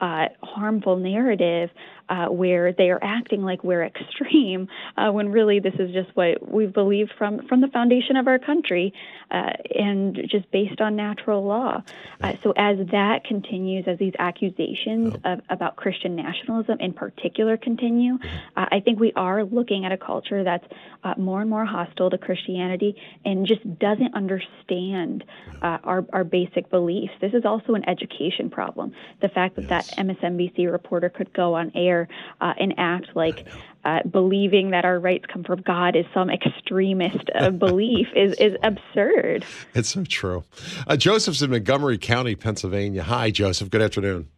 uh, 0.00 0.26
harmful 0.42 0.96
narrative 0.96 1.70
uh, 2.08 2.26
where 2.26 2.72
they 2.72 2.90
are 2.90 3.02
acting 3.02 3.42
like 3.42 3.64
we're 3.64 3.84
extreme 3.84 4.68
uh, 4.96 5.10
when 5.10 5.28
really 5.30 5.58
this 5.58 5.74
is 5.78 5.92
just 5.92 6.08
what 6.14 6.52
we've 6.52 6.72
believed 6.72 7.12
from 7.18 7.46
from 7.48 7.60
the 7.60 7.68
foundation 7.68 8.16
of 8.16 8.28
our 8.28 8.38
country 8.38 8.92
uh, 9.30 9.50
and 9.74 10.16
just 10.30 10.50
based 10.50 10.80
on 10.80 10.94
natural 10.96 11.44
law. 11.44 11.82
Uh, 12.20 12.34
so 12.42 12.52
as 12.56 12.78
that 12.92 13.24
continues, 13.24 13.84
as 13.88 13.98
these 13.98 14.14
accusations 14.18 15.14
of, 15.24 15.40
about 15.50 15.76
Christian 15.76 16.14
nationalism 16.14 16.78
in 16.80 16.92
particular 16.92 17.56
continue, 17.56 18.18
uh, 18.56 18.66
I 18.70 18.80
think 18.80 19.00
we 19.00 19.12
are 19.14 19.44
looking 19.44 19.84
at 19.84 19.92
a 19.92 19.96
culture 19.96 20.44
that's 20.44 20.66
uh, 21.02 21.14
more 21.18 21.40
and 21.40 21.50
more 21.50 21.64
hostile 21.64 22.10
to 22.10 22.18
Christianity 22.18 22.96
and 23.24 23.46
just 23.46 23.62
doesn't 23.78 24.14
understand 24.14 25.24
uh, 25.62 25.78
our, 25.82 26.04
our 26.12 26.24
basic 26.24 26.70
beliefs. 26.70 27.12
This 27.20 27.34
is 27.34 27.44
also 27.44 27.74
an 27.74 27.88
education 27.88 28.50
problem. 28.50 28.92
The 29.20 29.28
fact 29.28 29.56
that 29.56 29.68
that 29.68 29.85
MSNBC 29.92 30.70
reporter 30.70 31.08
could 31.08 31.32
go 31.32 31.54
on 31.54 31.72
air 31.74 32.08
uh, 32.40 32.54
and 32.58 32.74
act 32.78 33.08
like 33.14 33.46
uh, 33.84 34.02
believing 34.10 34.70
that 34.70 34.84
our 34.84 34.98
rights 34.98 35.24
come 35.32 35.44
from 35.44 35.62
God 35.62 35.96
is 35.96 36.04
some 36.12 36.30
extremist 36.30 37.30
uh, 37.34 37.50
belief 37.66 38.08
is, 38.14 38.34
is 38.34 38.56
absurd. 38.62 39.44
It's 39.74 39.90
so 39.90 40.04
true. 40.04 40.44
Uh, 40.86 40.96
Joseph's 40.96 41.42
in 41.42 41.50
Montgomery 41.50 41.98
County, 41.98 42.34
Pennsylvania. 42.34 43.02
Hi, 43.04 43.30
Joseph. 43.30 43.70
Good 43.70 43.82
afternoon. 43.82 44.28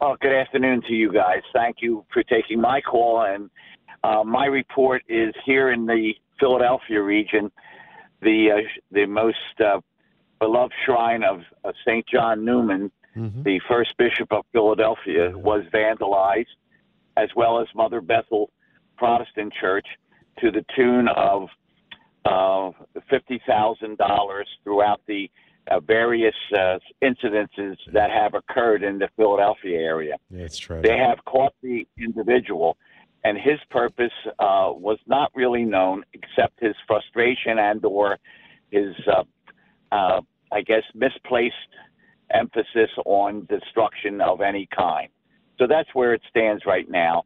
Oh, 0.00 0.16
good 0.20 0.34
afternoon 0.34 0.82
to 0.88 0.92
you 0.92 1.12
guys. 1.12 1.40
Thank 1.52 1.76
you 1.80 2.04
for 2.12 2.22
taking 2.22 2.60
my 2.60 2.80
call. 2.80 3.22
And 3.22 3.48
uh, 4.02 4.22
my 4.24 4.46
report 4.46 5.02
is 5.08 5.34
here 5.46 5.72
in 5.72 5.86
the 5.86 6.12
Philadelphia 6.38 7.00
region, 7.00 7.50
the 8.20 8.48
uh, 8.52 8.68
the 8.90 9.06
most 9.06 9.38
uh, 9.64 9.80
beloved 10.40 10.74
shrine 10.84 11.22
of 11.22 11.40
uh, 11.64 11.72
Saint 11.86 12.06
John 12.06 12.44
Neumann, 12.44 12.90
the 13.14 13.60
first 13.68 13.96
bishop 13.96 14.32
of 14.32 14.44
Philadelphia, 14.52 15.32
was 15.34 15.62
vandalized, 15.72 16.46
as 17.16 17.28
well 17.36 17.60
as 17.60 17.66
Mother 17.74 18.00
Bethel 18.00 18.50
Protestant 18.96 19.52
Church, 19.60 19.86
to 20.40 20.50
the 20.50 20.64
tune 20.76 21.08
of 21.08 21.48
uh, 22.24 22.70
fifty 23.08 23.40
thousand 23.46 23.98
dollars 23.98 24.48
throughout 24.64 25.00
the 25.06 25.30
uh, 25.70 25.80
various 25.80 26.34
uh, 26.52 26.78
incidences 27.02 27.76
that 27.92 28.10
have 28.10 28.34
occurred 28.34 28.82
in 28.82 28.98
the 28.98 29.08
Philadelphia 29.16 29.78
area. 29.78 30.16
That's 30.30 30.58
true. 30.58 30.82
They 30.82 30.98
have 30.98 31.24
caught 31.24 31.54
the 31.62 31.86
individual, 31.98 32.76
and 33.24 33.38
his 33.38 33.58
purpose 33.70 34.12
uh, 34.38 34.70
was 34.72 34.98
not 35.06 35.30
really 35.34 35.64
known, 35.64 36.04
except 36.12 36.60
his 36.60 36.74
frustration 36.86 37.58
and/or 37.58 38.18
his, 38.70 38.94
uh, 39.06 39.22
uh, 39.92 40.20
I 40.52 40.62
guess, 40.62 40.82
misplaced 40.94 41.54
emphasis 42.30 42.90
on 43.04 43.46
destruction 43.46 44.20
of 44.20 44.40
any 44.40 44.68
kind. 44.74 45.08
So 45.58 45.66
that's 45.68 45.88
where 45.94 46.14
it 46.14 46.22
stands 46.28 46.64
right 46.66 46.88
now, 46.90 47.24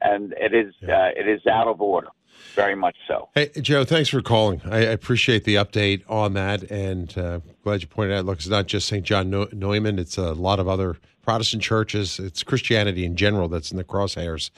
and 0.00 0.32
it 0.38 0.54
is 0.54 0.74
uh, 0.82 1.10
it 1.14 1.28
is 1.28 1.46
out 1.46 1.68
of 1.68 1.80
order, 1.80 2.08
very 2.54 2.74
much 2.74 2.96
so. 3.06 3.28
Hey, 3.34 3.50
Joe, 3.60 3.84
thanks 3.84 4.08
for 4.08 4.22
calling. 4.22 4.62
I 4.64 4.78
I 4.78 4.80
appreciate 4.80 5.44
the 5.44 5.56
update 5.56 6.02
on 6.08 6.32
that, 6.34 6.62
and 6.70 7.16
uh, 7.18 7.40
glad 7.62 7.82
you 7.82 7.88
pointed 7.88 8.16
out. 8.16 8.24
Look, 8.24 8.38
it's 8.38 8.48
not 8.48 8.66
just 8.66 8.88
St. 8.88 9.04
John 9.04 9.28
Neu- 9.30 9.48
Neumann; 9.52 9.98
it's 9.98 10.16
a 10.16 10.32
lot 10.32 10.58
of 10.58 10.68
other 10.68 10.96
Protestant 11.22 11.62
churches. 11.62 12.18
It's 12.18 12.42
Christianity 12.42 13.04
in 13.04 13.16
general 13.16 13.48
that's 13.48 13.70
in 13.70 13.76
the 13.76 13.84
crosshairs 13.84 14.50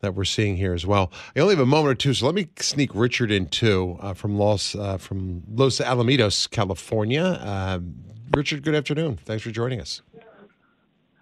that 0.00 0.14
we're 0.14 0.24
seeing 0.24 0.56
here 0.56 0.74
as 0.74 0.84
well. 0.84 1.10
I 1.34 1.40
only 1.40 1.54
have 1.54 1.62
a 1.62 1.66
moment 1.66 1.92
or 1.92 1.94
two, 1.94 2.12
so 2.12 2.26
let 2.26 2.34
me 2.34 2.48
sneak 2.58 2.90
Richard 2.94 3.30
in 3.30 3.46
too 3.46 3.96
uh, 4.00 4.14
from 4.14 4.36
Los 4.36 4.74
uh, 4.74 4.98
from 4.98 5.42
Los 5.48 5.78
Alamitos, 5.78 6.50
California. 6.50 7.40
Um, 7.42 7.94
Richard, 8.34 8.62
good 8.62 8.74
afternoon. 8.74 9.18
Thanks 9.24 9.42
for 9.42 9.50
joining 9.50 9.80
us. 9.80 10.02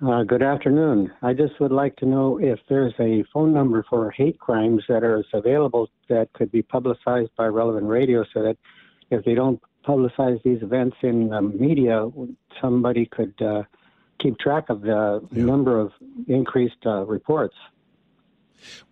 Uh, 0.04 0.24
good 0.24 0.42
afternoon. 0.42 1.10
I 1.22 1.32
just 1.32 1.58
would 1.58 1.72
like 1.72 1.96
to 1.96 2.06
know 2.06 2.38
if 2.38 2.58
there's 2.68 2.92
a 3.00 3.24
phone 3.32 3.54
number 3.54 3.84
for 3.88 4.10
hate 4.10 4.38
crimes 4.38 4.82
that 4.88 5.02
is 5.02 5.24
available 5.32 5.88
that 6.08 6.30
could 6.34 6.52
be 6.52 6.62
publicized 6.62 7.30
by 7.36 7.46
relevant 7.46 7.86
radio 7.86 8.24
so 8.34 8.42
that 8.42 8.58
if 9.10 9.24
they 9.24 9.34
don't 9.34 9.60
publicize 9.86 10.42
these 10.42 10.62
events 10.62 10.96
in 11.02 11.28
the 11.28 11.40
media, 11.40 12.06
somebody 12.60 13.06
could 13.06 13.40
uh, 13.40 13.62
keep 14.20 14.38
track 14.38 14.68
of 14.68 14.82
the 14.82 15.26
number 15.30 15.80
of 15.80 15.92
increased 16.28 16.84
uh, 16.84 17.04
reports. 17.06 17.54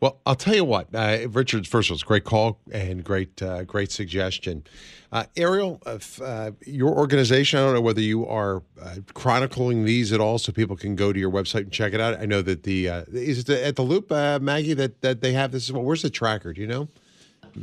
Well, 0.01 0.21
I'll 0.27 0.35
tell 0.35 0.55
you 0.55 0.65
what, 0.65 0.89
uh, 0.95 1.27
Richard. 1.31 1.67
First 1.67 1.89
of 1.89 1.93
all, 1.93 1.95
it's 1.97 2.03
a 2.03 2.07
great 2.07 2.25
call 2.25 2.59
and 2.73 3.03
great, 3.03 3.43
uh, 3.43 3.65
great 3.65 3.91
suggestion. 3.91 4.65
Uh, 5.13 5.25
Arielle, 5.37 5.81
if, 5.87 6.21
uh, 6.21 6.51
your 6.67 6.91
organization. 6.91 7.59
I 7.59 7.63
don't 7.63 7.75
know 7.75 7.81
whether 7.81 8.01
you 8.01 8.27
are 8.27 8.63
uh, 8.83 8.97
chronicling 9.15 9.85
these 9.85 10.13
at 10.13 10.21
all, 10.21 10.39
so 10.39 10.53
people 10.53 10.77
can 10.77 10.97
go 10.97 11.13
to 11.13 11.19
your 11.19 11.31
website 11.31 11.61
and 11.61 11.73
check 11.73 11.93
it 11.95 12.01
out. 12.01 12.19
I 12.19 12.27
know 12.27 12.43
that 12.43 12.65
the 12.65 12.89
uh, 12.89 13.05
is 13.13 13.41
it 13.41 13.47
the, 13.47 13.65
at 13.65 13.77
the 13.77 13.83
Loop, 13.83 14.11
uh, 14.11 14.41
Maggie, 14.43 14.75
that 14.75 15.03
that 15.03 15.21
they 15.21 15.33
have 15.33 15.53
this. 15.53 15.71
Well, 15.71 15.85
where's 15.85 16.03
the 16.03 16.11
tracker? 16.11 16.53
Do 16.53 16.61
you 16.61 16.67
know? 16.67 16.89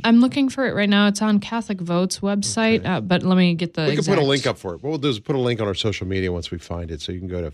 I'm 0.04 0.20
looking 0.20 0.48
for 0.48 0.66
it 0.66 0.74
right 0.74 0.88
now. 0.88 1.08
It's 1.08 1.20
on 1.20 1.40
Catholic 1.40 1.80
Vote's 1.80 2.20
website, 2.20 2.86
uh, 2.86 3.02
but 3.02 3.22
let 3.22 3.36
me 3.36 3.54
get 3.54 3.74
the. 3.74 3.82
we 3.82 3.88
can 3.88 3.98
exact- 3.98 4.16
put 4.16 4.24
a 4.24 4.26
link 4.26 4.46
up 4.46 4.56
for 4.56 4.74
it. 4.74 4.82
What 4.82 4.88
we'll 4.88 4.98
do 4.98 5.10
is 5.10 5.20
put 5.20 5.36
a 5.36 5.38
link 5.38 5.60
on 5.60 5.66
our 5.66 5.74
social 5.74 6.06
media 6.06 6.32
once 6.32 6.50
we 6.50 6.58
find 6.58 6.90
it, 6.90 7.02
so 7.02 7.12
you 7.12 7.18
can 7.18 7.28
go 7.28 7.42
to, 7.42 7.52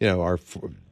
you 0.00 0.08
know, 0.08 0.20
our 0.22 0.38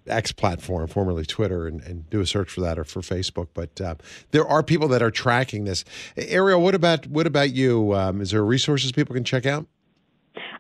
X 0.09 0.33
platform, 0.33 0.87
formerly 0.89 1.25
Twitter, 1.25 1.67
and, 1.67 1.83
and 1.83 2.09
do 2.11 2.21
a 2.21 2.27
search 2.27 2.51
for 2.51 2.61
that 2.63 2.79
or 2.79 2.85
for 2.85 3.01
Facebook. 3.01 3.49
But 3.55 3.81
uh, 3.81 3.95
there 4.31 4.47
are 4.47 4.63
people 4.63 4.89
that 4.89 5.03
are 5.03 5.11
tracking 5.11 5.65
this. 5.65 5.85
Arielle, 6.17 6.61
what 6.61 6.75
about 6.75 7.07
what 7.07 7.27
about 7.27 7.53
you? 7.53 7.95
Um, 7.95 8.21
is 8.21 8.31
there 8.31 8.45
resources 8.45 8.93
people 8.93 9.15
can 9.15 9.25
check 9.25 9.47
out? 9.47 9.67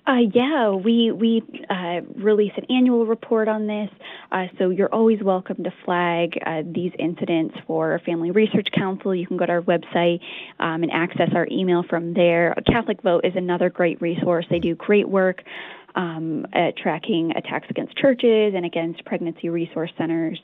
Uh, 0.06 0.20
yeah, 0.32 0.70
we 0.70 1.10
we 1.10 1.42
uh, 1.68 2.00
release 2.14 2.52
an 2.56 2.64
annual 2.70 3.06
report 3.06 3.48
on 3.48 3.66
this, 3.66 3.90
uh, 4.30 4.46
so 4.56 4.70
you're 4.70 4.92
always 4.94 5.20
welcome 5.20 5.64
to 5.64 5.72
flag 5.84 6.38
uh, 6.46 6.62
these 6.64 6.92
incidents 6.96 7.56
for 7.66 8.00
Family 8.06 8.30
Research 8.30 8.68
Council. 8.72 9.12
You 9.12 9.26
can 9.26 9.36
go 9.36 9.46
to 9.46 9.52
our 9.52 9.62
website 9.62 10.20
um, 10.60 10.84
and 10.84 10.92
access 10.92 11.30
our 11.34 11.48
email 11.50 11.82
from 11.82 12.14
there. 12.14 12.54
Catholic 12.68 13.02
Vote 13.02 13.24
is 13.24 13.34
another 13.34 13.68
great 13.68 14.00
resource. 14.00 14.46
They 14.48 14.60
do 14.60 14.76
great 14.76 15.08
work 15.08 15.42
um, 15.96 16.46
at 16.52 16.76
tracking 16.76 17.32
attacks 17.34 17.66
against 17.70 17.96
churches 17.96 18.52
and 18.54 18.64
against 18.64 19.04
pregnancy 19.04 19.48
resource 19.48 19.90
centers, 19.98 20.38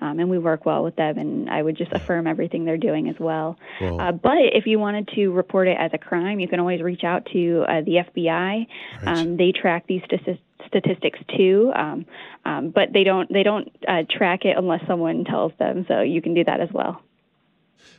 um, 0.00 0.18
and 0.18 0.28
we 0.28 0.38
work 0.38 0.66
well 0.66 0.82
with 0.82 0.96
them. 0.96 1.16
And 1.16 1.48
I 1.48 1.62
would 1.62 1.76
just 1.76 1.92
affirm 1.92 2.26
everything 2.26 2.64
they're 2.64 2.76
doing 2.76 3.08
as 3.08 3.16
well. 3.18 3.56
Well- 3.80 4.00
Uh, 4.00 4.12
but 4.12 4.38
if 4.52 4.66
you 4.66 4.78
wanted 4.78 5.08
to 5.14 5.28
report 5.30 5.68
it 5.68 5.76
as 5.78 5.92
a 5.94 5.98
crime, 5.98 6.40
you 6.40 6.48
can 6.48 6.60
always 6.60 6.82
reach 6.82 7.04
out 7.04 7.24
to 7.32 7.64
uh, 7.68 7.80
the 7.82 7.98
FBI. 7.98 8.66
Um, 9.06 9.36
they 9.36 9.52
track 9.52 9.86
these 9.86 10.02
statistics 10.04 10.42
statistics 10.66 11.18
too, 11.36 11.70
um, 11.76 12.04
um, 12.44 12.70
but 12.70 12.92
they 12.92 13.04
don't 13.04 13.32
they 13.32 13.44
don't 13.44 13.68
uh, 13.86 14.02
track 14.10 14.44
it 14.44 14.56
unless 14.58 14.84
someone 14.88 15.24
tells 15.24 15.52
them. 15.60 15.84
So 15.86 16.00
you 16.00 16.20
can 16.20 16.34
do 16.34 16.42
that 16.42 16.58
as 16.60 16.68
well. 16.72 17.00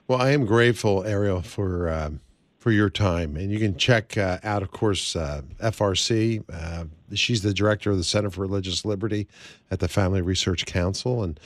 Well, 0.08 0.20
I 0.22 0.32
am 0.32 0.46
grateful, 0.46 1.04
Arielle, 1.04 1.46
for 1.46 1.89
um, 1.89 2.20
for 2.58 2.72
your 2.72 2.89
time, 2.89 3.36
and 3.36 3.52
you 3.52 3.60
can 3.60 3.78
check 3.78 4.17
uh, 4.17 4.39
out, 4.43 4.63
of 4.63 4.72
course, 4.72 5.15
uh, 5.15 5.41
FRC. 5.60 6.43
Uh, 6.52 6.86
she's 7.13 7.41
the 7.41 7.54
director 7.54 7.91
of 7.91 7.98
the 7.98 8.04
Center 8.04 8.30
for 8.30 8.41
Religious 8.41 8.84
Liberty 8.84 9.28
at 9.70 9.80
the 9.80 9.88
Family 9.88 10.22
Research 10.22 10.65
Council, 10.65 11.24
and 11.24 11.39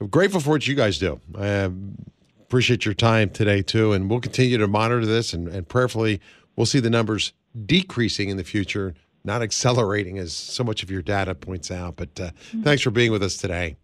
I'm 0.00 0.08
grateful 0.08 0.40
for 0.40 0.50
what 0.50 0.66
you 0.66 0.74
guys 0.74 0.98
do. 0.98 1.20
I 1.36 1.60
um, 1.60 1.96
appreciate 2.40 2.84
your 2.84 2.94
time 2.94 3.30
today 3.30 3.62
too, 3.62 3.92
and 3.92 4.08
we'll 4.08 4.20
continue 4.20 4.58
to 4.58 4.66
monitor 4.66 5.04
this, 5.04 5.32
and, 5.32 5.48
and 5.48 5.68
prayerfully, 5.68 6.20
we'll 6.56 6.66
see 6.66 6.80
the 6.80 6.90
numbers 6.90 7.32
decreasing 7.66 8.30
in 8.30 8.36
the 8.36 8.44
future, 8.44 8.94
not 9.22 9.42
accelerating 9.42 10.18
as 10.18 10.32
so 10.32 10.64
much 10.64 10.82
of 10.82 10.90
your 10.90 11.02
data 11.02 11.34
points 11.34 11.70
out. 11.70 11.96
But 11.96 12.20
uh, 12.20 12.30
thanks 12.62 12.82
for 12.82 12.90
being 12.90 13.12
with 13.12 13.22
us 13.22 13.36
today. 13.36 13.76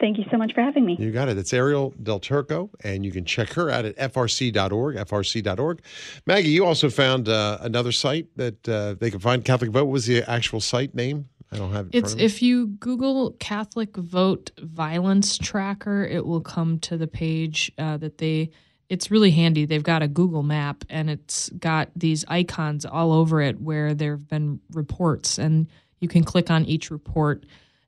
Thank 0.00 0.16
you 0.16 0.24
so 0.30 0.38
much 0.38 0.54
for 0.54 0.62
having 0.62 0.86
me. 0.86 0.96
You 0.98 1.10
got 1.12 1.28
it. 1.28 1.36
It's 1.36 1.52
Arielle 1.52 1.92
Del 2.02 2.18
Turco, 2.18 2.70
and 2.82 3.04
you 3.04 3.12
can 3.12 3.26
check 3.26 3.52
her 3.52 3.70
out 3.70 3.84
at 3.84 3.96
frc.org, 3.98 4.96
frc.org. 4.96 5.82
Maggie, 6.26 6.48
you 6.48 6.64
also 6.64 6.88
found 6.88 7.28
uh, 7.28 7.58
another 7.60 7.92
site 7.92 8.26
that 8.36 8.66
uh, 8.68 8.94
they 8.98 9.10
can 9.10 9.20
find 9.20 9.44
Catholic 9.44 9.70
Vote. 9.70 9.84
What 9.84 9.92
was 9.92 10.06
the 10.06 10.28
actual 10.28 10.60
site 10.60 10.94
name? 10.94 11.28
I 11.52 11.58
don't 11.58 11.72
have 11.72 11.86
it. 11.86 11.94
It's 11.94 12.00
front 12.00 12.12
of 12.12 12.18
me. 12.18 12.24
if 12.24 12.42
you 12.42 12.66
Google 12.68 13.32
Catholic 13.40 13.96
Vote 13.96 14.50
Violence 14.58 15.36
Tracker, 15.36 16.04
it 16.04 16.24
will 16.24 16.40
come 16.40 16.78
to 16.80 16.96
the 16.96 17.06
page 17.06 17.70
uh, 17.78 17.96
that 17.98 18.18
they. 18.18 18.50
It's 18.88 19.10
really 19.10 19.30
handy. 19.30 19.66
They've 19.66 19.82
got 19.82 20.02
a 20.02 20.08
Google 20.08 20.42
map 20.42 20.84
and 20.90 21.08
it's 21.08 21.48
got 21.50 21.90
these 21.94 22.24
icons 22.26 22.84
all 22.84 23.12
over 23.12 23.40
it 23.40 23.60
where 23.60 23.94
there 23.94 24.12
have 24.12 24.28
been 24.28 24.60
reports, 24.72 25.38
and 25.38 25.68
you 26.00 26.08
can 26.08 26.24
click 26.24 26.50
on 26.50 26.64
each 26.64 26.90
report, 26.90 27.44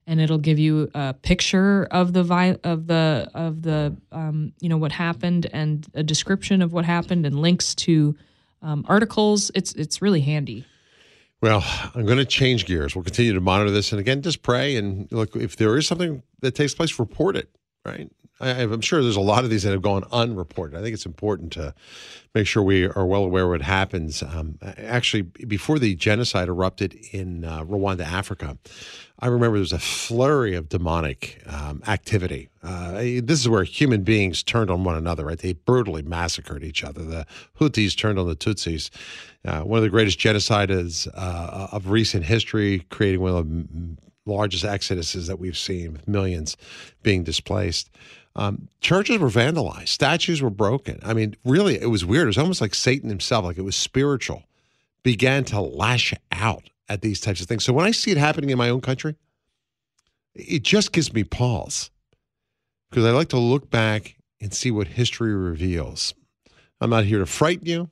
and 0.06 0.20
it'll 0.20 0.38
give 0.38 0.58
you 0.58 0.90
a 0.94 1.14
picture 1.14 1.86
of 1.90 2.12
the 2.12 2.22
vi- 2.22 2.58
of 2.64 2.86
the 2.86 3.30
of 3.34 3.62
the 3.62 3.96
um, 4.10 4.52
you 4.60 4.68
know 4.68 4.78
what 4.78 4.92
happened 4.92 5.46
and 5.52 5.86
a 5.94 6.02
description 6.02 6.62
of 6.62 6.72
what 6.72 6.84
happened 6.84 7.26
and 7.26 7.40
links 7.40 7.74
to 7.74 8.16
um, 8.62 8.84
articles. 8.88 9.50
It's 9.54 9.72
it's 9.74 10.02
really 10.02 10.20
handy. 10.20 10.64
Well, 11.40 11.64
I'm 11.94 12.06
going 12.06 12.18
to 12.18 12.24
change 12.24 12.66
gears. 12.66 12.94
We'll 12.94 13.02
continue 13.02 13.32
to 13.32 13.40
monitor 13.40 13.72
this, 13.72 13.90
and 13.90 14.00
again, 14.00 14.22
just 14.22 14.42
pray 14.42 14.76
and 14.76 15.10
look. 15.10 15.34
If 15.34 15.56
there 15.56 15.76
is 15.76 15.86
something 15.86 16.22
that 16.40 16.54
takes 16.54 16.74
place, 16.74 16.98
report 16.98 17.36
it. 17.36 17.48
Right. 17.84 18.10
I, 18.42 18.62
I'm 18.62 18.80
sure 18.80 19.02
there's 19.02 19.16
a 19.16 19.20
lot 19.20 19.44
of 19.44 19.50
these 19.50 19.62
that 19.62 19.70
have 19.70 19.82
gone 19.82 20.04
unreported. 20.12 20.76
I 20.76 20.82
think 20.82 20.94
it's 20.94 21.06
important 21.06 21.52
to 21.52 21.74
make 22.34 22.46
sure 22.46 22.62
we 22.62 22.86
are 22.86 23.06
well 23.06 23.24
aware 23.24 23.48
what 23.48 23.62
happens. 23.62 24.22
Um, 24.22 24.58
actually, 24.62 25.22
before 25.22 25.78
the 25.78 25.94
genocide 25.94 26.48
erupted 26.48 26.94
in 27.12 27.44
uh, 27.44 27.64
Rwanda, 27.64 28.04
Africa, 28.04 28.58
I 29.20 29.26
remember 29.26 29.56
there 29.56 29.60
was 29.60 29.72
a 29.72 29.78
flurry 29.78 30.56
of 30.56 30.68
demonic 30.68 31.40
um, 31.46 31.82
activity. 31.86 32.48
Uh, 32.62 32.92
this 33.22 33.40
is 33.40 33.48
where 33.48 33.62
human 33.62 34.02
beings 34.02 34.42
turned 34.42 34.70
on 34.70 34.82
one 34.82 34.96
another, 34.96 35.26
right? 35.26 35.38
They 35.38 35.52
brutally 35.52 36.02
massacred 36.02 36.64
each 36.64 36.82
other. 36.82 37.04
The 37.04 37.26
Hutus 37.60 37.96
turned 37.96 38.18
on 38.18 38.26
the 38.26 38.34
Tutsis. 38.34 38.90
Uh, 39.44 39.60
one 39.60 39.78
of 39.78 39.84
the 39.84 39.90
greatest 39.90 40.18
genocides 40.18 41.06
uh, 41.14 41.68
of 41.70 41.90
recent 41.90 42.24
history, 42.24 42.84
creating 42.90 43.20
one 43.20 43.32
of 43.32 43.48
the 43.48 43.96
largest 44.26 44.64
exoduses 44.64 45.26
that 45.28 45.38
we've 45.38 45.56
seen, 45.56 45.92
with 45.92 46.08
millions 46.08 46.56
being 47.02 47.22
displaced. 47.22 47.90
Um, 48.34 48.68
churches 48.80 49.18
were 49.18 49.28
vandalized, 49.28 49.88
statues 49.88 50.40
were 50.40 50.50
broken. 50.50 50.98
I 51.02 51.12
mean, 51.12 51.36
really, 51.44 51.80
it 51.80 51.90
was 51.90 52.04
weird. 52.04 52.24
It 52.24 52.28
was 52.28 52.38
almost 52.38 52.60
like 52.60 52.74
Satan 52.74 53.08
himself, 53.08 53.44
like 53.44 53.58
it 53.58 53.62
was 53.62 53.76
spiritual, 53.76 54.44
began 55.02 55.44
to 55.44 55.60
lash 55.60 56.14
out 56.30 56.70
at 56.88 57.02
these 57.02 57.20
types 57.20 57.40
of 57.40 57.46
things. 57.46 57.64
So 57.64 57.72
when 57.72 57.84
I 57.84 57.90
see 57.90 58.10
it 58.10 58.16
happening 58.16 58.50
in 58.50 58.58
my 58.58 58.70
own 58.70 58.80
country, 58.80 59.16
it 60.34 60.62
just 60.62 60.92
gives 60.92 61.12
me 61.12 61.24
pause 61.24 61.90
because 62.90 63.04
I 63.04 63.10
like 63.10 63.28
to 63.30 63.38
look 63.38 63.70
back 63.70 64.16
and 64.40 64.52
see 64.52 64.70
what 64.70 64.88
history 64.88 65.34
reveals. 65.34 66.14
I'm 66.80 66.90
not 66.90 67.04
here 67.04 67.18
to 67.18 67.26
frighten 67.26 67.66
you, 67.66 67.90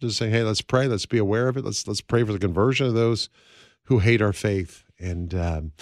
just 0.00 0.16
saying, 0.16 0.32
hey, 0.32 0.42
let's 0.42 0.62
pray, 0.62 0.88
let's 0.88 1.06
be 1.06 1.18
aware 1.18 1.48
of 1.48 1.56
it, 1.58 1.64
let's 1.64 1.86
let's 1.86 2.00
pray 2.00 2.24
for 2.24 2.32
the 2.32 2.38
conversion 2.38 2.86
of 2.86 2.94
those 2.94 3.28
who 3.84 3.98
hate 3.98 4.22
our 4.22 4.32
faith 4.32 4.84
and. 4.98 5.34
Um, 5.34 5.72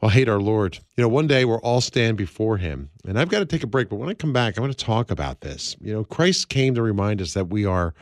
well, 0.00 0.10
hate 0.10 0.28
our 0.28 0.40
Lord. 0.40 0.78
You 0.96 1.02
know, 1.02 1.08
one 1.08 1.26
day 1.26 1.44
we'll 1.44 1.58
all 1.58 1.80
stand 1.80 2.16
before 2.16 2.56
him. 2.56 2.90
And 3.06 3.18
I've 3.18 3.28
got 3.28 3.40
to 3.40 3.46
take 3.46 3.62
a 3.62 3.66
break, 3.66 3.88
but 3.88 3.96
when 3.96 4.08
I 4.08 4.14
come 4.14 4.32
back, 4.32 4.56
I 4.56 4.60
want 4.60 4.76
to 4.76 4.84
talk 4.84 5.10
about 5.10 5.40
this. 5.40 5.76
You 5.80 5.92
know, 5.92 6.04
Christ 6.04 6.48
came 6.48 6.74
to 6.74 6.82
remind 6.82 7.20
us 7.20 7.34
that 7.34 7.48
we 7.48 7.64
are 7.64 7.94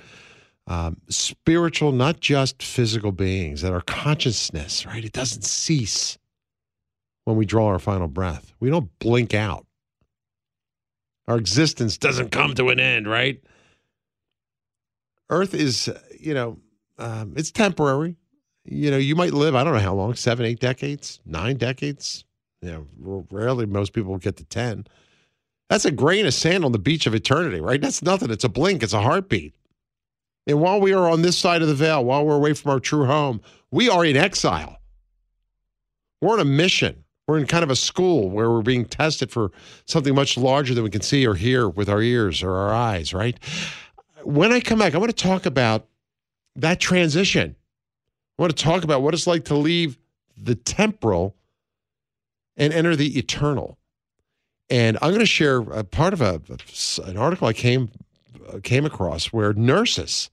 um, 0.67 1.01
spiritual, 1.09 1.93
not 1.93 2.21
just 2.21 2.63
physical 2.63 3.13
beings, 3.13 3.63
that 3.63 3.73
our 3.73 3.83
consciousness, 3.83 4.85
right, 4.85 5.05
it 5.05 5.13
doesn't 5.13 5.45
cease 5.45 6.19
when 7.25 7.37
we 7.37 7.47
draw 7.47 7.67
our 7.67 7.79
final 7.79 8.09
breath. 8.09 8.53
We 8.61 8.69
don't 8.69 8.91
blink 8.99 9.33
out. 9.33 9.67
Our 11.29 11.37
existence 11.37 11.99
doesn't 11.99 12.31
come 12.31 12.55
to 12.55 12.69
an 12.69 12.79
end, 12.79 13.09
right? 13.09 13.41
Earth 15.31 15.55
is, 15.55 15.91
you 16.21 16.35
know, 16.35 16.59
um, 16.99 17.35
it's 17.37 17.51
temporary 17.51 18.17
you 18.67 18.91
know, 18.91 18.97
you 18.97 19.17
might 19.17 19.33
live, 19.33 19.55
I 19.55 19.65
don't 19.65 19.75
know 19.75 19.81
how 19.81 19.95
long, 19.95 20.15
seven, 20.15 20.47
eight 20.47 20.61
decades, 20.61 21.21
nine 21.25 21.57
decades. 21.57 22.25
You 22.63 22.87
know, 23.01 23.27
rarely 23.31 23.67
most 23.67 23.93
people 23.93 24.17
get 24.19 24.37
to 24.37 24.45
10. 24.45 24.87
That's 25.69 25.85
a 25.85 25.91
grain 25.91 26.27
of 26.27 26.35
sand 26.35 26.65
on 26.65 26.73
the 26.73 26.79
beach 26.79 27.07
of 27.07 27.15
eternity, 27.15 27.61
right? 27.61 27.81
That's 27.81 28.03
nothing. 28.03 28.31
It's 28.31 28.45
a 28.45 28.49
blink, 28.49 28.83
it's 28.83 28.93
a 28.93 29.03
heartbeat. 29.03 29.55
And 30.47 30.61
while 30.61 30.81
we 30.81 30.93
are 30.93 31.11
on 31.11 31.23
this 31.23 31.39
side 31.39 31.63
of 31.63 31.69
the 31.69 31.75
veil, 31.75 32.05
while 32.05 32.25
we're 32.25 32.37
away 32.37 32.55
from 32.55 32.71
our 32.71 32.81
true 32.81 33.05
home, 33.05 33.41
we 33.71 33.89
are 33.89 34.05
in 34.05 34.17
exile. 34.17 34.79
We're 36.21 36.35
on 36.35 36.41
a 36.41 36.45
mission. 36.45 37.05
We're 37.27 37.39
in 37.39 37.47
kind 37.47 37.65
of 37.65 37.71
a 37.71 37.77
school 37.77 38.31
where 38.31 38.51
we're 38.51 38.63
being 38.63 38.85
tested 38.85 39.33
for 39.33 39.51
something 39.87 40.15
much 40.15 40.39
larger 40.39 40.75
than 40.75 40.85
we 40.85 40.91
can 40.91 41.01
see 41.03 41.27
or 41.27 41.35
hear 41.35 41.69
with 41.69 41.89
our 41.89 42.01
ears 42.01 42.43
or 42.43 42.53
our 42.53 42.73
eyes, 42.73 43.13
right? 43.13 43.37
When 44.23 44.53
I 44.53 44.61
come 44.61 44.79
back, 44.79 44.95
I 44.95 44.99
want 44.99 45.15
to 45.15 45.23
talk 45.25 45.45
about 45.45 45.89
that 46.55 46.79
transition 46.79 47.57
I 48.39 48.43
want 48.43 48.57
to 48.57 48.63
talk 48.63 48.85
about 48.85 49.03
what 49.03 49.15
it's 49.15 49.27
like 49.27 49.45
to 49.47 49.57
leave 49.57 49.99
the 50.37 50.55
temporal 50.55 51.35
and 52.57 52.73
enter 52.73 52.97
the 52.97 53.19
eternal. 53.19 53.79
And 54.69 54.99
I'm 55.01 55.11
going 55.11 55.21
to 55.21 55.27
share 55.27 55.59
a 55.59 55.85
part 55.85 56.13
of 56.13 56.21
a, 56.21 56.41
an 57.05 57.17
article 57.17 57.49
I 57.49 57.53
came 57.53 57.91
came 58.63 58.85
across 58.85 59.33
where 59.33 59.53
nurses 59.55 60.31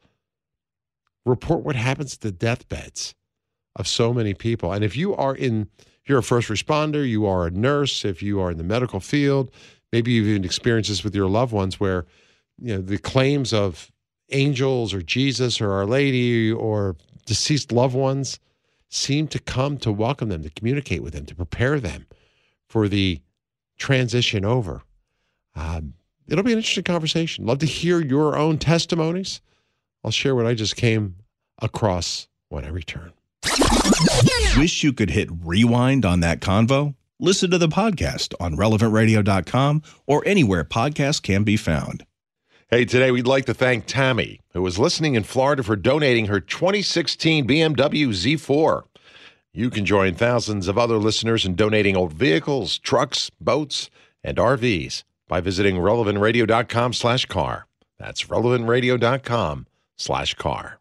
report 1.26 1.63
what 1.63 1.76
happens 1.76 2.18
to 2.18 2.32
deathbeds 2.32 3.16
of 3.76 3.88
so 3.88 4.13
many 4.13 4.34
people. 4.34 4.72
And 4.72 4.84
if 4.84 4.96
you 4.96 5.16
are 5.16 5.36
in, 5.36 5.68
you're 6.06 6.20
a 6.20 6.24
first 6.24 6.50
responder, 6.50 7.08
you 7.08 7.26
are 7.26 7.48
a 7.48 7.52
nurse, 7.52 8.06
if 8.06 8.22
you 8.22 8.39
are 8.39 8.52
in 8.52 8.58
the 8.58 8.63
medical 8.63 9.00
field, 9.00 9.52
maybe 9.92 10.12
you've 10.12 10.28
even 10.28 10.44
experienced 10.44 10.89
this 10.89 11.04
with 11.04 11.16
your 11.16 11.28
loved 11.28 11.54
ones 11.54 11.80
where, 11.80 12.06
you 12.62 12.76
know, 12.76 12.82
the 12.82 12.98
claims 12.98 13.54
of 13.54 13.92
angels 14.30 14.94
or 14.94 15.02
Jesus 15.02 15.60
or 15.60 15.72
Our 15.72 15.86
Lady 15.86 16.52
or 16.52 16.96
deceased 17.26 17.72
loved 17.72 17.96
ones 17.96 18.40
seem 18.90 19.28
to 19.30 19.40
come 19.40 19.78
to 19.78 19.92
welcome 19.92 20.30
them, 20.30 20.44
to 20.44 20.50
communicate 20.50 21.02
with 21.02 21.14
them, 21.14 21.26
to 21.26 21.36
prepare 21.36 21.80
them 21.80 22.06
for 22.68 22.88
the 22.88 23.22
transition 23.78 24.46
over. 24.46 24.84
Um, 25.56 25.96
it'll 26.28 26.44
be 26.44 26.52
an 26.52 26.60
interesting 26.60 26.84
conversation. 26.84 27.46
Love 27.46 27.60
to 27.60 27.66
hear 27.66 28.02
your 28.02 28.38
own 28.38 28.58
testimonies. 28.58 29.42
I'll 30.04 30.12
share 30.12 30.36
what 30.36 30.46
I 30.46 30.54
just 30.54 30.76
came 30.76 31.16
across 31.62 32.28
when 32.50 32.66
I 32.66 32.70
return. 32.70 33.14
Wish 34.58 34.84
you 34.84 34.94
could 34.94 35.10
hit 35.10 35.30
rewind 35.44 36.06
on 36.06 36.20
that 36.22 36.40
convo? 36.40 36.96
Listen 37.20 37.50
to 37.52 37.58
the 37.58 37.68
podcast 37.68 38.34
on 38.40 38.56
relevantradio.com 38.56 39.82
or 40.08 40.24
anywhere 40.26 40.64
podcasts 40.64 41.22
can 41.22 41.44
be 41.44 41.58
found. 41.58 42.06
Hey, 42.74 42.86
today 42.86 43.12
we'd 43.12 43.28
like 43.28 43.46
to 43.46 43.54
thank 43.54 43.86
Tammy, 43.86 44.40
who 44.54 44.64
was 44.64 44.80
listening 44.80 45.14
in 45.14 45.22
Florida, 45.22 45.62
for 45.62 45.76
donating 45.76 46.26
her 46.26 46.40
2016 46.40 47.48
BMW 47.48 48.08
Z4. 48.08 48.82
You 49.54 49.70
can 49.70 49.86
join 49.86 50.16
thousands 50.16 50.68
of 50.68 50.76
other 50.76 50.98
listeners 50.98 51.46
in 51.46 51.54
donating 51.54 51.96
old 51.96 52.14
vehicles, 52.14 52.80
trucks, 52.80 53.30
boats, 53.40 53.92
and 54.24 54.38
RVs 54.38 55.04
by 55.28 55.40
visiting 55.40 55.76
relevantradio.com 55.76 56.94
slash 56.94 57.28
car. 57.28 57.68
That's 58.00 58.24
relevantradio.com 58.24 59.68
slash 59.96 60.34
car. 60.34 60.80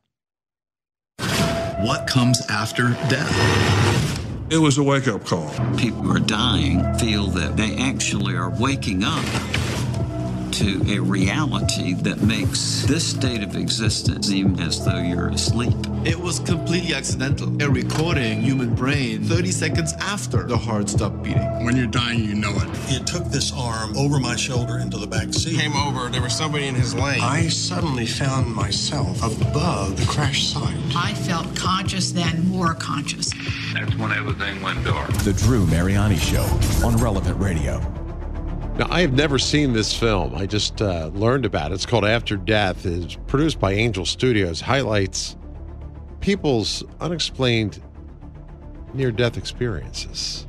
What 1.18 2.06
comes 2.06 2.40
after 2.48 2.92
death? 3.10 4.50
It 4.50 4.56
was 4.56 4.78
a 4.78 4.82
wake 4.82 5.08
up 5.08 5.26
call. 5.26 5.50
People 5.76 6.00
who 6.00 6.16
are 6.16 6.20
dying 6.20 6.94
feel 6.94 7.26
that 7.26 7.58
they 7.58 7.76
actually 7.76 8.34
are 8.34 8.48
waking 8.48 9.04
up 9.04 9.51
to 10.52 10.82
a 10.86 10.98
reality 10.98 11.94
that 11.94 12.20
makes 12.20 12.82
this 12.82 13.08
state 13.08 13.42
of 13.42 13.56
existence 13.56 14.28
seem 14.28 14.58
as 14.60 14.84
though 14.84 14.98
you're 14.98 15.28
asleep. 15.28 15.74
It 16.04 16.18
was 16.18 16.40
completely 16.40 16.94
accidental. 16.94 17.48
A 17.62 17.70
recording 17.70 18.42
human 18.42 18.74
brain 18.74 19.22
30 19.24 19.50
seconds 19.50 19.94
after 20.00 20.42
the 20.42 20.56
heart 20.56 20.90
stopped 20.90 21.22
beating. 21.22 21.64
When 21.64 21.74
you're 21.74 21.86
dying, 21.86 22.24
you 22.24 22.34
know 22.34 22.52
it. 22.54 22.76
He 22.86 23.02
took 23.04 23.24
this 23.26 23.50
arm 23.56 23.96
over 23.96 24.20
my 24.20 24.36
shoulder 24.36 24.78
into 24.78 24.98
the 24.98 25.06
back 25.06 25.32
seat. 25.32 25.58
Came 25.58 25.74
over, 25.74 26.10
there 26.10 26.20
was 26.20 26.36
somebody 26.36 26.66
in 26.66 26.74
his 26.74 26.94
lane. 26.94 27.22
I 27.22 27.48
suddenly 27.48 28.06
found 28.06 28.54
myself 28.54 29.22
above 29.22 29.98
the 29.98 30.06
crash 30.06 30.48
site. 30.48 30.76
I 30.94 31.14
felt 31.14 31.56
conscious, 31.56 32.12
then 32.12 32.46
more 32.48 32.74
conscious. 32.74 33.32
That's 33.72 33.96
when 33.96 34.12
everything 34.12 34.60
went 34.60 34.84
dark. 34.84 35.10
The 35.24 35.32
Drew 35.32 35.66
Mariani 35.66 36.16
Show 36.16 36.44
on 36.84 36.96
Relevant 36.98 37.40
Radio. 37.40 38.01
Now, 38.78 38.86
I 38.88 39.02
have 39.02 39.12
never 39.12 39.38
seen 39.38 39.74
this 39.74 39.94
film. 39.94 40.34
I 40.34 40.46
just 40.46 40.80
uh, 40.80 41.10
learned 41.12 41.44
about 41.44 41.72
it. 41.72 41.74
It's 41.74 41.84
called 41.84 42.06
After 42.06 42.38
Death. 42.38 42.86
It's 42.86 43.16
produced 43.26 43.60
by 43.60 43.72
Angel 43.72 44.06
Studios. 44.06 44.62
Highlights 44.62 45.36
people's 46.20 46.82
unexplained 46.98 47.82
near-death 48.94 49.36
experiences. 49.36 50.46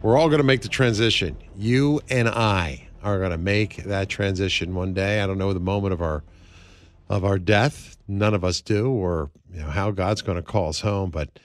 We're 0.00 0.16
all 0.16 0.28
going 0.28 0.38
to 0.38 0.44
make 0.44 0.62
the 0.62 0.68
transition. 0.68 1.36
You 1.56 2.00
and 2.08 2.28
I 2.28 2.86
are 3.02 3.18
going 3.18 3.32
to 3.32 3.38
make 3.38 3.78
that 3.78 4.08
transition 4.08 4.76
one 4.76 4.94
day. 4.94 5.20
I 5.20 5.26
don't 5.26 5.38
know 5.38 5.52
the 5.52 5.60
moment 5.60 5.94
of 5.94 6.00
our 6.00 6.22
of 7.08 7.24
our 7.24 7.38
death. 7.38 7.96
None 8.06 8.34
of 8.34 8.44
us 8.44 8.60
do, 8.60 8.90
or 8.90 9.30
you 9.52 9.60
know 9.60 9.70
how 9.70 9.90
God's 9.90 10.22
going 10.22 10.36
to 10.36 10.42
call 10.42 10.68
us 10.68 10.80
home. 10.80 11.10
But 11.10 11.40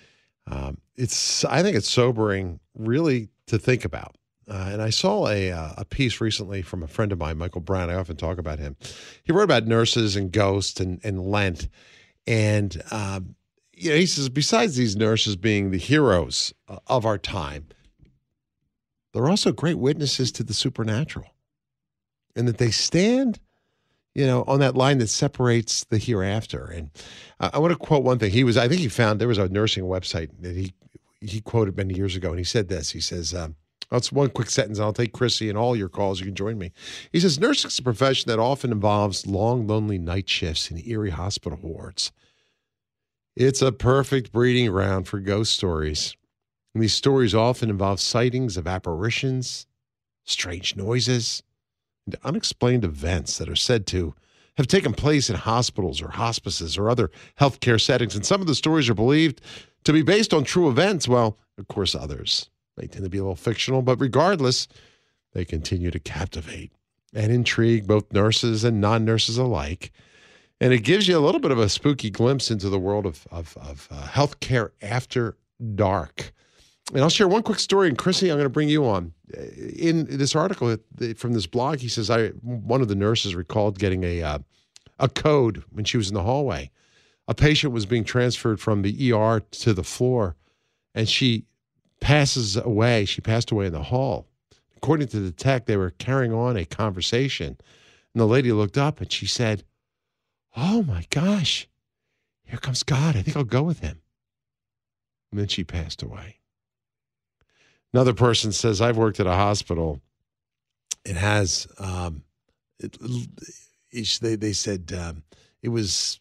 um, 0.46 0.78
it's 0.96 1.44
I 1.46 1.64
think 1.64 1.76
it's 1.76 1.90
sobering, 1.90 2.60
really, 2.76 3.30
to 3.48 3.58
think 3.58 3.86
about. 3.86 4.16
Uh, 4.48 4.70
and 4.72 4.82
I 4.82 4.90
saw 4.90 5.28
a, 5.28 5.52
uh, 5.52 5.74
a 5.78 5.86
piece 5.86 6.20
recently 6.20 6.62
from 6.62 6.84
a 6.84 6.88
friend 6.88 7.12
of 7.12 7.20
mine, 7.20 7.38
Michael 7.38 7.62
Brown. 7.62 7.90
I 7.90 7.96
often 7.96 8.18
talk 8.18 8.38
about 8.38 8.60
him. 8.60 8.76
He 9.24 9.32
wrote 9.32 9.44
about 9.44 9.66
nurses 9.68 10.16
and 10.16 10.32
ghosts 10.32 10.80
and, 10.80 11.00
and 11.04 11.22
Lent. 11.22 11.70
And, 12.28 12.82
um, 12.92 13.36
you 13.74 13.92
know, 13.92 13.96
he 13.96 14.06
says, 14.06 14.30
besides 14.30 14.76
these 14.76 14.96
nurses 14.96 15.36
being 15.36 15.72
the 15.72 15.78
heroes 15.78 16.54
uh, 16.68 16.80
of 16.88 17.06
our 17.06 17.18
time, 17.18 17.68
they're 19.14 19.30
also 19.30 19.52
great 19.52 19.78
witnesses 19.78 20.32
to 20.34 20.44
the 20.44 20.54
supernatural. 20.54 21.28
And 22.36 22.48
that 22.48 22.58
they 22.58 22.72
stand, 22.72 23.40
you 24.16 24.26
know, 24.26 24.44
on 24.48 24.60
that 24.60 24.76
line 24.76 24.98
that 24.98 25.08
separates 25.08 25.84
the 25.86 25.98
hereafter. 25.98 26.66
And 26.66 26.90
I, 27.40 27.52
I 27.54 27.60
want 27.60 27.72
to 27.72 27.78
quote 27.78 28.04
one 28.04 28.20
thing. 28.20 28.32
He 28.32 28.44
was, 28.44 28.58
I 28.58 28.68
think 28.68 28.82
he 28.82 28.90
found 28.90 29.22
there 29.22 29.28
was 29.28 29.38
a 29.38 29.48
nursing 29.50 29.84
website 29.84 30.30
that 30.42 30.56
he 30.56 30.74
he 31.26 31.40
quoted 31.42 31.78
many 31.78 31.94
years 31.94 32.16
ago, 32.16 32.30
and 32.30 32.38
he 32.38 32.44
said 32.44 32.68
this. 32.68 32.92
He 32.92 33.00
says, 33.00 33.34
um, 33.34 33.56
that's 33.90 34.12
one 34.12 34.30
quick 34.30 34.50
sentence. 34.50 34.80
I'll 34.80 34.94
take 34.94 35.14
Chrissy 35.14 35.50
and 35.50 35.58
all 35.58 35.76
your 35.76 35.90
calls. 35.90 36.20
You 36.20 36.26
can 36.26 36.36
join 36.36 36.58
me. 36.58 36.72
He 37.12 37.20
says 37.20 37.40
nursing 37.40 37.70
is 37.70 37.80
a 37.80 37.84
profession 37.84 38.30
that 38.30 38.40
often 38.40 38.72
involves 38.72 39.28
long, 39.28 39.68
lonely 39.68 39.98
night 39.98 40.30
shifts 40.30 40.72
in 40.72 40.82
eerie 40.86 41.12
hospital 41.12 41.60
wards. 41.62 42.12
It's 43.36 43.62
a 43.62 43.72
perfect 43.72 44.32
breeding 44.32 44.70
ground 44.70 45.08
for 45.08 45.20
ghost 45.20 45.54
stories. 45.54 46.16
And 46.74 46.84
these 46.84 46.94
stories 46.94 47.36
often 47.36 47.70
involve 47.70 48.00
sightings 48.00 48.58
of 48.58 48.68
apparitions, 48.68 49.68
strange 50.24 50.76
noises, 50.76 51.44
and 52.06 52.16
unexplained 52.24 52.84
events 52.84 53.38
that 53.38 53.50
are 53.50 53.56
said 53.56 53.88
to 53.88 54.14
have 54.58 54.68
taken 54.68 54.94
place 54.94 55.30
in 55.30 55.36
hospitals 55.36 56.02
or 56.02 56.10
hospices 56.10 56.78
or 56.78 56.90
other 56.90 57.10
healthcare 57.40 57.82
settings. 57.82 58.16
And 58.16 58.26
some 58.26 58.42
of 58.42 58.48
the 58.48 58.56
stories 58.56 58.90
are 58.90 58.94
believed 58.94 59.42
to 59.84 59.94
be 59.94 60.04
based 60.04 60.34
on 60.34 60.44
true 60.44 60.70
events. 60.70 61.08
Well, 61.08 61.38
of 61.58 61.68
course, 61.68 61.96
others 61.96 62.50
they 62.78 62.88
tend 62.88 63.04
to 63.04 63.10
be 63.10 63.18
a 63.18 63.22
little 63.22 63.36
fictional, 63.36 63.82
but 63.82 64.00
regardless, 64.00 64.68
they 65.34 65.46
continue 65.46 65.92
to 65.92 66.00
captivate 66.00 66.72
and 67.14 67.32
intrigue 67.32 67.88
both 67.88 68.12
nurses 68.12 68.64
and 68.64 68.82
non 68.82 69.06
nurses 69.06 69.38
alike. 69.38 69.92
And 70.60 70.74
it 70.74 70.80
gives 70.80 71.08
you 71.08 71.18
a 71.18 71.20
little 71.20 71.42
bit 71.42 71.52
of 71.52 71.60
a 71.60 71.70
spooky 71.70 72.10
glimpse 72.10 72.50
into 72.50 72.70
the 72.70 72.80
world 72.80 73.06
of, 73.06 73.28
of, 73.32 73.58
of 73.58 73.88
uh, 73.92 74.04
healthcare 74.04 74.72
after 74.82 75.38
dark. 75.76 76.32
And 76.94 77.02
I'll 77.02 77.10
share 77.10 77.28
one 77.28 77.44
quick 77.44 77.60
story. 77.60 77.90
And 77.90 77.98
Chrissy, 77.98 78.30
I'm 78.30 78.38
going 78.38 78.46
to 78.46 78.50
bring 78.50 78.70
you 78.70 78.86
on. 78.86 79.14
In 79.78 80.06
this 80.10 80.36
article 80.36 80.78
from 81.18 81.34
this 81.34 81.48
blog, 81.48 81.80
he 81.80 81.88
says 81.88 82.10
I 82.10 82.30
one 82.30 82.82
of 82.82 82.88
the 82.88 82.96
nurses 82.96 83.36
recalled 83.36 83.80
getting 83.80 84.04
a 84.04 84.22
uh, 84.22 84.40
a 85.00 85.10
code 85.10 85.64
when 85.72 85.86
she 85.86 85.98
was 85.98 86.10
in 86.10 86.14
the 86.14 86.24
hallway. 86.24 86.70
A 87.28 87.34
patient 87.34 87.74
was 87.74 87.86
being 87.86 88.04
transferred 88.04 88.60
from 88.60 88.82
the 88.82 89.12
ER 89.12 89.40
to 89.40 89.74
the 89.74 89.84
floor, 89.84 90.36
and 90.94 91.08
she 91.08 91.46
passes 92.04 92.58
away. 92.58 93.06
She 93.06 93.22
passed 93.22 93.50
away 93.50 93.68
in 93.68 93.74
the 93.74 93.84
hall. 93.84 94.28
According 94.76 95.08
to 95.10 95.22
the 95.22 95.32
tech, 95.32 95.66
they 95.66 95.78
were 95.78 95.92
carrying 95.92 96.34
on 96.34 96.58
a 96.58 96.66
conversation, 96.66 97.48
and 98.14 98.22
the 98.22 98.28
lady 98.28 98.52
looked 98.52 98.78
up 98.78 99.00
and 99.00 99.12
she 99.12 99.26
said, 99.26 99.64
"Oh 100.56 100.84
my 100.84 101.06
gosh, 101.10 101.68
here 102.44 102.60
comes 102.60 102.84
God. 102.84 103.16
I 103.16 103.22
think 103.22 103.38
I'll 103.38 103.46
go 103.46 103.64
with 103.64 103.80
him." 103.80 104.02
And 105.32 105.40
then 105.40 105.48
she 105.48 105.64
passed 105.64 106.04
away. 106.04 106.40
Another 107.94 108.14
person 108.14 108.52
says, 108.52 108.82
I've 108.82 108.98
worked 108.98 109.20
at 109.20 109.28
a 109.28 109.34
hospital. 109.34 110.02
It 111.06 111.16
has, 111.16 111.68
um, 111.80 112.24
it, 112.80 112.98
it, 113.92 114.20
they, 114.22 114.36
they 114.36 114.54
said 114.54 114.92
um, 114.98 115.24
it 115.62 115.70
was, 115.70 116.20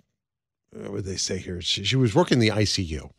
what 0.71 0.93
would 0.93 1.05
they 1.05 1.17
say 1.17 1.39
here? 1.39 1.61
She, 1.61 1.85
she 1.85 1.97
was 1.97 2.15
working 2.15 2.37
in 2.37 2.41
the 2.41 2.51
ICU 2.51 3.11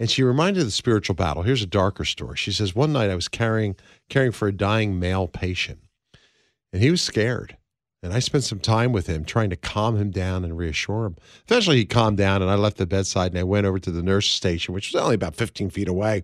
and 0.00 0.10
she 0.10 0.24
reminded 0.24 0.60
of 0.60 0.66
the 0.66 0.72
spiritual 0.72 1.14
battle. 1.14 1.44
Here's 1.44 1.62
a 1.62 1.66
darker 1.66 2.04
story. 2.04 2.36
She 2.36 2.50
says, 2.50 2.74
One 2.74 2.92
night 2.92 3.10
I 3.10 3.14
was 3.14 3.28
caring, 3.28 3.76
caring 4.08 4.32
for 4.32 4.48
a 4.48 4.52
dying 4.52 4.98
male 4.98 5.28
patient 5.28 5.78
and 6.72 6.82
he 6.82 6.90
was 6.90 7.02
scared. 7.02 7.56
And 8.02 8.14
I 8.14 8.18
spent 8.18 8.44
some 8.44 8.60
time 8.60 8.92
with 8.92 9.06
him 9.06 9.24
trying 9.24 9.50
to 9.50 9.56
calm 9.56 9.96
him 9.96 10.10
down 10.10 10.42
and 10.42 10.56
reassure 10.56 11.04
him. 11.04 11.16
Eventually, 11.46 11.76
he 11.76 11.84
calmed 11.84 12.16
down, 12.16 12.40
and 12.40 12.50
I 12.50 12.54
left 12.54 12.78
the 12.78 12.86
bedside 12.86 13.32
and 13.32 13.38
I 13.38 13.42
went 13.42 13.66
over 13.66 13.78
to 13.78 13.90
the 13.90 14.02
nurse 14.02 14.30
station, 14.30 14.72
which 14.72 14.92
was 14.92 15.02
only 15.02 15.16
about 15.16 15.36
15 15.36 15.68
feet 15.68 15.88
away. 15.88 16.22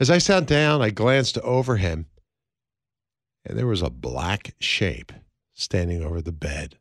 As 0.00 0.10
I 0.10 0.18
sat 0.18 0.46
down, 0.46 0.82
I 0.82 0.90
glanced 0.90 1.38
over 1.38 1.76
him, 1.76 2.06
and 3.46 3.56
there 3.56 3.68
was 3.68 3.82
a 3.82 3.90
black 3.90 4.56
shape 4.58 5.12
standing 5.54 6.02
over 6.02 6.20
the 6.20 6.32
bed, 6.32 6.78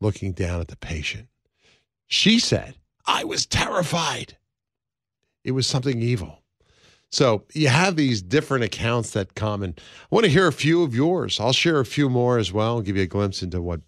looking 0.00 0.32
down 0.32 0.62
at 0.62 0.68
the 0.68 0.76
patient. 0.76 1.28
She 2.06 2.38
said, 2.38 2.76
I 3.04 3.24
was 3.24 3.44
terrified. 3.44 4.38
It 5.44 5.52
was 5.52 5.66
something 5.66 6.02
evil. 6.02 6.40
So 7.10 7.44
you 7.52 7.68
have 7.68 7.94
these 7.94 8.22
different 8.22 8.64
accounts 8.64 9.12
that 9.12 9.36
come, 9.36 9.62
and 9.62 9.78
I 9.78 9.82
want 10.10 10.24
to 10.24 10.30
hear 10.30 10.48
a 10.48 10.52
few 10.52 10.82
of 10.82 10.96
yours. 10.96 11.38
I'll 11.38 11.52
share 11.52 11.78
a 11.78 11.84
few 11.84 12.10
more 12.10 12.38
as 12.38 12.52
well 12.52 12.80
give 12.80 12.96
you 12.96 13.04
a 13.04 13.06
glimpse 13.06 13.42
into 13.42 13.62
what 13.62 13.82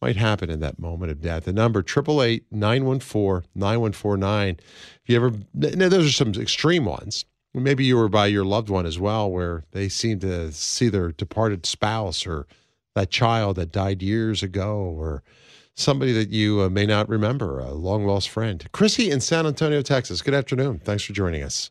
might 0.00 0.14
happen 0.14 0.48
in 0.48 0.60
that 0.60 0.78
moment 0.78 1.10
of 1.10 1.20
death. 1.20 1.46
The 1.46 1.52
number 1.52 1.82
888-914-9149. 1.82 4.60
If 4.60 5.00
you 5.06 5.16
ever, 5.16 5.32
now 5.54 5.88
those 5.88 6.06
are 6.06 6.12
some 6.12 6.34
extreme 6.34 6.84
ones. 6.84 7.24
Maybe 7.52 7.84
you 7.84 7.96
were 7.96 8.08
by 8.08 8.26
your 8.26 8.44
loved 8.44 8.68
one 8.68 8.86
as 8.86 9.00
well, 9.00 9.28
where 9.28 9.64
they 9.72 9.88
seem 9.88 10.20
to 10.20 10.52
see 10.52 10.88
their 10.88 11.10
departed 11.10 11.66
spouse 11.66 12.28
or 12.28 12.46
that 12.94 13.10
child 13.10 13.56
that 13.56 13.72
died 13.72 14.02
years 14.02 14.44
ago, 14.44 14.76
or 14.76 15.24
somebody 15.78 16.12
that 16.12 16.30
you 16.30 16.62
uh, 16.62 16.68
may 16.68 16.86
not 16.86 17.08
remember, 17.08 17.60
a 17.60 17.72
long 17.72 18.04
lost 18.04 18.28
friend. 18.28 18.66
Chrissy 18.72 19.10
in 19.10 19.20
San 19.20 19.46
Antonio, 19.46 19.82
Texas. 19.82 20.22
Good 20.22 20.34
afternoon. 20.34 20.80
Thanks 20.84 21.04
for 21.04 21.12
joining 21.12 21.42
us. 21.42 21.70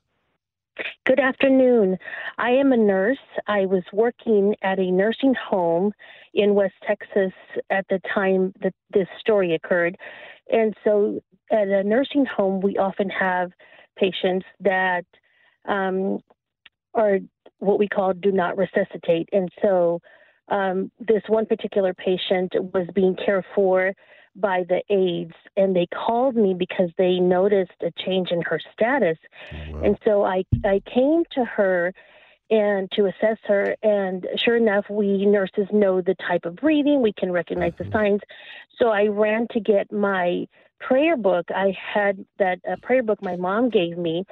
Good 1.05 1.19
afternoon. 1.19 1.97
I 2.37 2.51
am 2.51 2.71
a 2.71 2.77
nurse. 2.77 3.17
I 3.47 3.65
was 3.65 3.83
working 3.91 4.55
at 4.61 4.79
a 4.79 4.91
nursing 4.91 5.33
home 5.33 5.91
in 6.33 6.53
West 6.53 6.75
Texas 6.85 7.33
at 7.69 7.85
the 7.89 7.99
time 8.13 8.53
that 8.61 8.73
this 8.93 9.07
story 9.19 9.55
occurred. 9.55 9.97
And 10.51 10.75
so 10.83 11.21
at 11.51 11.67
a 11.67 11.83
nursing 11.83 12.25
home, 12.25 12.61
we 12.61 12.77
often 12.77 13.09
have 13.09 13.51
patients 13.97 14.45
that 14.59 15.05
um, 15.67 16.19
are 16.93 17.19
what 17.59 17.79
we 17.79 17.87
call 17.87 18.13
do 18.13 18.31
not 18.31 18.57
resuscitate. 18.57 19.29
And 19.31 19.49
so 19.61 20.01
um, 20.49 20.91
this 20.99 21.23
one 21.27 21.45
particular 21.45 21.93
patient 21.93 22.53
was 22.73 22.88
being 22.93 23.15
cared 23.15 23.45
for 23.53 23.93
by 24.36 24.63
the 24.69 24.81
aides, 24.93 25.33
and 25.55 25.75
they 25.75 25.88
called 25.88 26.36
me 26.36 26.53
because 26.53 26.89
they 26.97 27.19
noticed 27.19 27.71
a 27.81 27.91
change 28.05 28.29
in 28.31 28.41
her 28.43 28.60
status. 28.73 29.17
Wow. 29.71 29.81
And 29.83 29.97
so 30.05 30.23
I, 30.23 30.43
I 30.63 30.81
came 30.93 31.23
to 31.31 31.43
her 31.43 31.93
and 32.49 32.89
to 32.91 33.07
assess 33.07 33.38
her. 33.45 33.75
And 33.83 34.25
sure 34.38 34.55
enough, 34.55 34.86
we 34.89 35.25
nurses 35.25 35.67
know 35.73 36.01
the 36.01 36.15
type 36.27 36.45
of 36.45 36.55
breathing, 36.55 37.01
we 37.01 37.13
can 37.13 37.31
recognize 37.31 37.73
mm-hmm. 37.73 37.89
the 37.89 37.91
signs. 37.91 38.21
So 38.79 38.89
I 38.89 39.07
ran 39.07 39.47
to 39.51 39.60
get 39.60 39.91
my 39.91 40.47
prayer 40.79 41.17
book. 41.17 41.47
I 41.53 41.75
had 41.93 42.23
that 42.39 42.60
uh, 42.69 42.75
prayer 42.81 43.03
book 43.03 43.21
my 43.21 43.36
mom 43.36 43.69
gave 43.69 43.97
me 43.97 44.23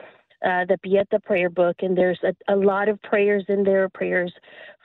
uh, 0.45 0.65
the 0.65 0.77
Pieta 0.83 1.19
prayer 1.19 1.49
book, 1.49 1.77
and 1.79 1.97
there's 1.97 2.19
a, 2.23 2.53
a 2.53 2.55
lot 2.55 2.87
of 2.87 3.01
prayers 3.01 3.43
in 3.47 3.63
there, 3.63 3.89
prayers 3.89 4.31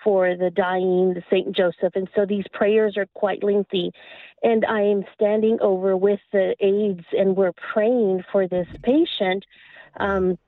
for 0.02 0.36
the 0.36 0.50
dying, 0.50 1.14
the 1.14 1.22
Saint 1.30 1.54
Joseph, 1.54 1.94
and 1.94 2.08
so 2.14 2.24
these 2.26 2.44
prayers 2.52 2.96
are 2.96 3.06
quite 3.14 3.42
lengthy. 3.42 3.90
And 4.42 4.64
I 4.64 4.80
am 4.80 5.04
standing 5.14 5.58
over 5.60 5.96
with 5.96 6.20
the 6.32 6.54
aides, 6.60 7.04
and 7.12 7.36
we're 7.36 7.52
praying 7.72 8.22
for 8.32 8.48
this 8.48 8.68
patient. 8.82 9.44
Um, 9.98 10.38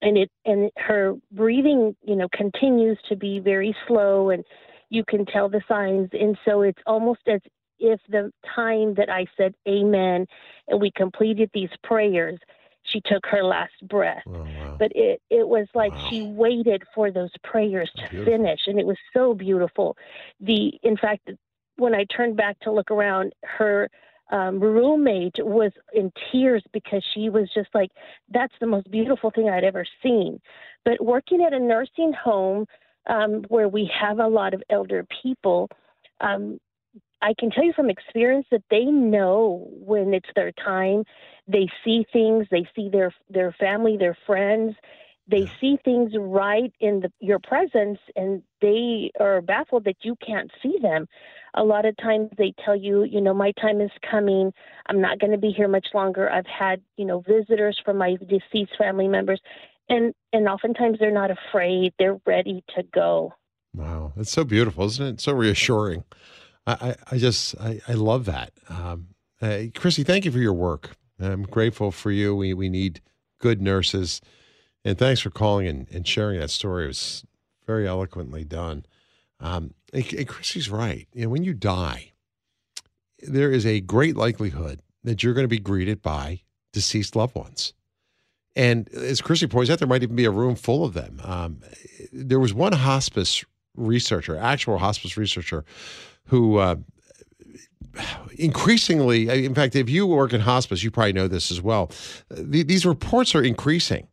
and 0.00 0.18
it 0.18 0.30
and 0.44 0.70
her 0.76 1.14
breathing, 1.30 1.94
you 2.02 2.16
know, 2.16 2.28
continues 2.32 2.98
to 3.08 3.16
be 3.16 3.38
very 3.38 3.74
slow, 3.86 4.30
and 4.30 4.44
you 4.90 5.04
can 5.04 5.24
tell 5.26 5.48
the 5.48 5.62
signs. 5.68 6.08
And 6.12 6.36
so 6.44 6.62
it's 6.62 6.82
almost 6.86 7.20
as 7.26 7.40
if 7.78 8.00
the 8.08 8.32
time 8.54 8.94
that 8.94 9.10
I 9.10 9.26
said 9.36 9.54
Amen, 9.68 10.26
and 10.68 10.80
we 10.80 10.90
completed 10.96 11.50
these 11.52 11.70
prayers 11.82 12.38
she 12.84 13.00
took 13.04 13.24
her 13.26 13.42
last 13.42 13.74
breath. 13.82 14.22
Oh, 14.26 14.42
wow. 14.42 14.76
But 14.78 14.92
it, 14.94 15.20
it 15.30 15.46
was 15.46 15.66
like 15.74 15.92
wow. 15.92 16.06
she 16.08 16.22
waited 16.22 16.82
for 16.94 17.10
those 17.10 17.30
prayers 17.44 17.90
to 17.96 18.08
beautiful. 18.08 18.32
finish, 18.32 18.60
and 18.66 18.78
it 18.78 18.86
was 18.86 18.98
so 19.12 19.34
beautiful. 19.34 19.96
The 20.40 20.72
in 20.82 20.96
fact, 20.96 21.30
when 21.76 21.94
I 21.94 22.04
turned 22.04 22.36
back 22.36 22.58
to 22.60 22.72
look 22.72 22.90
around, 22.90 23.32
her 23.44 23.88
um, 24.30 24.60
roommate 24.60 25.36
was 25.38 25.72
in 25.92 26.10
tears 26.30 26.64
because 26.72 27.04
she 27.14 27.28
was 27.28 27.50
just 27.54 27.68
like, 27.74 27.90
"That's 28.28 28.54
the 28.60 28.66
most 28.66 28.90
beautiful 28.90 29.30
thing 29.30 29.48
I'd 29.48 29.64
ever 29.64 29.84
seen." 30.02 30.40
But 30.84 31.04
working 31.04 31.42
at 31.42 31.52
a 31.52 31.60
nursing 31.60 32.12
home 32.12 32.66
um, 33.06 33.44
where 33.48 33.68
we 33.68 33.90
have 33.98 34.18
a 34.18 34.26
lot 34.26 34.54
of 34.54 34.62
elder 34.70 35.06
people, 35.22 35.68
um, 36.20 36.58
I 37.22 37.34
can 37.38 37.50
tell 37.50 37.64
you 37.64 37.72
from 37.72 37.88
experience 37.88 38.46
that 38.50 38.64
they 38.70 38.84
know 38.84 39.68
when 39.70 40.12
it's 40.12 40.28
their 40.34 40.52
time. 40.52 41.04
They 41.46 41.68
see 41.84 42.04
things. 42.12 42.46
They 42.50 42.66
see 42.74 42.88
their 42.88 43.14
their 43.30 43.52
family, 43.52 43.96
their 43.96 44.16
friends. 44.26 44.74
They 45.28 45.48
see 45.60 45.78
things 45.84 46.12
right 46.18 46.72
in 46.80 47.00
the, 47.00 47.12
your 47.20 47.38
presence, 47.38 48.00
and 48.16 48.42
they 48.60 49.12
are 49.20 49.40
baffled 49.40 49.84
that 49.84 49.98
you 50.02 50.16
can't 50.16 50.50
see 50.60 50.78
them. 50.82 51.06
A 51.54 51.62
lot 51.62 51.84
of 51.84 51.96
times 51.98 52.30
they 52.36 52.52
tell 52.64 52.74
you, 52.74 53.04
you 53.04 53.20
know, 53.20 53.32
my 53.32 53.52
time 53.52 53.80
is 53.80 53.90
coming. 54.10 54.52
I'm 54.86 55.00
not 55.00 55.20
going 55.20 55.30
to 55.30 55.38
be 55.38 55.52
here 55.52 55.68
much 55.68 55.86
longer. 55.94 56.28
I've 56.28 56.46
had, 56.46 56.82
you 56.96 57.04
know, 57.04 57.20
visitors 57.20 57.80
from 57.84 57.98
my 57.98 58.16
deceased 58.28 58.72
family 58.76 59.06
members, 59.06 59.40
and 59.88 60.12
and 60.32 60.48
oftentimes 60.48 60.98
they're 60.98 61.12
not 61.12 61.30
afraid. 61.30 61.94
They're 61.98 62.20
ready 62.26 62.64
to 62.76 62.82
go. 62.92 63.32
Wow, 63.74 64.12
that's 64.16 64.32
so 64.32 64.44
beautiful, 64.44 64.84
isn't 64.86 65.06
it? 65.06 65.20
So 65.20 65.32
reassuring. 65.32 66.04
I, 66.66 66.96
I 67.10 67.18
just 67.18 67.56
I, 67.60 67.80
I 67.88 67.94
love 67.94 68.24
that. 68.26 68.52
Um, 68.68 69.08
uh, 69.40 69.62
Chrissy, 69.74 70.04
thank 70.04 70.24
you 70.24 70.30
for 70.30 70.38
your 70.38 70.52
work. 70.52 70.90
I'm 71.20 71.42
grateful 71.42 71.90
for 71.90 72.10
you. 72.10 72.34
We 72.34 72.54
we 72.54 72.68
need 72.68 73.00
good 73.40 73.60
nurses, 73.60 74.20
and 74.84 74.96
thanks 74.98 75.20
for 75.20 75.30
calling 75.30 75.66
and, 75.66 75.88
and 75.90 76.06
sharing 76.06 76.40
that 76.40 76.50
story. 76.50 76.84
It 76.84 76.88
was 76.88 77.24
very 77.66 77.86
eloquently 77.86 78.44
done. 78.44 78.84
Um, 79.40 79.74
and, 79.92 80.12
and 80.12 80.28
Chrissy's 80.28 80.70
right. 80.70 81.08
You 81.12 81.24
know, 81.24 81.30
when 81.30 81.44
you 81.44 81.54
die, 81.54 82.12
there 83.20 83.50
is 83.50 83.66
a 83.66 83.80
great 83.80 84.16
likelihood 84.16 84.80
that 85.04 85.22
you're 85.22 85.34
going 85.34 85.44
to 85.44 85.48
be 85.48 85.58
greeted 85.58 86.02
by 86.02 86.42
deceased 86.72 87.16
loved 87.16 87.34
ones. 87.34 87.74
And 88.54 88.88
as 88.90 89.20
Chrissy 89.20 89.46
points 89.46 89.70
out, 89.70 89.78
there 89.78 89.88
might 89.88 90.02
even 90.02 90.16
be 90.16 90.24
a 90.26 90.30
room 90.30 90.54
full 90.54 90.84
of 90.84 90.92
them. 90.92 91.20
Um, 91.24 91.60
there 92.12 92.38
was 92.38 92.52
one 92.52 92.72
hospice 92.72 93.44
researcher, 93.76 94.36
actual 94.36 94.78
hospice 94.78 95.16
researcher, 95.16 95.64
who 96.26 96.58
uh, 96.58 96.76
increasingly, 98.38 99.44
in 99.44 99.54
fact, 99.54 99.76
if 99.76 99.90
you 99.90 100.06
work 100.06 100.32
in 100.32 100.40
hospice, 100.40 100.82
you 100.82 100.90
probably 100.90 101.12
know 101.12 101.28
this 101.28 101.50
as 101.50 101.60
well. 101.60 101.90
these 102.30 102.86
reports 102.86 103.34
are 103.34 103.42
increasing 103.42 104.06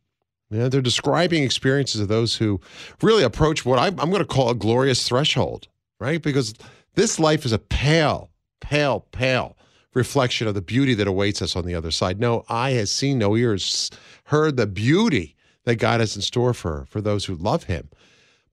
Yeah, 0.50 0.70
they're 0.70 0.82
describing 0.82 1.44
experiences 1.44 2.02
of 2.02 2.08
those 2.08 2.36
who 2.36 2.60
really 3.02 3.24
approach 3.24 3.66
what 3.66 3.80
I'm, 3.80 4.00
I'm 4.00 4.10
going 4.10 4.22
to 4.22 4.26
call 4.26 4.50
a 4.50 4.56
glorious 4.56 5.08
threshold, 5.08 5.68
right? 6.00 6.22
Because 6.22 6.54
this 6.96 7.20
life 7.20 7.46
is 7.46 7.52
a 7.52 7.60
pale, 7.60 8.32
pale, 8.60 9.06
pale 9.12 9.56
reflection 9.94 10.48
of 10.48 10.54
the 10.54 10.62
beauty 10.62 10.94
that 10.94 11.08
awaits 11.08 11.42
us 11.42 11.56
on 11.56 11.66
the 11.66 11.76
other 11.76 11.92
side. 11.92 12.20
No 12.20 12.46
eye 12.50 12.72
has 12.72 12.92
seen, 12.92 13.18
no 13.18 13.36
ears 13.36 13.90
heard 14.26 14.58
the 14.58 14.68
beauty 14.68 15.36
that 15.66 15.76
God 15.76 16.00
has 16.00 16.16
in 16.16 16.22
store 16.22 16.54
for 16.54 16.86
for 16.90 17.02
those 17.02 17.26
who 17.26 17.36
love 17.36 17.64
Him. 17.66 17.90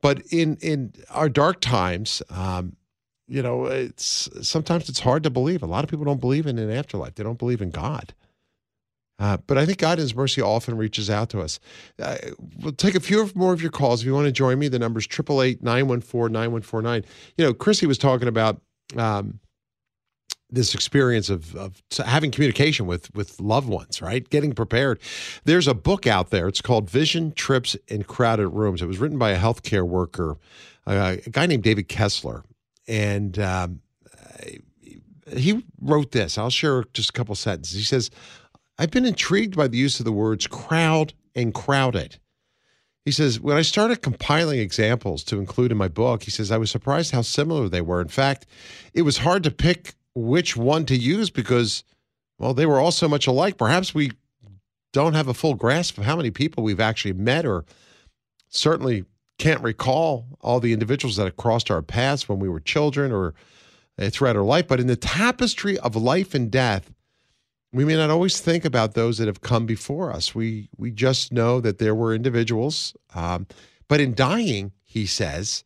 But 0.01 0.23
in 0.31 0.57
in 0.57 0.93
our 1.11 1.29
dark 1.29 1.61
times, 1.61 2.23
um, 2.31 2.77
you 3.29 3.43
know, 3.43 3.67
it's 3.67 4.29
sometimes 4.43 4.89
it's 4.89 5.01
hard 5.01 5.23
to 5.25 5.31
believe. 5.31 5.63
A 5.63 5.67
lot 5.67 5.85
of 5.85 5.91
people 5.91 6.05
don't 6.05 6.21
believe 6.21 6.47
in 6.47 6.59
an 6.59 6.71
afterlife. 6.71 7.15
They 7.15 7.25
don't 7.25 7.39
believe 7.39 7.61
in 7.61 7.71
God. 7.71 8.15
Uh, 9.19 9.39
but 9.47 9.57
I 9.57 9.65
think 9.65 9.79
God 9.79 9.99
in 9.99 10.03
His 10.03 10.15
mercy 10.15 10.43
often 10.43 10.77
reaches 10.77 11.09
out 11.09 11.31
to 11.31 11.41
us. 11.41 11.59
Uh, 12.01 12.17
we'll 12.61 12.73
take 12.73 12.95
a 12.95 13.01
few 13.01 13.31
more 13.35 13.53
of 13.53 13.63
your 13.63 13.71
calls. 13.71 14.03
If 14.03 14.07
you 14.07 14.15
want 14.15 14.27
to 14.27 14.33
join 14.33 14.59
me, 14.59 14.69
the 14.69 14.79
number 14.79 14.99
is 14.99 15.07
888 15.07 15.63
914 15.63 16.33
9149. 16.33 17.05
You 17.39 17.45
know, 17.45 17.55
Chrissy 17.55 17.87
was 17.87 17.97
talking 17.97 18.29
about 18.29 18.61
um, 18.97 19.41
this 20.51 20.75
experience 20.75 21.31
of, 21.31 21.57
of 21.57 21.83
having 22.05 22.31
communication 22.31 22.87
with, 22.87 23.13
with 23.15 23.41
loved 23.41 23.69
ones, 23.69 24.03
right? 24.03 24.29
Getting 24.29 24.53
prepared. 24.53 25.01
There's 25.45 25.67
a 25.67 25.75
book 25.75 26.07
out 26.07 26.31
there. 26.31 26.47
It's 26.47 26.61
called 26.61 26.91
Vision 26.91 27.33
Trips 27.33 27.75
in 27.89 28.05
Crowded 28.05 28.49
Rooms. 28.49 28.83
It 28.83 28.87
was 28.87 28.99
written 28.99 29.19
by 29.19 29.31
a 29.31 29.39
healthcare 29.39 29.87
worker, 29.87 30.37
uh, 30.87 31.17
a 31.25 31.31
guy 31.31 31.47
named 31.47 31.63
David 31.63 31.89
Kessler. 31.89 32.45
And 32.89 33.39
um, 33.39 33.81
he 35.35 35.65
wrote 35.81 36.13
this. 36.13 36.39
I'll 36.39 36.51
share 36.51 36.85
just 36.93 37.11
a 37.11 37.13
couple 37.13 37.35
sentences. 37.35 37.77
He 37.77 37.85
says, 37.85 38.11
I've 38.79 38.91
been 38.91 39.07
intrigued 39.07 39.57
by 39.57 39.69
the 39.69 39.79
use 39.79 39.99
of 39.99 40.05
the 40.05 40.13
words 40.13 40.47
crowd 40.47 41.15
and 41.35 41.53
crowded. 41.53 42.19
He 43.05 43.13
says, 43.13 43.41
when 43.41 43.57
I 43.57 43.63
started 43.63 44.03
compiling 44.03 44.59
examples 44.59 45.23
to 45.25 45.39
include 45.39 45.71
in 45.71 45.79
my 45.79 45.89
book, 45.89 46.25
he 46.25 46.31
says, 46.31 46.51
I 46.51 46.59
was 46.59 46.71
surprised 46.71 47.13
how 47.13 47.23
similar 47.23 47.69
they 47.69 47.81
were. 47.81 48.01
In 48.01 48.09
fact, 48.09 48.47
it 48.95 49.03
was 49.03 49.19
hard 49.19 49.45
to 49.45 49.51
pick 49.51 49.95
which 50.15 50.57
one 50.57 50.85
to 50.87 50.97
use 50.97 51.31
because, 51.31 51.85
well, 52.39 52.53
they 52.53 52.67
were 52.67 52.81
all 52.81 52.91
so 52.91 53.09
much 53.09 53.27
alike. 53.27 53.59
Perhaps 53.59 53.95
we 53.95 54.11
don't 54.93 55.15
have 55.15 55.29
a 55.29 55.35
full 55.35 55.55
grasp 55.55 55.99
of 55.99 56.05
how 56.05 56.17
many 56.17 56.31
people 56.31 56.65
we've 56.65 56.81
actually 56.81 57.13
met 57.13 57.47
or 57.47 57.65
certainly 58.49 59.05
can't 59.39 59.63
recall 59.63 60.27
all 60.41 60.61
the 60.61 60.73
individuals 60.73 61.17
that 61.17 61.25
have 61.25 61.37
crossed 61.37 61.71
our 61.71 61.83
paths 61.83 62.29
when 62.29 62.39
we 62.39 62.49
were 62.49 62.61
children 62.61 63.13
or 63.13 63.35
uh, 63.99 64.11
throughout 64.11 64.37
our 64.37 64.43
life. 64.43 64.67
But 64.67 64.81
in 64.81 64.87
the 64.87 64.97
tapestry 64.97 65.79
of 65.79 65.97
life 65.97 66.35
and 66.35 66.51
death, 66.51 66.93
we 67.73 67.85
may 67.85 67.97
not 67.97 68.11
always 68.11 68.41
think 68.41 68.65
about 68.65 68.95
those 68.95 69.19
that 69.19 69.27
have 69.27 69.43
come 69.43 69.67
before 69.67 70.11
us. 70.13 70.35
We 70.35 70.69
we 70.77 70.91
just 70.91 71.33
know 71.33 71.61
that 71.61 71.79
there 71.79 71.95
were 71.95 72.15
individuals, 72.15 72.97
um, 73.15 73.47
but 73.89 74.01
in 74.01 74.15
dying, 74.15 74.73
he 74.83 75.05
says, 75.07 75.65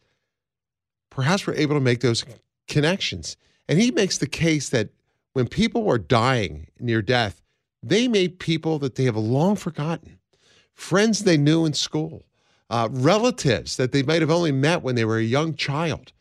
perhaps 1.10 1.46
we're 1.46 1.54
able 1.54 1.76
to 1.76 1.80
make 1.80 2.00
those 2.00 2.24
connections. 2.66 3.36
And 3.68 3.78
he 3.78 3.90
makes 3.92 4.18
the 4.18 4.26
case 4.26 4.70
that 4.70 4.90
when 5.34 5.46
people 5.46 5.88
are 5.88 5.98
dying 5.98 6.66
near 6.80 7.02
death, 7.02 7.40
they 7.82 8.08
made 8.08 8.40
people 8.40 8.78
that 8.80 8.96
they 8.96 9.04
have 9.04 9.16
long 9.16 9.54
forgotten, 9.54 10.18
friends 10.74 11.22
they 11.22 11.36
knew 11.36 11.64
in 11.64 11.72
school, 11.72 12.24
uh, 12.70 12.88
relatives 12.92 13.76
that 13.76 13.92
they 13.92 14.02
might 14.02 14.22
have 14.22 14.30
only 14.30 14.52
met 14.52 14.82
when 14.82 14.94
they 14.94 15.04
were 15.04 15.18
a 15.18 15.22
young 15.22 15.54
child. 15.54 16.12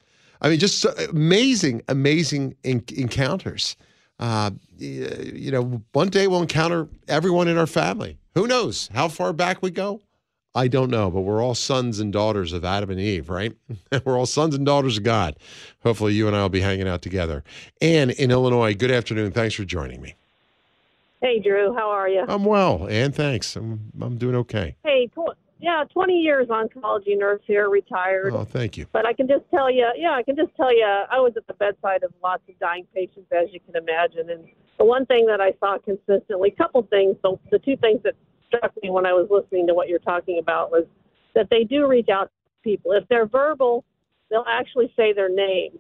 I 0.42 0.50
mean, 0.50 0.60
just 0.60 0.80
so 0.80 0.94
amazing, 1.10 1.84
amazing 1.88 2.56
in- 2.64 2.84
encounters. 2.96 3.76
Uh, 4.20 4.52
you 4.78 5.52
know, 5.52 5.82
one 5.94 6.10
day 6.10 6.28
we'll 6.28 6.42
encounter 6.42 6.88
everyone 7.08 7.48
in 7.48 7.58
our 7.58 7.68
family. 7.68 8.18
Who 8.36 8.48
knows 8.48 8.90
how 8.94 9.08
far 9.08 9.34
back 9.34 9.62
we 9.62 9.72
go? 9.72 10.02
I 10.56 10.68
don't 10.68 10.90
know, 10.90 11.12
but 11.12 11.22
we're 11.22 11.44
all 11.44 11.54
sons 11.54 12.00
and 12.00 12.12
daughters 12.12 12.54
of 12.54 12.66
Adam 12.66 12.90
and 12.90 13.00
Eve, 13.00 13.30
right? 13.30 13.56
we're 14.06 14.18
all 14.18 14.26
sons 14.26 14.56
and 14.56 14.66
daughters 14.66 14.98
of 14.98 15.04
God. 15.04 15.36
Hopefully, 15.84 16.14
you 16.14 16.28
and 16.28 16.36
I 16.36 16.42
will 16.42 16.50
be 16.50 16.62
hanging 16.62 16.88
out 16.88 17.02
together. 17.02 17.44
Anne 17.82 18.10
in 18.10 18.32
Illinois, 18.32 18.74
good 18.74 18.92
afternoon. 18.92 19.32
Thanks 19.32 19.56
for 19.56 19.64
joining 19.64 20.02
me. 20.02 20.16
Hey, 21.22 21.40
Drew, 21.40 21.74
how 21.74 21.90
are 21.90 22.10
you? 22.10 22.26
I'm 22.28 22.46
well, 22.46 22.88
and 22.90 23.14
Thanks. 23.14 23.56
I'm 23.56 23.92
I'm 24.02 24.18
doing 24.18 24.36
okay. 24.36 24.76
Hey, 24.84 25.10
yeah, 25.60 25.84
20 25.92 26.14
years 26.14 26.48
oncology 26.48 27.18
nurse 27.18 27.42
here, 27.46 27.70
retired. 27.70 28.34
Oh, 28.34 28.46
thank 28.46 28.78
you. 28.78 28.86
But 28.94 29.06
I 29.06 29.14
can 29.14 29.28
just 29.28 29.44
tell 29.52 29.70
you, 29.70 29.88
yeah, 29.98 30.12
I 30.12 30.24
can 30.24 30.36
just 30.36 30.56
tell 30.56 30.74
you, 30.74 30.86
I 30.86 31.20
was 31.20 31.34
at 31.36 31.46
the 31.48 31.54
bedside 31.54 32.04
of 32.04 32.14
lots 32.24 32.44
of 32.48 32.58
dying 32.60 32.88
patients, 32.96 33.28
as 33.32 33.50
you 33.52 33.60
can 33.60 33.76
imagine, 33.76 34.30
and 34.30 34.46
the 34.78 34.86
one 34.86 35.06
thing 35.06 35.26
that 35.26 35.42
I 35.42 35.54
saw 35.60 35.78
consistently, 35.78 36.50
a 36.50 36.56
couple 36.56 36.82
things. 36.84 37.18
So 37.22 37.40
the 37.52 37.60
two 37.60 37.76
things 37.76 38.02
that 38.04 38.14
struck 38.48 38.72
me 38.82 38.90
when 38.90 39.06
I 39.06 39.12
was 39.12 39.28
listening 39.30 39.68
to 39.68 39.74
what 39.74 39.90
you're 39.90 40.00
talking 40.00 40.40
about 40.40 40.72
was 40.72 40.86
that 41.36 41.50
they 41.50 41.66
do 41.66 41.86
reach 41.88 42.08
out 42.10 42.26
to 42.26 42.32
people. 42.64 42.94
If 42.94 43.08
they're 43.10 43.28
verbal, 43.28 43.84
they'll 44.32 44.46
actually 44.48 44.94
say 44.96 45.12
their 45.12 45.30
names. 45.30 45.80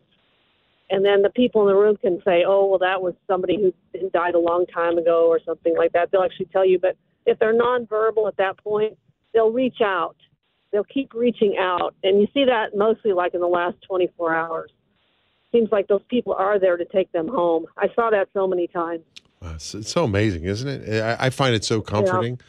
And 0.89 1.05
then 1.05 1.21
the 1.21 1.29
people 1.29 1.61
in 1.61 1.67
the 1.67 1.79
room 1.79 1.95
can 1.97 2.19
say, 2.25 2.43
oh, 2.45 2.65
well, 2.65 2.79
that 2.79 3.01
was 3.01 3.13
somebody 3.27 3.57
who 3.57 4.09
died 4.09 4.35
a 4.35 4.39
long 4.39 4.65
time 4.65 4.97
ago 4.97 5.27
or 5.27 5.39
something 5.45 5.77
like 5.77 5.93
that. 5.93 6.11
They'll 6.11 6.23
actually 6.23 6.47
tell 6.47 6.65
you. 6.65 6.79
But 6.79 6.97
if 7.25 7.37
they're 7.39 7.53
nonverbal 7.53 8.27
at 8.27 8.37
that 8.37 8.57
point, 8.57 8.97
they'll 9.33 9.51
reach 9.51 9.81
out. 9.83 10.15
They'll 10.71 10.83
keep 10.83 11.13
reaching 11.13 11.57
out. 11.57 11.95
And 12.03 12.21
you 12.21 12.27
see 12.33 12.45
that 12.45 12.75
mostly 12.75 13.13
like 13.13 13.33
in 13.33 13.41
the 13.41 13.47
last 13.47 13.77
24 13.87 14.35
hours. 14.35 14.71
Seems 15.51 15.71
like 15.71 15.87
those 15.87 16.03
people 16.09 16.33
are 16.33 16.59
there 16.59 16.77
to 16.77 16.85
take 16.85 17.11
them 17.11 17.27
home. 17.27 17.65
I 17.75 17.87
saw 17.95 18.11
that 18.11 18.29
so 18.33 18.47
many 18.47 18.67
times. 18.67 19.01
It's, 19.41 19.73
it's 19.73 19.91
so 19.91 20.03
amazing, 20.03 20.43
isn't 20.43 20.67
it? 20.67 21.01
I, 21.01 21.27
I 21.27 21.29
find 21.29 21.55
it 21.55 21.63
so 21.63 21.81
comforting. 21.81 22.35
Yeah 22.35 22.45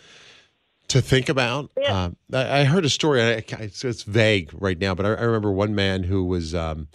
to 0.90 1.00
think 1.00 1.28
about. 1.28 1.70
Yeah. 1.80 2.04
Um, 2.04 2.16
I, 2.32 2.60
I, 2.60 2.64
heard 2.64 2.84
a 2.84 2.88
story. 2.88 3.22
I, 3.22 3.44
it's, 3.60 3.84
it's, 3.84 4.02
vague 4.02 4.50
right 4.52 4.78
now, 4.78 4.94
but 4.94 5.06
I, 5.06 5.10
I 5.10 5.22
remember 5.22 5.50
one 5.52 5.74
man 5.74 6.02
who 6.02 6.24
was, 6.24 6.54
um, 6.54 6.88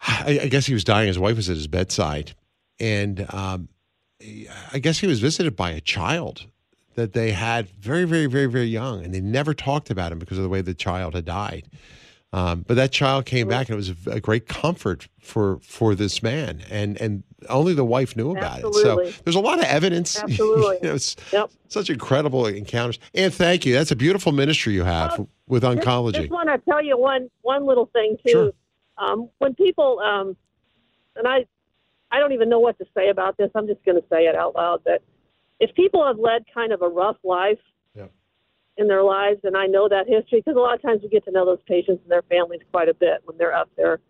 I, 0.00 0.40
I, 0.42 0.46
guess 0.48 0.66
he 0.66 0.74
was 0.74 0.84
dying. 0.84 1.08
His 1.08 1.18
wife 1.18 1.36
was 1.36 1.50
at 1.50 1.56
his 1.56 1.66
bedside, 1.66 2.34
and 2.78 3.26
um, 3.34 3.68
I 4.72 4.78
guess 4.78 4.98
he 4.98 5.06
was 5.06 5.20
visited 5.20 5.56
by 5.56 5.70
a 5.70 5.80
child 5.80 6.46
that 6.94 7.12
they 7.12 7.32
had 7.32 7.68
very, 7.68 8.04
very, 8.04 8.26
very, 8.26 8.46
very 8.46 8.66
young, 8.66 9.04
and 9.04 9.14
they 9.14 9.20
never 9.20 9.54
talked 9.54 9.90
about 9.90 10.12
him 10.12 10.18
because 10.18 10.38
of 10.38 10.42
the 10.42 10.48
way 10.48 10.60
the 10.60 10.74
child 10.74 11.14
had 11.14 11.24
died. 11.24 11.68
Um, 12.32 12.64
but 12.66 12.74
that 12.74 12.90
child 12.90 13.26
came 13.26 13.46
back, 13.46 13.68
and 13.68 13.74
it 13.74 13.76
was 13.76 13.90
a, 13.90 14.16
a, 14.16 14.20
great 14.20 14.48
comfort 14.48 15.06
for 15.20 15.60
for 15.60 15.94
this 15.94 16.20
man, 16.20 16.62
and 16.68 17.00
and 17.00 17.22
only 17.48 17.74
the 17.74 17.84
wife 17.84 18.16
knew 18.16 18.32
about 18.32 18.64
Absolutely. 18.64 19.08
it. 19.08 19.14
So 19.14 19.22
there's 19.22 19.36
a 19.36 19.40
lot 19.40 19.60
of 19.60 19.66
evidence. 19.66 20.18
Absolutely, 20.22 20.78
you 20.82 20.88
know, 20.88 20.94
it's 20.96 21.14
yep. 21.32 21.50
such 21.68 21.90
incredible 21.90 22.46
encounters. 22.46 22.98
And 23.14 23.32
thank 23.32 23.64
you. 23.64 23.74
That's 23.74 23.92
a 23.92 23.96
beautiful 23.96 24.32
ministry 24.32 24.72
you 24.72 24.82
have 24.82 25.24
with 25.46 25.62
oncology. 25.62 26.14
Just, 26.14 26.22
just 26.22 26.32
want 26.32 26.48
to 26.48 26.58
tell 26.68 26.82
you 26.82 26.98
one 26.98 27.30
one 27.42 27.66
little 27.66 27.86
thing 27.92 28.16
too. 28.26 28.32
Sure. 28.32 28.52
Um, 28.98 29.30
when 29.38 29.54
people 29.54 30.00
um, 30.00 30.36
and 31.16 31.28
I, 31.28 31.46
I 32.10 32.18
don't 32.18 32.32
even 32.32 32.48
know 32.48 32.58
what 32.58 32.78
to 32.78 32.86
say 32.96 33.08
about 33.08 33.36
this. 33.36 33.50
I'm 33.54 33.66
just 33.66 33.84
going 33.84 34.00
to 34.00 34.06
say 34.08 34.26
it 34.26 34.34
out 34.34 34.54
loud 34.54 34.82
that 34.84 35.02
if 35.60 35.74
people 35.74 36.06
have 36.06 36.18
led 36.18 36.44
kind 36.52 36.72
of 36.72 36.82
a 36.82 36.88
rough 36.88 37.16
life 37.24 37.58
in 38.76 38.88
their 38.88 39.02
lives, 39.02 39.40
and 39.44 39.56
I 39.56 39.66
know 39.66 39.88
that 39.88 40.06
history 40.08 40.40
because 40.40 40.56
a 40.56 40.60
lot 40.60 40.74
of 40.74 40.82
times 40.82 41.02
we 41.02 41.08
get 41.08 41.24
to 41.26 41.30
know 41.30 41.46
those 41.46 41.60
patients 41.66 42.00
and 42.02 42.10
their 42.10 42.22
families 42.22 42.60
quite 42.72 42.88
a 42.88 42.94
bit 42.94 43.20
when 43.24 43.38
they're 43.38 43.54
up 43.54 43.70
there. 43.76 44.00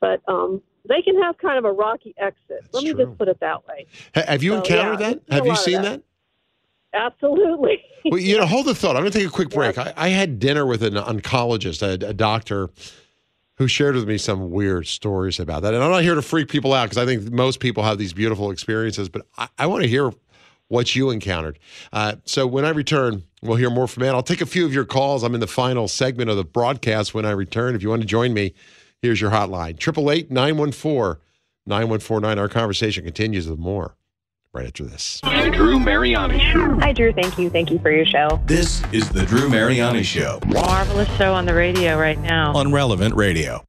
But 0.00 0.20
um, 0.28 0.62
they 0.88 1.02
can 1.02 1.20
have 1.22 1.38
kind 1.38 1.58
of 1.58 1.64
a 1.64 1.72
rocky 1.72 2.14
exit. 2.18 2.36
That's 2.48 2.74
Let 2.74 2.84
me 2.84 2.92
true. 2.92 3.06
just 3.06 3.18
put 3.18 3.28
it 3.28 3.38
that 3.40 3.66
way. 3.66 3.86
have 4.14 4.42
you 4.42 4.52
so, 4.52 4.56
encountered 4.58 5.00
yeah, 5.00 5.14
that? 5.14 5.34
Have 5.34 5.46
you 5.46 5.56
seen 5.56 5.82
that? 5.82 6.02
that? 6.02 6.02
Absolutely. 6.92 7.82
well, 8.06 8.20
you 8.20 8.38
know, 8.38 8.46
hold 8.46 8.66
the 8.66 8.74
thought. 8.74 8.96
I'm 8.96 9.02
going 9.02 9.12
to 9.12 9.18
take 9.18 9.28
a 9.28 9.30
quick 9.30 9.50
break. 9.50 9.78
I, 9.78 9.92
I, 9.96 10.08
had 10.08 10.38
dinner 10.38 10.66
with 10.66 10.82
an 10.82 10.94
oncologist, 10.94 11.82
a, 11.82 12.04
a, 12.06 12.12
doctor, 12.12 12.68
who 13.54 13.68
shared 13.68 13.94
with 13.94 14.08
me 14.08 14.18
some 14.18 14.50
weird 14.50 14.88
stories 14.88 15.38
about 15.38 15.62
that. 15.62 15.72
And 15.72 15.84
I'm 15.84 15.90
not 15.90 16.02
here 16.02 16.16
to 16.16 16.22
freak 16.22 16.48
people 16.48 16.72
out 16.72 16.90
because 16.90 16.98
I 16.98 17.06
think 17.06 17.30
most 17.30 17.60
people 17.60 17.84
have 17.84 17.96
these 17.96 18.12
beautiful 18.12 18.50
experiences, 18.50 19.08
but 19.08 19.24
I, 19.38 19.48
I 19.58 19.66
want 19.66 19.82
to 19.82 19.88
hear 19.88 20.10
what 20.70 20.94
you 20.94 21.10
encountered. 21.10 21.58
Uh, 21.92 22.14
so 22.24 22.46
when 22.46 22.64
I 22.64 22.70
return, 22.70 23.24
we'll 23.42 23.56
hear 23.56 23.70
more 23.70 23.86
from 23.88 24.04
Ann. 24.04 24.14
I'll 24.14 24.22
take 24.22 24.40
a 24.40 24.46
few 24.46 24.64
of 24.64 24.72
your 24.72 24.84
calls. 24.84 25.22
I'm 25.24 25.34
in 25.34 25.40
the 25.40 25.46
final 25.48 25.88
segment 25.88 26.30
of 26.30 26.36
the 26.36 26.44
broadcast 26.44 27.12
when 27.12 27.26
I 27.26 27.32
return. 27.32 27.74
If 27.74 27.82
you 27.82 27.90
want 27.90 28.02
to 28.02 28.06
join 28.08 28.32
me, 28.32 28.54
here's 29.02 29.20
your 29.20 29.32
hotline 29.32 29.74
888 29.74 30.30
914 30.30 31.20
9149. 31.66 32.38
Our 32.38 32.48
conversation 32.48 33.04
continues 33.04 33.48
with 33.48 33.58
more 33.58 33.96
right 34.52 34.66
after 34.66 34.84
this. 34.84 35.20
The 35.22 35.50
Drew 35.52 35.80
Mariani 35.80 36.38
Show. 36.38 36.74
Hi, 36.80 36.92
Drew. 36.92 37.12
Thank 37.12 37.36
you. 37.36 37.50
Thank 37.50 37.70
you 37.72 37.80
for 37.80 37.90
your 37.90 38.06
show. 38.06 38.40
This 38.46 38.82
is 38.92 39.08
The 39.10 39.24
Drew 39.24 39.48
Mariani 39.48 40.04
Show 40.04 40.38
Marvelous 40.46 41.08
show 41.16 41.34
on 41.34 41.46
the 41.46 41.54
radio 41.54 41.98
right 41.98 42.18
now. 42.18 42.54
on 42.54 42.72
Relevant 42.72 43.16
Radio. 43.16 43.64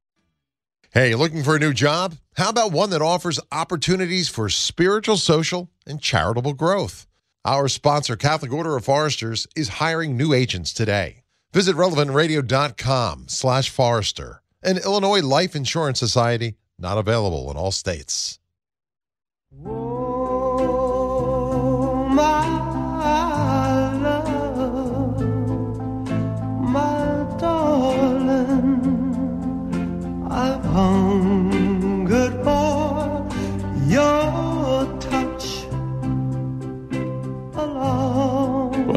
Hey, 0.94 1.14
looking 1.14 1.42
for 1.42 1.56
a 1.56 1.58
new 1.58 1.72
job? 1.72 2.16
How 2.34 2.50
about 2.50 2.70
one 2.70 2.90
that 2.90 3.00
offers 3.00 3.40
opportunities 3.50 4.28
for 4.28 4.50
spiritual, 4.50 5.16
social, 5.16 5.70
and 5.86 6.02
charitable 6.02 6.52
growth? 6.52 7.06
Our 7.46 7.68
sponsor, 7.68 8.14
Catholic 8.14 8.52
Order 8.52 8.76
of 8.76 8.84
Foresters, 8.84 9.46
is 9.56 9.80
hiring 9.80 10.18
new 10.18 10.34
agents 10.34 10.74
today. 10.74 11.22
Visit 11.54 11.76
relevantradio.com 11.76 13.28
slash 13.28 13.70
forester. 13.70 14.42
An 14.62 14.76
Illinois 14.76 15.22
Life 15.22 15.56
Insurance 15.56 15.98
Society, 15.98 16.56
not 16.78 16.98
available 16.98 17.50
in 17.50 17.56
all 17.56 17.72
states. 17.72 18.38
Well, 19.50 19.81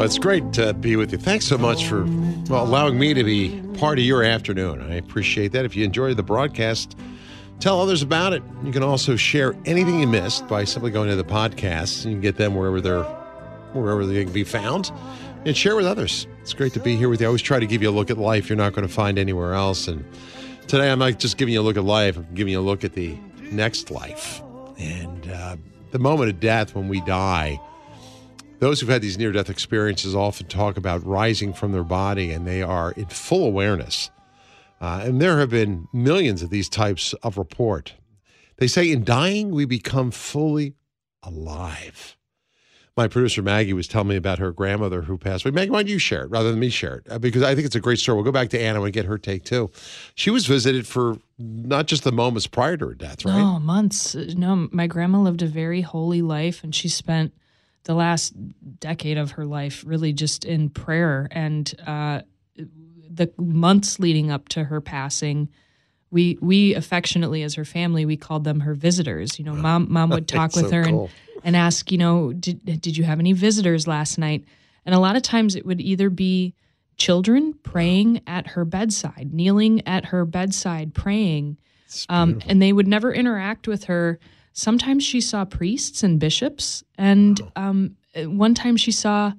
it's 0.06 0.18
great 0.18 0.52
to 0.52 0.72
be 0.72 0.94
with 0.94 1.10
you. 1.10 1.18
Thanks 1.18 1.44
so 1.46 1.58
much 1.58 1.88
for 1.88 2.04
well, 2.48 2.64
allowing 2.64 2.96
me 2.96 3.12
to 3.12 3.24
be 3.24 3.60
part 3.76 3.98
of 3.98 4.04
your 4.04 4.22
afternoon. 4.22 4.80
I 4.80 4.94
appreciate 4.94 5.50
that. 5.50 5.64
If 5.64 5.74
you 5.74 5.84
enjoyed 5.84 6.16
the 6.16 6.22
broadcast, 6.22 6.96
tell 7.58 7.80
others 7.80 8.02
about 8.02 8.32
it. 8.32 8.40
You 8.62 8.70
can 8.70 8.84
also 8.84 9.16
share 9.16 9.56
anything 9.64 9.98
you 9.98 10.06
missed 10.06 10.46
by 10.46 10.62
simply 10.62 10.92
going 10.92 11.08
to 11.08 11.16
the 11.16 11.24
podcast. 11.24 12.04
You 12.04 12.12
can 12.12 12.20
get 12.20 12.36
them 12.36 12.54
wherever 12.54 12.80
they're 12.80 13.02
wherever 13.72 14.06
they 14.06 14.22
can 14.22 14.32
be 14.32 14.44
found 14.44 14.92
and 15.44 15.56
share 15.56 15.74
with 15.74 15.86
others. 15.86 16.28
It's 16.40 16.54
great 16.54 16.72
to 16.74 16.80
be 16.80 16.94
here 16.94 17.08
with 17.08 17.20
you. 17.20 17.26
I 17.26 17.28
always 17.28 17.42
try 17.42 17.58
to 17.58 17.66
give 17.66 17.82
you 17.82 17.90
a 17.90 17.90
look 17.90 18.08
at 18.08 18.16
life 18.16 18.48
you're 18.48 18.56
not 18.56 18.74
going 18.74 18.86
to 18.86 18.94
find 18.94 19.18
anywhere 19.18 19.54
else. 19.54 19.88
And 19.88 20.04
today 20.68 20.88
I'm 20.88 21.00
not 21.00 21.18
just 21.18 21.36
giving 21.36 21.52
you 21.52 21.60
a 21.60 21.64
look 21.64 21.76
at 21.76 21.84
life, 21.84 22.16
I'm 22.16 22.32
giving 22.32 22.52
you 22.52 22.60
a 22.60 22.62
look 22.62 22.84
at 22.84 22.92
the 22.92 23.18
next 23.50 23.90
life. 23.90 24.40
And 24.78 25.28
uh, 25.28 25.56
the 25.90 25.98
moment 25.98 26.30
of 26.30 26.38
death 26.38 26.76
when 26.76 26.86
we 26.86 27.00
die, 27.00 27.60
those 28.58 28.80
who've 28.80 28.88
had 28.88 29.02
these 29.02 29.18
near 29.18 29.32
death 29.32 29.50
experiences 29.50 30.14
often 30.14 30.46
talk 30.46 30.76
about 30.76 31.04
rising 31.06 31.52
from 31.52 31.72
their 31.72 31.84
body 31.84 32.30
and 32.30 32.46
they 32.46 32.62
are 32.62 32.92
in 32.92 33.06
full 33.06 33.44
awareness. 33.46 34.10
Uh, 34.80 35.00
and 35.04 35.20
there 35.20 35.38
have 35.38 35.50
been 35.50 35.88
millions 35.92 36.42
of 36.42 36.50
these 36.50 36.68
types 36.68 37.14
of 37.22 37.38
report. 37.38 37.94
They 38.58 38.66
say 38.66 38.90
in 38.90 39.04
dying, 39.04 39.50
we 39.50 39.64
become 39.64 40.10
fully 40.10 40.74
alive. 41.22 42.16
My 42.96 43.08
producer 43.08 43.42
Maggie 43.42 43.74
was 43.74 43.88
telling 43.88 44.08
me 44.08 44.16
about 44.16 44.38
her 44.38 44.52
grandmother 44.52 45.02
who 45.02 45.18
passed 45.18 45.44
away. 45.44 45.52
Maggie, 45.52 45.70
why 45.70 45.82
don't 45.82 45.90
you 45.90 45.98
share 45.98 46.22
it 46.24 46.30
rather 46.30 46.50
than 46.50 46.58
me 46.58 46.70
share 46.70 46.96
it? 46.96 47.12
Uh, 47.12 47.18
Because 47.18 47.42
I 47.42 47.54
think 47.54 47.66
it's 47.66 47.76
a 47.76 47.80
great 47.80 47.98
story. 47.98 48.16
We'll 48.16 48.24
go 48.24 48.32
back 48.32 48.48
to 48.50 48.60
Anna 48.60 48.82
and 48.82 48.92
get 48.92 49.04
her 49.04 49.18
take 49.18 49.44
too. 49.44 49.70
She 50.14 50.30
was 50.30 50.46
visited 50.46 50.86
for 50.86 51.18
not 51.38 51.86
just 51.88 52.04
the 52.04 52.12
moments 52.12 52.46
prior 52.46 52.78
to 52.78 52.86
her 52.88 52.94
death, 52.94 53.26
right? 53.26 53.34
Oh, 53.38 53.58
months. 53.58 54.14
No, 54.14 54.68
my 54.72 54.86
grandma 54.86 55.18
lived 55.20 55.42
a 55.42 55.46
very 55.46 55.82
holy 55.82 56.22
life, 56.22 56.64
and 56.64 56.74
she 56.74 56.88
spent 56.88 57.34
the 57.86 57.94
last 57.94 58.34
decade 58.80 59.16
of 59.16 59.32
her 59.32 59.46
life 59.46 59.84
really 59.86 60.12
just 60.12 60.44
in 60.44 60.68
prayer. 60.68 61.28
And 61.30 61.72
uh, 61.86 62.22
the 63.08 63.32
months 63.38 63.98
leading 64.00 64.30
up 64.30 64.48
to 64.50 64.64
her 64.64 64.80
passing, 64.80 65.48
we 66.10 66.36
we 66.40 66.74
affectionately, 66.74 67.42
as 67.42 67.54
her 67.54 67.64
family, 67.64 68.04
we 68.04 68.16
called 68.16 68.44
them 68.44 68.60
her 68.60 68.74
visitors. 68.74 69.38
You 69.38 69.44
know, 69.44 69.54
mom 69.54 69.86
mom 69.90 70.10
would 70.10 70.28
talk 70.28 70.54
with 70.54 70.70
so 70.70 70.76
her 70.76 70.84
cool. 70.84 71.04
and 71.04 71.10
and 71.44 71.56
ask, 71.56 71.92
you 71.92 71.98
know, 71.98 72.32
did 72.32 72.64
did 72.64 72.96
you 72.96 73.04
have 73.04 73.20
any 73.20 73.32
visitors 73.32 73.86
last 73.86 74.18
night? 74.18 74.44
And 74.84 74.94
a 74.94 74.98
lot 74.98 75.16
of 75.16 75.22
times 75.22 75.54
it 75.54 75.64
would 75.64 75.80
either 75.80 76.10
be 76.10 76.54
children 76.96 77.54
praying 77.62 78.22
at 78.26 78.48
her 78.48 78.64
bedside, 78.64 79.30
kneeling 79.32 79.86
at 79.86 80.06
her 80.06 80.24
bedside 80.24 80.92
praying, 80.92 81.56
um, 82.08 82.40
and 82.46 82.60
they 82.60 82.72
would 82.72 82.88
never 82.88 83.12
interact 83.12 83.68
with 83.68 83.84
her. 83.84 84.18
Sometimes 84.58 85.04
she 85.04 85.20
saw 85.20 85.44
priests 85.44 86.02
and 86.02 86.18
bishops, 86.18 86.82
and 86.96 87.38
um, 87.56 87.94
one 88.16 88.54
time 88.54 88.78
she 88.78 88.90
saw 88.90 89.34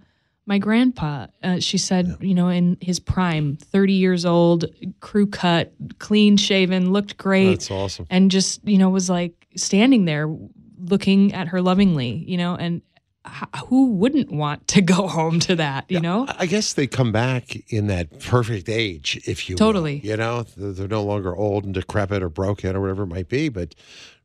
my 0.46 0.60
grandpa. 0.60 1.26
Uh, 1.42 1.60
she 1.60 1.80
said, 1.80 2.18
you 2.22 2.36
know, 2.36 2.50
in 2.50 2.78
his 2.82 3.00
prime, 3.00 3.58
thirty 3.58 3.94
years 3.94 4.26
old, 4.26 4.66
crew 5.00 5.26
cut, 5.26 5.74
clean 5.98 6.38
shaven, 6.38 6.94
looked 6.94 7.18
great. 7.18 7.62
That's 7.62 7.72
awesome. 7.72 8.06
And 8.12 8.30
just 8.30 8.64
you 8.64 8.78
know 8.78 8.90
was 8.92 9.10
like 9.10 9.34
standing 9.56 10.06
there, 10.06 10.32
looking 10.78 11.34
at 11.34 11.48
her 11.48 11.64
lovingly, 11.64 12.24
you 12.28 12.38
know, 12.38 12.54
and 12.56 12.84
h- 13.26 13.64
who 13.70 13.94
wouldn't 13.94 14.32
want 14.32 14.68
to 14.68 14.84
go 14.84 15.08
home 15.08 15.40
to 15.42 15.56
that, 15.56 15.90
you 15.90 16.00
know? 16.00 16.28
I 16.38 16.46
guess 16.46 16.74
they 16.74 16.86
come 16.86 17.12
back 17.12 17.56
in 17.72 17.88
that 17.88 18.20
perfect 18.20 18.70
age, 18.70 19.20
if 19.26 19.50
you 19.50 19.56
will. 19.56 19.58
Totally. 19.58 20.00
You 20.04 20.16
know, 20.16 20.44
they're 20.44 20.74
they're 20.74 20.88
no 20.88 21.04
longer 21.04 21.36
old 21.36 21.66
and 21.66 21.74
decrepit 21.74 22.22
or 22.22 22.30
broken 22.30 22.76
or 22.76 22.82
whatever 22.82 23.02
it 23.02 23.08
might 23.08 23.30
be, 23.30 23.50
but 23.50 23.74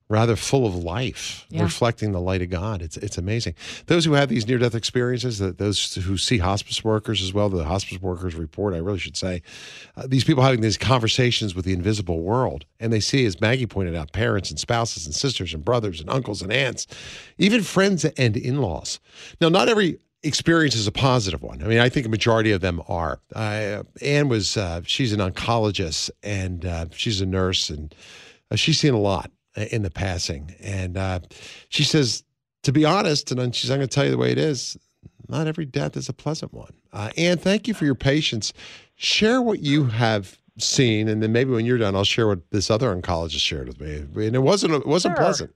rather 0.09 0.37
full 0.37 0.67
of 0.67 0.75
life, 0.75 1.47
Yeah. 1.51 1.63
reflecting 1.63 2.13
the 2.13 2.21
light 2.21 2.43
of 2.43 2.51
God. 2.51 2.83
It's 2.83 2.97
it's 2.99 3.17
amazing. 3.19 3.55
Those 3.87 4.05
who 4.05 4.13
have 4.13 4.29
these 4.29 4.47
near 4.47 4.59
death 4.59 4.75
experiences, 4.75 5.39
that 5.39 5.59
those 5.59 5.95
who 5.95 6.17
see 6.19 6.39
hospice 6.39 6.85
workers 6.85 7.23
as 7.23 7.33
well, 7.33 7.49
the 7.49 7.65
hospice 7.65 8.01
workers 8.03 8.35
report, 8.35 8.75
I 8.75 8.79
really 8.79 8.99
should 8.99 9.17
say, 9.17 9.43
uh, 9.97 10.07
these 10.07 10.25
people 10.25 10.43
having 10.43 10.61
these 10.61 10.77
conversations 10.77 11.55
with 11.55 11.65
the 11.65 11.73
invisible 11.73 12.21
world, 12.21 12.65
and 12.81 12.93
they 12.93 13.01
see, 13.01 13.25
as 13.25 13.41
Maggie 13.41 13.67
pointed 13.67 13.95
out, 13.95 14.13
parents 14.13 14.51
and 14.51 14.59
spouses 14.59 15.07
and 15.07 15.15
sisters 15.15 15.55
and 15.55 15.65
brothers 15.65 16.01
and 16.01 16.11
uncles 16.11 16.43
and 16.43 16.53
aunts, 16.53 16.87
even 17.39 17.63
friends 17.63 18.05
and 18.05 18.37
in 18.37 18.61
laws. 18.61 19.01
Now, 19.41 19.49
not 19.49 19.69
every 19.69 19.99
experience 20.25 20.77
is 20.77 20.87
a 20.87 20.93
positive 20.93 21.43
one. 21.43 21.63
I 21.63 21.67
mean, 21.67 21.79
I 21.79 21.89
think 21.89 22.07
a 22.07 22.09
majority 22.09 22.53
of 22.53 22.61
them 22.61 22.81
are. 22.87 23.21
Uh, 23.35 23.83
Anne 24.01 24.29
was, 24.29 24.57
uh, 24.57 24.83
she's 24.85 25.13
an 25.13 25.19
oncologist 25.19 26.11
and 26.23 26.65
uh, 26.65 26.87
she's 26.93 27.21
a 27.21 27.27
nurse, 27.27 27.71
and 27.71 27.93
uh, 28.51 28.57
she's 28.57 28.79
seen 28.79 28.95
a 28.95 28.99
lot 29.01 29.31
in 29.57 29.83
the 29.83 29.91
passing. 29.91 30.55
And 30.61 30.97
uh, 30.97 31.21
she 31.69 31.85
says, 31.85 32.25
to 32.63 32.73
be 32.73 32.85
honest, 32.85 33.31
and 33.33 33.55
she's 33.55 33.71
I'm 33.71 33.79
going 33.79 33.89
to 33.89 33.95
tell 33.95 34.05
you 34.05 34.11
the 34.11 34.19
way 34.19 34.31
it 34.33 34.39
is. 34.39 34.77
Not 35.29 35.47
every 35.47 35.65
death 35.65 35.97
is 35.97 36.09
a 36.09 36.13
pleasant 36.13 36.53
one. 36.53 36.73
Uh, 36.93 37.11
Anne, 37.17 37.39
thank 37.39 37.67
you 37.67 37.75
for 37.75 37.85
your 37.85 37.95
patience. 37.95 38.53
Share 38.95 39.41
what 39.41 39.61
you 39.61 39.85
have 39.87 40.39
seen, 40.59 41.09
and 41.09 41.23
then 41.23 41.33
maybe 41.33 41.51
when 41.51 41.65
you're 41.65 41.79
done, 41.79 41.97
I'll 41.97 42.05
share 42.05 42.27
what 42.29 42.51
this 42.51 42.71
other 42.71 42.95
oncologist 42.95 43.41
shared 43.41 43.69
with 43.69 43.81
me. 43.81 44.27
And 44.27 44.37
it 44.37 44.41
wasn't 44.43 44.75
it 44.75 44.87
wasn't 44.87 45.17
Sure. 45.17 45.25
pleasant. 45.25 45.55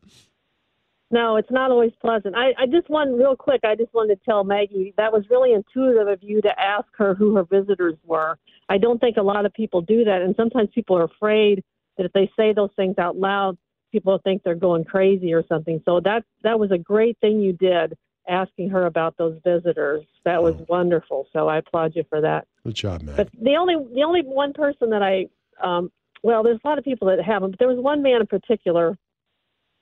No, 1.11 1.37
it's 1.37 1.51
not 1.51 1.71
always 1.71 1.93
pleasant. 2.01 2.35
I, 2.35 2.53
I 2.59 2.67
just 2.67 2.89
want 2.91 3.17
real 3.17 3.37
quick. 3.37 3.61
I 3.65 3.77
just 3.77 3.95
wanted 3.95 4.17
to 4.17 4.25
tell 4.25 4.43
Maggie 4.43 4.93
that 4.97 5.13
was 5.13 5.25
really 5.31 5.53
intuitive 5.53 6.09
of 6.09 6.21
you 6.23 6.41
to 6.43 6.61
ask 6.61 6.87
her 6.97 7.15
who 7.15 7.37
her 7.37 7.45
visitors 7.45 7.95
were. 8.05 8.39
I 8.69 8.79
don't 8.79 9.01
think 9.01 9.17
a 9.17 9.23
lot 9.23 9.47
of 9.47 9.53
people 9.55 9.81
do 9.83 10.05
that, 10.05 10.23
and 10.23 10.35
sometimes 10.37 10.71
people 10.75 10.97
are 10.97 11.05
afraid 11.05 11.63
that 11.97 12.07
if 12.07 12.13
they 12.13 12.31
say 12.37 12.53
those 12.53 12.71
things 12.75 12.99
out 12.99 13.17
loud, 13.17 13.57
people 13.93 14.19
think 14.23 14.43
they're 14.43 14.55
going 14.55 14.85
crazy 14.85 15.33
or 15.33 15.45
something. 15.49 15.81
So 15.85 16.01
that 16.01 16.25
that 16.43 16.59
was 16.59 16.71
a 16.71 16.79
great 16.79 17.19
thing 17.21 17.41
you 17.41 17.53
did, 17.53 17.97
asking 18.29 18.71
her 18.71 18.87
about 18.87 19.17
those 19.17 19.39
visitors. 19.45 20.05
That 20.25 20.43
was 20.43 20.55
wonderful. 20.69 21.27
So 21.33 21.49
I 21.49 21.59
applaud 21.59 21.93
you 21.95 22.05
for 22.09 22.21
that. 22.21 22.47
Good 22.65 22.75
job, 22.75 23.03
man. 23.03 23.17
But 23.17 23.29
the 23.33 23.57
only 23.57 23.77
the 23.95 24.03
only 24.03 24.23
one 24.23 24.53
person 24.53 24.91
that 24.91 25.03
I 25.03 25.27
um, 25.63 25.91
well, 26.23 26.43
there's 26.43 26.61
a 26.65 26.69
lot 26.69 26.79
of 26.79 26.85
people 26.85 27.09
that 27.09 27.23
haven't, 27.23 27.53
but 27.53 27.59
there 27.59 27.69
was 27.69 27.79
one 27.79 28.03
man 28.03 28.21
in 28.21 28.27
particular. 28.27 28.97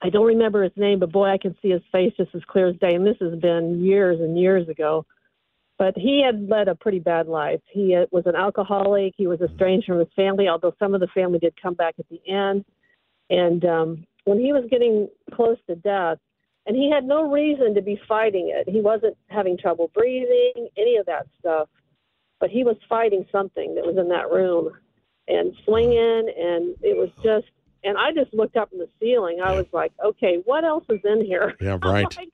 I 0.02 0.10
don't 0.10 0.26
remember 0.26 0.62
his 0.62 0.72
name, 0.76 0.98
but 0.98 1.10
boy, 1.10 1.28
I 1.28 1.38
can 1.38 1.56
see 1.62 1.70
his 1.70 1.80
face 1.90 2.12
just 2.16 2.34
as 2.34 2.42
clear 2.46 2.68
as 2.68 2.76
day. 2.76 2.94
And 2.94 3.06
this 3.06 3.16
has 3.20 3.38
been 3.38 3.82
years 3.82 4.20
and 4.20 4.38
years 4.38 4.68
ago. 4.68 5.06
But 5.78 5.94
he 5.96 6.22
had 6.24 6.48
led 6.48 6.68
a 6.68 6.74
pretty 6.74 7.00
bad 7.00 7.26
life. 7.26 7.60
He 7.72 7.96
uh, 7.96 8.06
was 8.12 8.26
an 8.26 8.36
alcoholic. 8.36 9.14
He 9.16 9.26
was 9.26 9.40
estranged 9.40 9.86
from 9.86 9.98
his 9.98 10.08
family, 10.14 10.48
although 10.48 10.74
some 10.78 10.94
of 10.94 11.00
the 11.00 11.08
family 11.08 11.38
did 11.38 11.60
come 11.60 11.74
back 11.74 11.94
at 11.98 12.08
the 12.10 12.20
end. 12.28 12.64
And 13.30 13.64
um, 13.64 14.06
when 14.24 14.38
he 14.38 14.52
was 14.52 14.64
getting 14.70 15.08
close 15.34 15.58
to 15.68 15.76
death, 15.76 16.18
and 16.66 16.76
he 16.76 16.90
had 16.90 17.04
no 17.04 17.30
reason 17.30 17.74
to 17.74 17.82
be 17.82 18.00
fighting 18.08 18.50
it, 18.54 18.68
he 18.68 18.80
wasn't 18.80 19.16
having 19.28 19.58
trouble 19.58 19.90
breathing, 19.94 20.68
any 20.78 20.96
of 20.96 21.06
that 21.06 21.26
stuff. 21.38 21.68
But 22.40 22.50
he 22.50 22.64
was 22.64 22.76
fighting 22.88 23.26
something 23.30 23.74
that 23.74 23.84
was 23.84 23.96
in 23.98 24.08
that 24.08 24.30
room 24.30 24.70
and 25.28 25.54
swinging, 25.64 26.32
and 26.36 26.74
it 26.82 26.96
was 26.96 27.10
just. 27.22 27.46
And 27.86 27.98
I 27.98 28.12
just 28.12 28.32
looked 28.32 28.56
up 28.56 28.72
in 28.72 28.78
the 28.78 28.88
ceiling. 28.98 29.40
I 29.44 29.52
was 29.52 29.66
like, 29.72 29.92
"Okay, 30.02 30.40
what 30.46 30.64
else 30.64 30.84
is 30.88 31.00
in 31.04 31.22
here? 31.24 31.54
Yeah, 31.60 31.78
right. 31.82 32.06
like, 32.16 32.30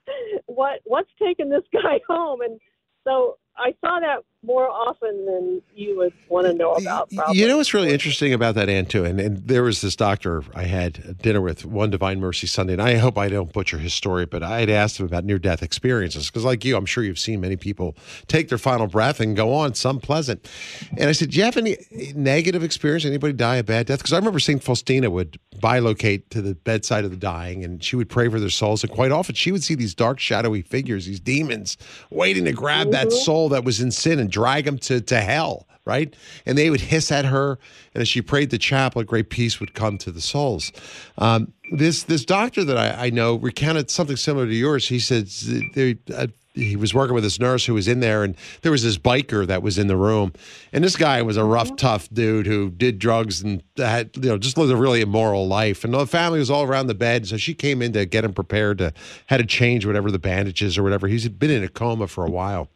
what 0.46 0.80
what's 0.84 1.10
taking 1.20 1.48
this 1.48 1.64
guy 1.72 2.00
home?" 2.08 2.40
And 2.40 2.60
so 3.04 3.36
I 3.56 3.74
saw 3.80 3.98
that 4.00 4.22
more 4.42 4.68
often 4.70 5.26
than 5.26 5.62
you 5.74 5.98
would 5.98 6.14
want 6.28 6.46
to 6.46 6.54
know 6.54 6.72
about. 6.72 7.10
Probably. 7.14 7.38
You 7.38 7.46
know 7.46 7.58
what's 7.58 7.74
really 7.74 7.92
interesting 7.92 8.32
about 8.32 8.54
that, 8.54 8.70
Ann, 8.70 8.86
too? 8.86 9.04
And, 9.04 9.20
and 9.20 9.36
there 9.46 9.62
was 9.62 9.82
this 9.82 9.94
doctor 9.94 10.42
I 10.54 10.62
had 10.64 11.18
dinner 11.18 11.42
with 11.42 11.66
one 11.66 11.90
Divine 11.90 12.20
Mercy 12.20 12.46
Sunday, 12.46 12.72
and 12.72 12.80
I 12.80 12.96
hope 12.96 13.18
I 13.18 13.28
don't 13.28 13.52
butcher 13.52 13.76
his 13.78 13.92
story, 13.92 14.24
but 14.24 14.42
I 14.42 14.60
had 14.60 14.70
asked 14.70 14.98
him 14.98 15.04
about 15.04 15.24
near 15.24 15.38
death 15.38 15.62
experiences 15.62 16.26
because, 16.26 16.44
like 16.44 16.64
you, 16.64 16.76
I'm 16.76 16.86
sure 16.86 17.04
you've 17.04 17.18
seen 17.18 17.40
many 17.40 17.56
people 17.56 17.96
take 18.28 18.48
their 18.48 18.58
final 18.58 18.86
breath 18.86 19.20
and 19.20 19.36
go 19.36 19.52
on, 19.52 19.74
some 19.74 20.00
pleasant. 20.00 20.48
And 20.96 21.10
I 21.10 21.12
said, 21.12 21.30
Do 21.30 21.38
you 21.38 21.44
have 21.44 21.58
any 21.58 21.76
negative 22.14 22.62
experience? 22.62 23.04
Anybody 23.04 23.34
die 23.34 23.56
a 23.56 23.64
bad 23.64 23.86
death? 23.86 23.98
Because 23.98 24.14
I 24.14 24.16
remember 24.16 24.38
St. 24.38 24.62
Faustina 24.62 25.10
would 25.10 25.38
bilocate 25.58 26.30
to 26.30 26.40
the 26.40 26.54
bedside 26.54 27.04
of 27.04 27.10
the 27.10 27.16
dying 27.18 27.62
and 27.62 27.84
she 27.84 27.94
would 27.94 28.08
pray 28.08 28.28
for 28.30 28.40
their 28.40 28.48
souls. 28.48 28.82
And 28.82 28.90
quite 28.90 29.12
often 29.12 29.34
she 29.34 29.52
would 29.52 29.62
see 29.62 29.74
these 29.74 29.94
dark, 29.94 30.18
shadowy 30.18 30.62
figures, 30.62 31.04
these 31.04 31.20
demons 31.20 31.76
waiting 32.10 32.46
to 32.46 32.52
grab 32.52 32.90
that 32.92 33.08
Mhm. 33.08 33.12
soul 33.12 33.48
that 33.50 33.64
was 33.64 33.80
in 33.80 33.90
sin 33.90 34.18
and 34.18 34.29
drag 34.30 34.64
them 34.64 34.78
to, 34.78 35.00
to 35.00 35.20
hell, 35.20 35.66
right? 35.84 36.14
And 36.46 36.56
they 36.56 36.70
would 36.70 36.80
hiss 36.80 37.10
at 37.10 37.24
her. 37.24 37.58
And 37.94 38.02
as 38.02 38.08
she 38.08 38.22
prayed 38.22 38.50
the 38.50 38.58
chaplet, 38.58 39.06
great 39.06 39.30
peace 39.30 39.60
would 39.60 39.74
come 39.74 39.98
to 39.98 40.10
the 40.10 40.20
souls. 40.20 40.72
Um, 41.18 41.52
this 41.72 42.02
this 42.04 42.24
doctor 42.24 42.64
that 42.64 42.76
I, 42.76 43.06
I 43.06 43.10
know 43.10 43.36
recounted 43.36 43.90
something 43.90 44.16
similar 44.16 44.46
to 44.46 44.54
yours. 44.54 44.88
He 44.88 44.98
said 44.98 45.26
they, 45.74 45.98
uh, 46.14 46.26
he 46.54 46.76
was 46.76 46.92
working 46.92 47.14
with 47.14 47.22
this 47.22 47.38
nurse 47.38 47.64
who 47.64 47.74
was 47.74 47.86
in 47.86 48.00
there, 48.00 48.24
and 48.24 48.36
there 48.62 48.72
was 48.72 48.82
this 48.82 48.98
biker 48.98 49.46
that 49.46 49.62
was 49.62 49.78
in 49.78 49.86
the 49.86 49.96
room. 49.96 50.32
And 50.72 50.82
this 50.82 50.96
guy 50.96 51.22
was 51.22 51.36
a 51.36 51.44
rough, 51.44 51.76
tough 51.76 52.08
dude 52.12 52.46
who 52.46 52.70
did 52.70 52.98
drugs 52.98 53.40
and 53.40 53.62
had, 53.76 54.10
you 54.16 54.28
know, 54.28 54.38
just 54.38 54.58
lived 54.58 54.72
a 54.72 54.76
really 54.76 55.00
immoral 55.00 55.46
life. 55.46 55.84
And 55.84 55.94
the 55.94 56.06
family 56.06 56.38
was 56.38 56.50
all 56.50 56.64
around 56.64 56.88
the 56.88 56.94
bed. 56.94 57.28
So 57.28 57.36
she 57.36 57.54
came 57.54 57.82
in 57.82 57.92
to 57.92 58.04
get 58.04 58.24
him 58.24 58.32
prepared 58.32 58.78
to, 58.78 58.92
had 59.26 59.38
to 59.38 59.46
change 59.46 59.86
whatever 59.86 60.10
the 60.10 60.18
bandages 60.18 60.76
or 60.76 60.82
whatever. 60.82 61.06
He's 61.06 61.28
been 61.28 61.50
in 61.50 61.62
a 61.62 61.68
coma 61.68 62.08
for 62.08 62.24
a 62.26 62.30
while. 62.30 62.68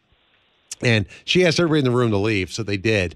And 0.81 1.05
she 1.23 1.45
asked 1.45 1.59
everybody 1.59 1.79
in 1.79 1.85
the 1.85 1.91
room 1.91 2.11
to 2.11 2.17
leave, 2.17 2.51
so 2.51 2.63
they 2.63 2.77
did. 2.77 3.15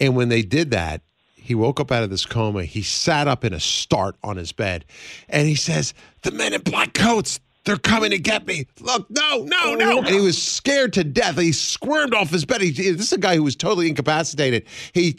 And 0.00 0.16
when 0.16 0.28
they 0.28 0.42
did 0.42 0.70
that, 0.72 1.02
he 1.36 1.54
woke 1.54 1.80
up 1.80 1.90
out 1.90 2.02
of 2.02 2.10
this 2.10 2.26
coma. 2.26 2.64
He 2.64 2.82
sat 2.82 3.26
up 3.28 3.44
in 3.44 3.52
a 3.52 3.60
start 3.60 4.16
on 4.22 4.36
his 4.36 4.52
bed, 4.52 4.84
and 5.28 5.48
he 5.48 5.54
says, 5.54 5.94
"The 6.22 6.30
men 6.30 6.52
in 6.54 6.60
black 6.62 6.94
coats, 6.94 7.40
They're 7.64 7.76
coming 7.76 8.10
to 8.10 8.18
get 8.18 8.46
me. 8.46 8.66
Look, 8.80 9.10
no, 9.10 9.44
no, 9.44 9.74
no. 9.74 9.98
And 9.98 10.06
he 10.06 10.20
was 10.20 10.40
scared 10.40 10.94
to 10.94 11.04
death. 11.04 11.36
He 11.38 11.52
squirmed 11.52 12.14
off 12.14 12.30
his 12.30 12.46
bed. 12.46 12.62
He, 12.62 12.70
this 12.70 13.00
is 13.00 13.12
a 13.12 13.18
guy 13.18 13.36
who 13.36 13.42
was 13.42 13.54
totally 13.54 13.88
incapacitated. 13.88 14.64
He 14.94 15.14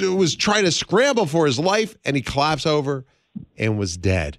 was 0.00 0.36
trying 0.36 0.64
to 0.64 0.70
scramble 0.70 1.26
for 1.26 1.44
his 1.44 1.58
life 1.58 1.96
and 2.04 2.14
he 2.14 2.22
collapsed 2.22 2.68
over 2.68 3.04
and 3.58 3.78
was 3.78 3.96
dead. 3.96 4.38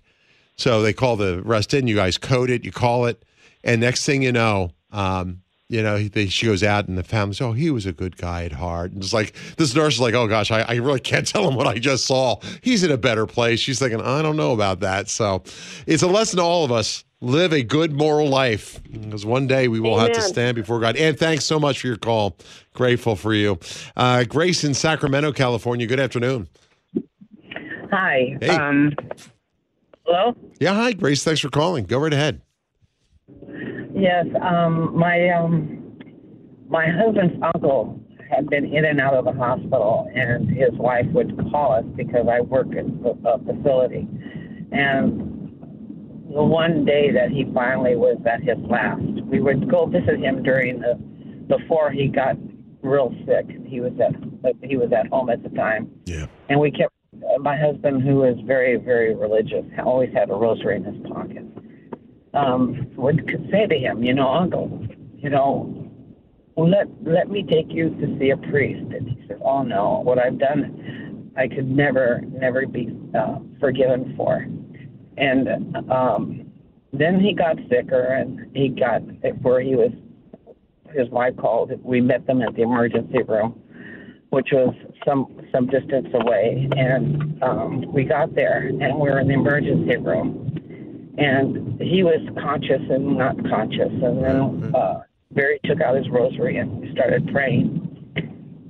So 0.56 0.82
they 0.82 0.94
call 0.94 1.18
the 1.18 1.42
rest 1.44 1.74
in. 1.74 1.86
You 1.88 1.96
guys 1.96 2.18
code 2.18 2.50
it, 2.50 2.64
you 2.64 2.72
call 2.72 3.08
it. 3.08 3.24
And 3.64 3.82
next 3.82 4.06
thing 4.06 4.22
you 4.22 4.32
know, 4.32 4.72
um, 4.92 5.42
you 5.70 5.82
know, 5.82 5.96
he, 5.96 6.08
they, 6.08 6.28
she 6.28 6.46
goes 6.46 6.64
out 6.64 6.88
and 6.88 6.98
the 6.98 7.04
family's, 7.04 7.42
oh, 7.42 7.54
he 7.54 7.72
was 7.72 7.86
a 7.86 7.94
good 7.94 8.18
guy 8.18 8.44
at 8.44 8.52
heart. 8.52 8.92
And 8.92 9.04
it's 9.04 9.14
like, 9.14 9.34
this 9.58 9.74
nurse 9.74 9.96
is 9.96 10.00
like, 10.00 10.14
oh 10.14 10.28
gosh, 10.28 10.52
I, 10.52 10.62
I 10.62 10.76
really 10.76 11.00
can't 11.00 11.26
tell 11.34 11.48
him 11.48 11.56
what 11.56 11.68
I 11.68 11.80
just 11.80 12.06
saw. 12.06 12.40
He's 12.62 12.84
in 12.84 12.92
a 12.92 12.98
better 12.98 13.26
place. 13.26 13.60
She's 13.60 13.80
thinking, 13.80 14.02
I 14.02 14.22
don't 14.22 14.36
know 14.38 14.52
about 14.54 14.82
that. 14.82 15.10
So 15.10 15.44
it's 15.88 16.04
a 16.04 16.08
lesson 16.08 16.38
to 16.38 16.44
all 16.44 16.64
of 16.64 16.72
us. 16.72 17.04
Live 17.22 17.54
a 17.54 17.64
good 17.64 17.94
moral 17.94 18.28
life 18.28 18.84
because 18.92 19.26
one 19.26 19.48
day 19.48 19.70
we 19.70 19.80
will 19.80 19.98
have 19.98 20.12
to 20.12 20.22
stand 20.22 20.56
before 20.56 20.82
God. 20.82 20.98
And 20.98 21.18
thanks 21.18 21.46
so 21.46 21.58
much 21.58 21.80
for 21.80 21.88
your 21.88 21.96
call. 21.96 22.36
Grateful 22.74 23.16
for 23.16 23.34
you. 23.34 23.60
Uh, 23.96 24.26
Grace 24.26 24.66
in 24.66 24.74
Sacramento, 24.74 25.32
California. 25.32 25.88
Good 25.88 26.02
afternoon. 26.02 26.50
Hi. 27.92 28.38
Hey. 28.42 28.50
Um, 28.50 28.94
hello. 30.06 30.36
Yeah, 30.60 30.74
hi, 30.74 30.92
Grace. 30.92 31.24
Thanks 31.24 31.40
for 31.40 31.50
calling. 31.50 31.86
Go 31.86 32.00
right 32.00 32.12
ahead. 32.12 32.42
Yes. 34.04 34.26
Um, 34.42 34.98
my 34.98 35.30
um, 35.30 35.98
my 36.68 36.88
husband's 36.90 37.42
uncle 37.56 37.98
had 38.30 38.50
been 38.50 38.66
in 38.66 38.84
and 38.84 39.00
out 39.00 39.14
of 39.14 39.24
the 39.24 39.32
hospital, 39.32 40.12
and 40.14 40.50
his 40.50 40.72
wife 40.74 41.06
would 41.14 41.38
call 41.50 41.72
us 41.72 41.86
because 41.96 42.28
I 42.30 42.42
work 42.42 42.68
at 42.76 42.86
the 43.02 43.18
a 43.26 43.40
facility, 43.40 44.06
and 44.74 46.28
the 46.34 46.44
one 46.44 46.84
day 46.84 47.12
that 47.12 47.32
he 47.32 47.50
finally 47.54 47.96
was 47.96 48.18
at 48.26 48.44
his 48.44 48.58
last, 48.70 49.24
we 49.24 49.40
would 49.40 49.72
go 49.72 49.86
visit 49.86 50.20
him 50.20 50.44
during 50.44 50.82
the 50.82 50.96
before 51.48 51.90
he 51.90 52.10
got 52.10 52.36
real 52.82 53.16
sick. 53.26 53.46
He 53.66 53.80
was 53.80 53.94
at 54.02 54.16
he 54.62 54.76
was 54.76 54.92
at 54.92 55.08
home 55.08 55.30
at 55.30 55.44
the 55.44 55.50
time. 55.50 55.90
Yeah. 56.08 56.26
And 56.50 56.60
we 56.60 56.72
kept 56.72 56.92
my 57.40 57.56
husband, 57.56 58.04
who 58.04 58.26
is 58.26 58.36
very 58.46 58.76
very 58.76 59.16
religious, 59.16 59.64
always 59.86 60.12
had 60.14 60.30
a 60.30 60.34
rosary 60.34 60.76
in 60.76 60.84
his 60.84 61.08
pocket. 61.10 61.53
Um, 62.34 62.88
would 62.96 63.30
say 63.52 63.68
to 63.68 63.76
him, 63.78 64.04
you 64.04 64.14
know, 64.14 64.28
Uncle, 64.28 64.88
you 65.18 65.30
know, 65.30 65.84
let 66.58 66.88
let 67.04 67.30
me 67.30 67.44
take 67.44 67.68
you 67.70 67.90
to 67.90 68.18
see 68.20 68.32
a 68.32 68.38
priest. 68.38 68.92
And 68.94 69.10
he 69.10 69.28
said, 69.28 69.40
Oh 69.44 69.64
no, 69.64 70.02
what 70.04 70.20
I've 70.20 70.38
done, 70.40 71.32
I 71.38 71.48
could 71.48 71.70
never 71.70 72.22
never 72.28 72.66
be 72.66 72.96
uh, 73.18 73.40
forgiven 73.60 74.14
for. 74.18 74.48
And 75.18 75.48
um, 75.92 76.52
then 76.92 77.20
he 77.20 77.34
got 77.34 77.58
sicker, 77.70 78.02
and 78.02 78.56
he 78.56 78.70
got 78.70 79.02
where 79.42 79.62
he 79.62 79.76
was. 79.76 79.92
His 80.92 81.10
wife 81.10 81.36
called. 81.38 81.72
We 81.84 82.02
met 82.02 82.28
them 82.28 82.44
at 82.44 82.54
the 82.56 82.62
emergency 82.62 83.24
room, 83.24 83.60
which 84.30 84.50
was 84.52 84.76
some 85.06 85.26
some 85.52 85.66
distance 85.68 86.08
away. 86.14 86.70
And 86.78 87.42
um, 87.42 87.92
we 87.92 88.04
got 88.04 88.36
there, 88.36 88.68
and 88.68 89.00
we 89.00 89.10
were 89.10 89.20
in 89.20 89.28
the 89.28 89.34
emergency 89.34 89.98
room, 89.98 90.53
and 91.18 91.80
he 91.82 92.04
was 92.04 92.20
conscious 92.42 92.82
and 92.90 93.18
not 93.18 93.38
conscious. 93.50 93.92
And 93.92 94.24
then 94.24 94.76
uh, 94.76 95.04
Barry 95.32 95.60
took 95.64 95.82
out 95.82 95.96
his 95.96 96.10
rosary, 96.10 96.58
and 96.58 96.82
we 96.82 96.92
started 96.92 97.28
praying 97.32 97.90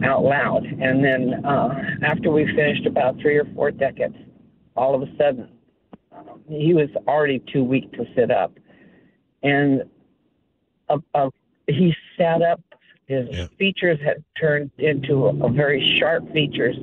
out 0.04 0.24
loud. 0.24 0.66
And 0.66 1.04
then 1.04 1.46
uh, 1.46 1.70
after 2.04 2.32
we 2.32 2.46
finished 2.56 2.86
about 2.86 3.20
three 3.20 3.38
or 3.38 3.46
four 3.56 3.72
decades, 3.72 4.16
all 4.76 4.96
of 4.96 5.02
a 5.02 5.18
sudden 5.18 5.50
he 6.50 6.74
was 6.74 6.89
already 7.08 7.39
too 7.52 7.64
weak 7.64 7.91
to 7.94 8.06
sit 8.16 8.32
up, 8.32 8.52
and 9.41 9.84
uh, 10.89 10.98
uh, 11.14 11.30
he 11.68 11.96
sat 12.18 12.41
up. 12.41 12.62
His 13.06 13.28
features 13.60 14.00
had 14.04 14.24
turned 14.39 14.72
into 14.78 15.28
a, 15.28 15.46
a 15.46 15.50
very 15.52 15.98
sharp 16.00 16.32
features. 16.32 16.76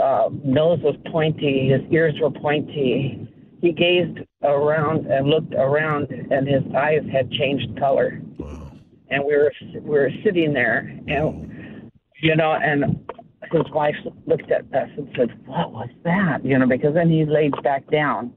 Uh, 0.00 0.30
nose 0.44 0.78
was 0.82 0.94
pointy. 1.10 1.68
His 1.68 1.82
ears 1.92 2.14
were 2.20 2.30
pointy. 2.30 3.28
He 3.60 3.72
gazed 3.72 4.20
around 4.42 5.06
and 5.06 5.26
looked 5.26 5.54
around, 5.54 6.10
and 6.10 6.46
his 6.46 6.62
eyes 6.76 7.02
had 7.10 7.30
changed 7.30 7.78
color. 7.78 8.20
Wow. 8.38 8.72
And 9.10 9.24
we 9.24 9.36
were 9.36 9.52
we 9.74 9.90
were 9.90 10.10
sitting 10.24 10.52
there, 10.52 11.00
and 11.08 11.90
you 12.22 12.36
know, 12.36 12.52
and 12.52 13.08
his 13.50 13.70
wife 13.72 13.96
looked 14.26 14.50
at 14.50 14.62
us 14.74 14.90
and 14.96 15.08
said, 15.16 15.46
"What 15.46 15.72
was 15.72 15.88
that?" 16.04 16.44
You 16.44 16.58
know, 16.58 16.66
because 16.66 16.94
then 16.94 17.10
he 17.10 17.24
laid 17.24 17.54
back 17.62 17.90
down, 17.90 18.32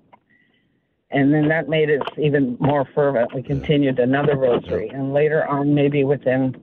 and 1.12 1.34
then 1.34 1.48
that 1.50 1.68
made 1.68 1.90
us 1.90 2.08
even 2.18 2.58
more 2.60 2.88
fervent. 2.96 3.34
We 3.34 3.44
continued 3.44 4.00
another 4.00 4.38
rosary, 4.38 4.90
and 4.90 5.14
later 5.14 5.46
on, 5.46 5.76
maybe 5.76 6.04
within 6.04 6.56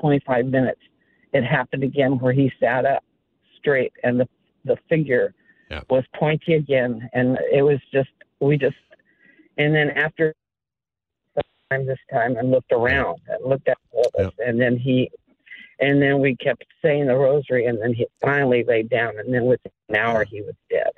25 0.00 0.46
minutes, 0.46 0.80
it 1.32 1.42
happened 1.42 1.82
again 1.82 2.18
where 2.18 2.32
he 2.32 2.52
sat 2.60 2.84
up 2.84 3.02
straight, 3.58 3.92
and 4.02 4.20
the 4.20 4.28
the 4.64 4.76
figure 4.88 5.34
was 5.90 6.04
pointy 6.14 6.54
again, 6.54 7.10
and 7.12 7.38
it 7.52 7.62
was 7.62 7.80
just 7.92 8.08
we 8.44 8.58
just, 8.58 8.76
and 9.58 9.74
then 9.74 9.90
after 9.90 10.34
time 11.70 11.86
this 11.86 11.98
time, 12.12 12.36
and 12.36 12.50
looked 12.50 12.72
around 12.72 13.20
and 13.28 13.44
looked 13.48 13.68
at 13.68 13.78
all 13.92 14.10
of 14.14 14.26
us, 14.26 14.32
and 14.38 14.60
then 14.60 14.76
he. 14.76 15.10
And 15.80 16.00
then 16.00 16.20
we 16.20 16.36
kept 16.36 16.64
saying 16.82 17.06
the 17.06 17.16
rosary, 17.16 17.66
and 17.66 17.82
then 17.82 17.92
he 17.92 18.06
finally 18.20 18.62
laid 18.62 18.88
down, 18.88 19.18
and 19.18 19.34
then 19.34 19.44
within 19.44 19.72
an 19.88 19.96
hour 19.96 20.24
he 20.24 20.40
was 20.40 20.54
dead. 20.70 20.90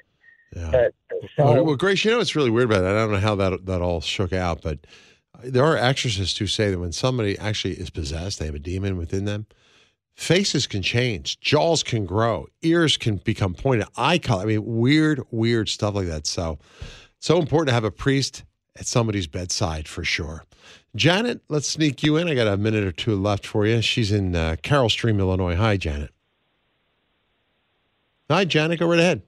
But 0.70 0.94
so 1.36 1.44
Well, 1.44 1.64
well, 1.64 1.76
Grace, 1.76 2.04
you 2.04 2.10
know 2.10 2.18
what's 2.18 2.36
really 2.36 2.50
weird 2.50 2.70
about 2.70 2.84
it? 2.84 2.88
I 2.88 2.94
don't 2.94 3.12
know 3.12 3.18
how 3.18 3.34
that 3.36 3.66
that 3.66 3.80
all 3.80 4.00
shook 4.00 4.32
out, 4.32 4.60
but 4.62 4.86
uh, 5.34 5.40
there 5.44 5.64
are 5.64 5.76
exorcists 5.76 6.38
who 6.38 6.46
say 6.46 6.70
that 6.70 6.78
when 6.78 6.92
somebody 6.92 7.38
actually 7.38 7.74
is 7.74 7.90
possessed, 7.90 8.38
they 8.38 8.46
have 8.46 8.54
a 8.54 8.60
demon 8.60 8.96
within 8.96 9.24
them. 9.24 9.46
Faces 10.14 10.66
can 10.66 10.80
change, 10.80 11.40
jaws 11.40 11.82
can 11.82 12.06
grow, 12.06 12.46
ears 12.62 12.96
can 12.96 13.16
become 13.16 13.52
pointed, 13.52 13.86
eye 13.96 14.18
color. 14.18 14.42
I 14.42 14.46
mean, 14.46 14.64
weird, 14.64 15.22
weird 15.30 15.68
stuff 15.68 15.94
like 15.94 16.06
that. 16.06 16.26
So, 16.26 16.58
so 17.26 17.40
important 17.40 17.66
to 17.66 17.74
have 17.74 17.82
a 17.82 17.90
priest 17.90 18.44
at 18.78 18.86
somebody's 18.86 19.26
bedside 19.26 19.88
for 19.88 20.04
sure. 20.04 20.44
Janet, 20.94 21.40
let's 21.48 21.66
sneak 21.66 22.04
you 22.04 22.16
in. 22.16 22.28
I 22.28 22.34
got 22.34 22.46
a 22.46 22.56
minute 22.56 22.84
or 22.84 22.92
two 22.92 23.16
left 23.16 23.44
for 23.44 23.66
you. 23.66 23.82
She's 23.82 24.12
in 24.12 24.36
uh, 24.36 24.54
Carol 24.62 24.88
Stream, 24.88 25.18
Illinois. 25.18 25.56
Hi, 25.56 25.76
Janet. 25.76 26.10
Hi, 28.30 28.44
Janet. 28.44 28.78
Go 28.78 28.88
right 28.88 29.00
ahead. 29.00 29.22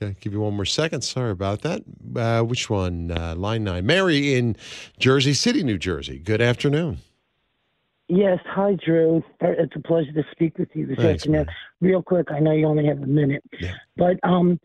Okay, 0.00 0.14
give 0.20 0.32
you 0.32 0.40
one 0.40 0.54
more 0.54 0.64
second. 0.64 1.02
Sorry 1.02 1.32
about 1.32 1.62
that. 1.62 1.82
Uh, 2.14 2.42
which 2.42 2.70
one? 2.70 3.10
Uh, 3.10 3.34
line 3.34 3.64
nine. 3.64 3.84
Mary 3.86 4.34
in 4.34 4.54
Jersey 5.00 5.34
City, 5.34 5.64
New 5.64 5.78
Jersey. 5.78 6.20
Good 6.20 6.40
afternoon. 6.40 6.98
Yes, 8.06 8.38
hi, 8.44 8.76
Drew. 8.84 9.24
Uh, 9.42 9.48
It's 9.58 9.74
a 9.74 9.80
pleasure 9.80 10.12
to 10.12 10.22
speak 10.30 10.58
with 10.58 10.68
you 10.74 10.86
this 10.86 10.96
Thanks, 10.96 11.22
afternoon. 11.22 11.46
Real 11.80 12.04
quick, 12.04 12.28
I 12.30 12.38
know 12.38 12.52
you 12.52 12.66
only 12.66 12.86
have 12.86 13.02
a 13.02 13.06
minute, 13.06 13.42
yeah. 13.58 13.74
but 13.96 14.16
um, 14.22 14.60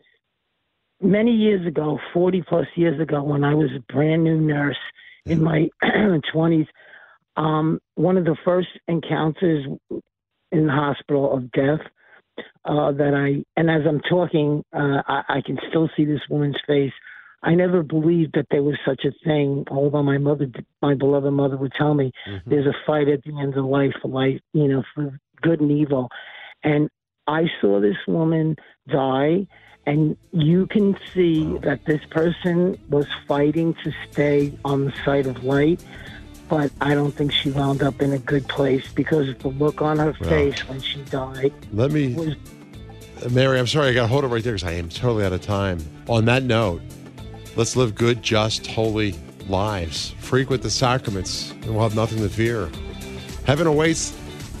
many 1.02 1.32
years 1.32 1.66
ago, 1.66 1.98
40 2.12 2.42
plus 2.48 2.66
years 2.76 3.00
ago, 3.00 3.22
when 3.22 3.44
I 3.44 3.54
was 3.54 3.70
a 3.76 3.92
brand 3.92 4.24
new 4.24 4.40
nurse 4.40 4.78
in 5.26 5.42
my 5.42 5.68
20s, 6.34 6.66
um, 7.36 7.80
one 7.94 8.16
of 8.16 8.24
the 8.24 8.36
first 8.44 8.68
encounters 8.88 9.66
in 10.50 10.66
the 10.66 10.72
hospital 10.72 11.34
of 11.34 11.50
death 11.52 11.80
uh, 12.64 12.92
that 12.92 13.14
I, 13.14 13.44
and 13.58 13.70
as 13.70 13.82
I'm 13.88 14.00
talking, 14.00 14.62
uh, 14.72 15.02
I, 15.06 15.22
I 15.28 15.42
can 15.44 15.58
still 15.68 15.88
see 15.96 16.04
this 16.04 16.20
woman's 16.28 16.60
face. 16.66 16.92
I 17.42 17.54
never 17.54 17.82
believed 17.82 18.34
that 18.34 18.46
there 18.50 18.62
was 18.62 18.76
such 18.86 19.04
a 19.04 19.12
thing, 19.24 19.64
although 19.70 20.02
my 20.02 20.18
mother, 20.18 20.46
my 20.80 20.94
beloved 20.94 21.32
mother, 21.32 21.56
would 21.56 21.72
tell 21.76 21.94
me 21.94 22.12
there's 22.46 22.66
a 22.66 22.86
fight 22.86 23.08
at 23.08 23.24
the 23.24 23.36
end 23.40 23.56
of 23.56 23.64
life 23.64 23.92
for 24.00 24.08
life, 24.08 24.40
you 24.52 24.68
know, 24.68 24.84
for 24.94 25.18
good 25.40 25.60
and 25.60 25.72
evil. 25.72 26.08
And 26.62 26.88
I 27.26 27.44
saw 27.60 27.80
this 27.80 27.96
woman 28.06 28.56
die, 28.88 29.48
and 29.86 30.16
you 30.32 30.66
can 30.66 30.96
see 31.12 31.58
that 31.58 31.84
this 31.86 32.04
person 32.10 32.78
was 32.88 33.06
fighting 33.26 33.74
to 33.84 33.92
stay 34.10 34.52
on 34.64 34.84
the 34.84 34.92
side 35.04 35.26
of 35.26 35.42
light. 35.44 35.82
But 36.48 36.70
I 36.80 36.94
don't 36.94 37.12
think 37.12 37.32
she 37.32 37.50
wound 37.50 37.82
up 37.82 38.02
in 38.02 38.12
a 38.12 38.18
good 38.18 38.46
place 38.46 38.92
because 38.92 39.28
of 39.28 39.38
the 39.38 39.48
look 39.48 39.80
on 39.80 39.98
her 39.98 40.14
Well. 40.20 40.28
face 40.30 40.68
when 40.68 40.80
she 40.80 41.00
died. 41.04 41.52
Let 41.72 41.92
me, 41.92 42.14
was 42.14 42.34
Uh, 43.24 43.28
Mary, 43.30 43.58
I'm 43.58 43.66
sorry. 43.66 43.88
I 43.88 43.94
got 43.94 44.02
to 44.02 44.08
hold 44.08 44.24
it 44.24 44.28
right 44.28 44.42
there 44.44 44.52
because 44.54 44.68
I 44.68 44.72
am 44.72 44.88
totally 44.88 45.24
out 45.24 45.32
of 45.32 45.40
time. 45.40 45.78
On 46.08 46.24
that 46.26 46.42
note, 46.42 46.82
let's 47.56 47.74
live 47.76 47.94
good, 47.94 48.22
just, 48.22 48.66
holy 48.66 49.14
lives. 49.48 50.14
Frequent 50.18 50.62
the 50.62 50.70
sacraments, 50.70 51.52
and 51.62 51.66
we'll 51.70 51.82
have 51.82 51.94
nothing 51.96 52.18
to 52.18 52.28
fear. 52.28 52.68
Heaven 53.46 53.66
awaits 53.66 54.14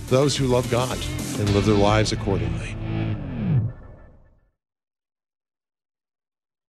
those 0.08 0.36
who 0.36 0.46
love 0.46 0.70
God 0.70 0.98
and 1.38 1.50
live 1.50 1.66
their 1.66 1.74
lives 1.74 2.12
accordingly. 2.12 2.74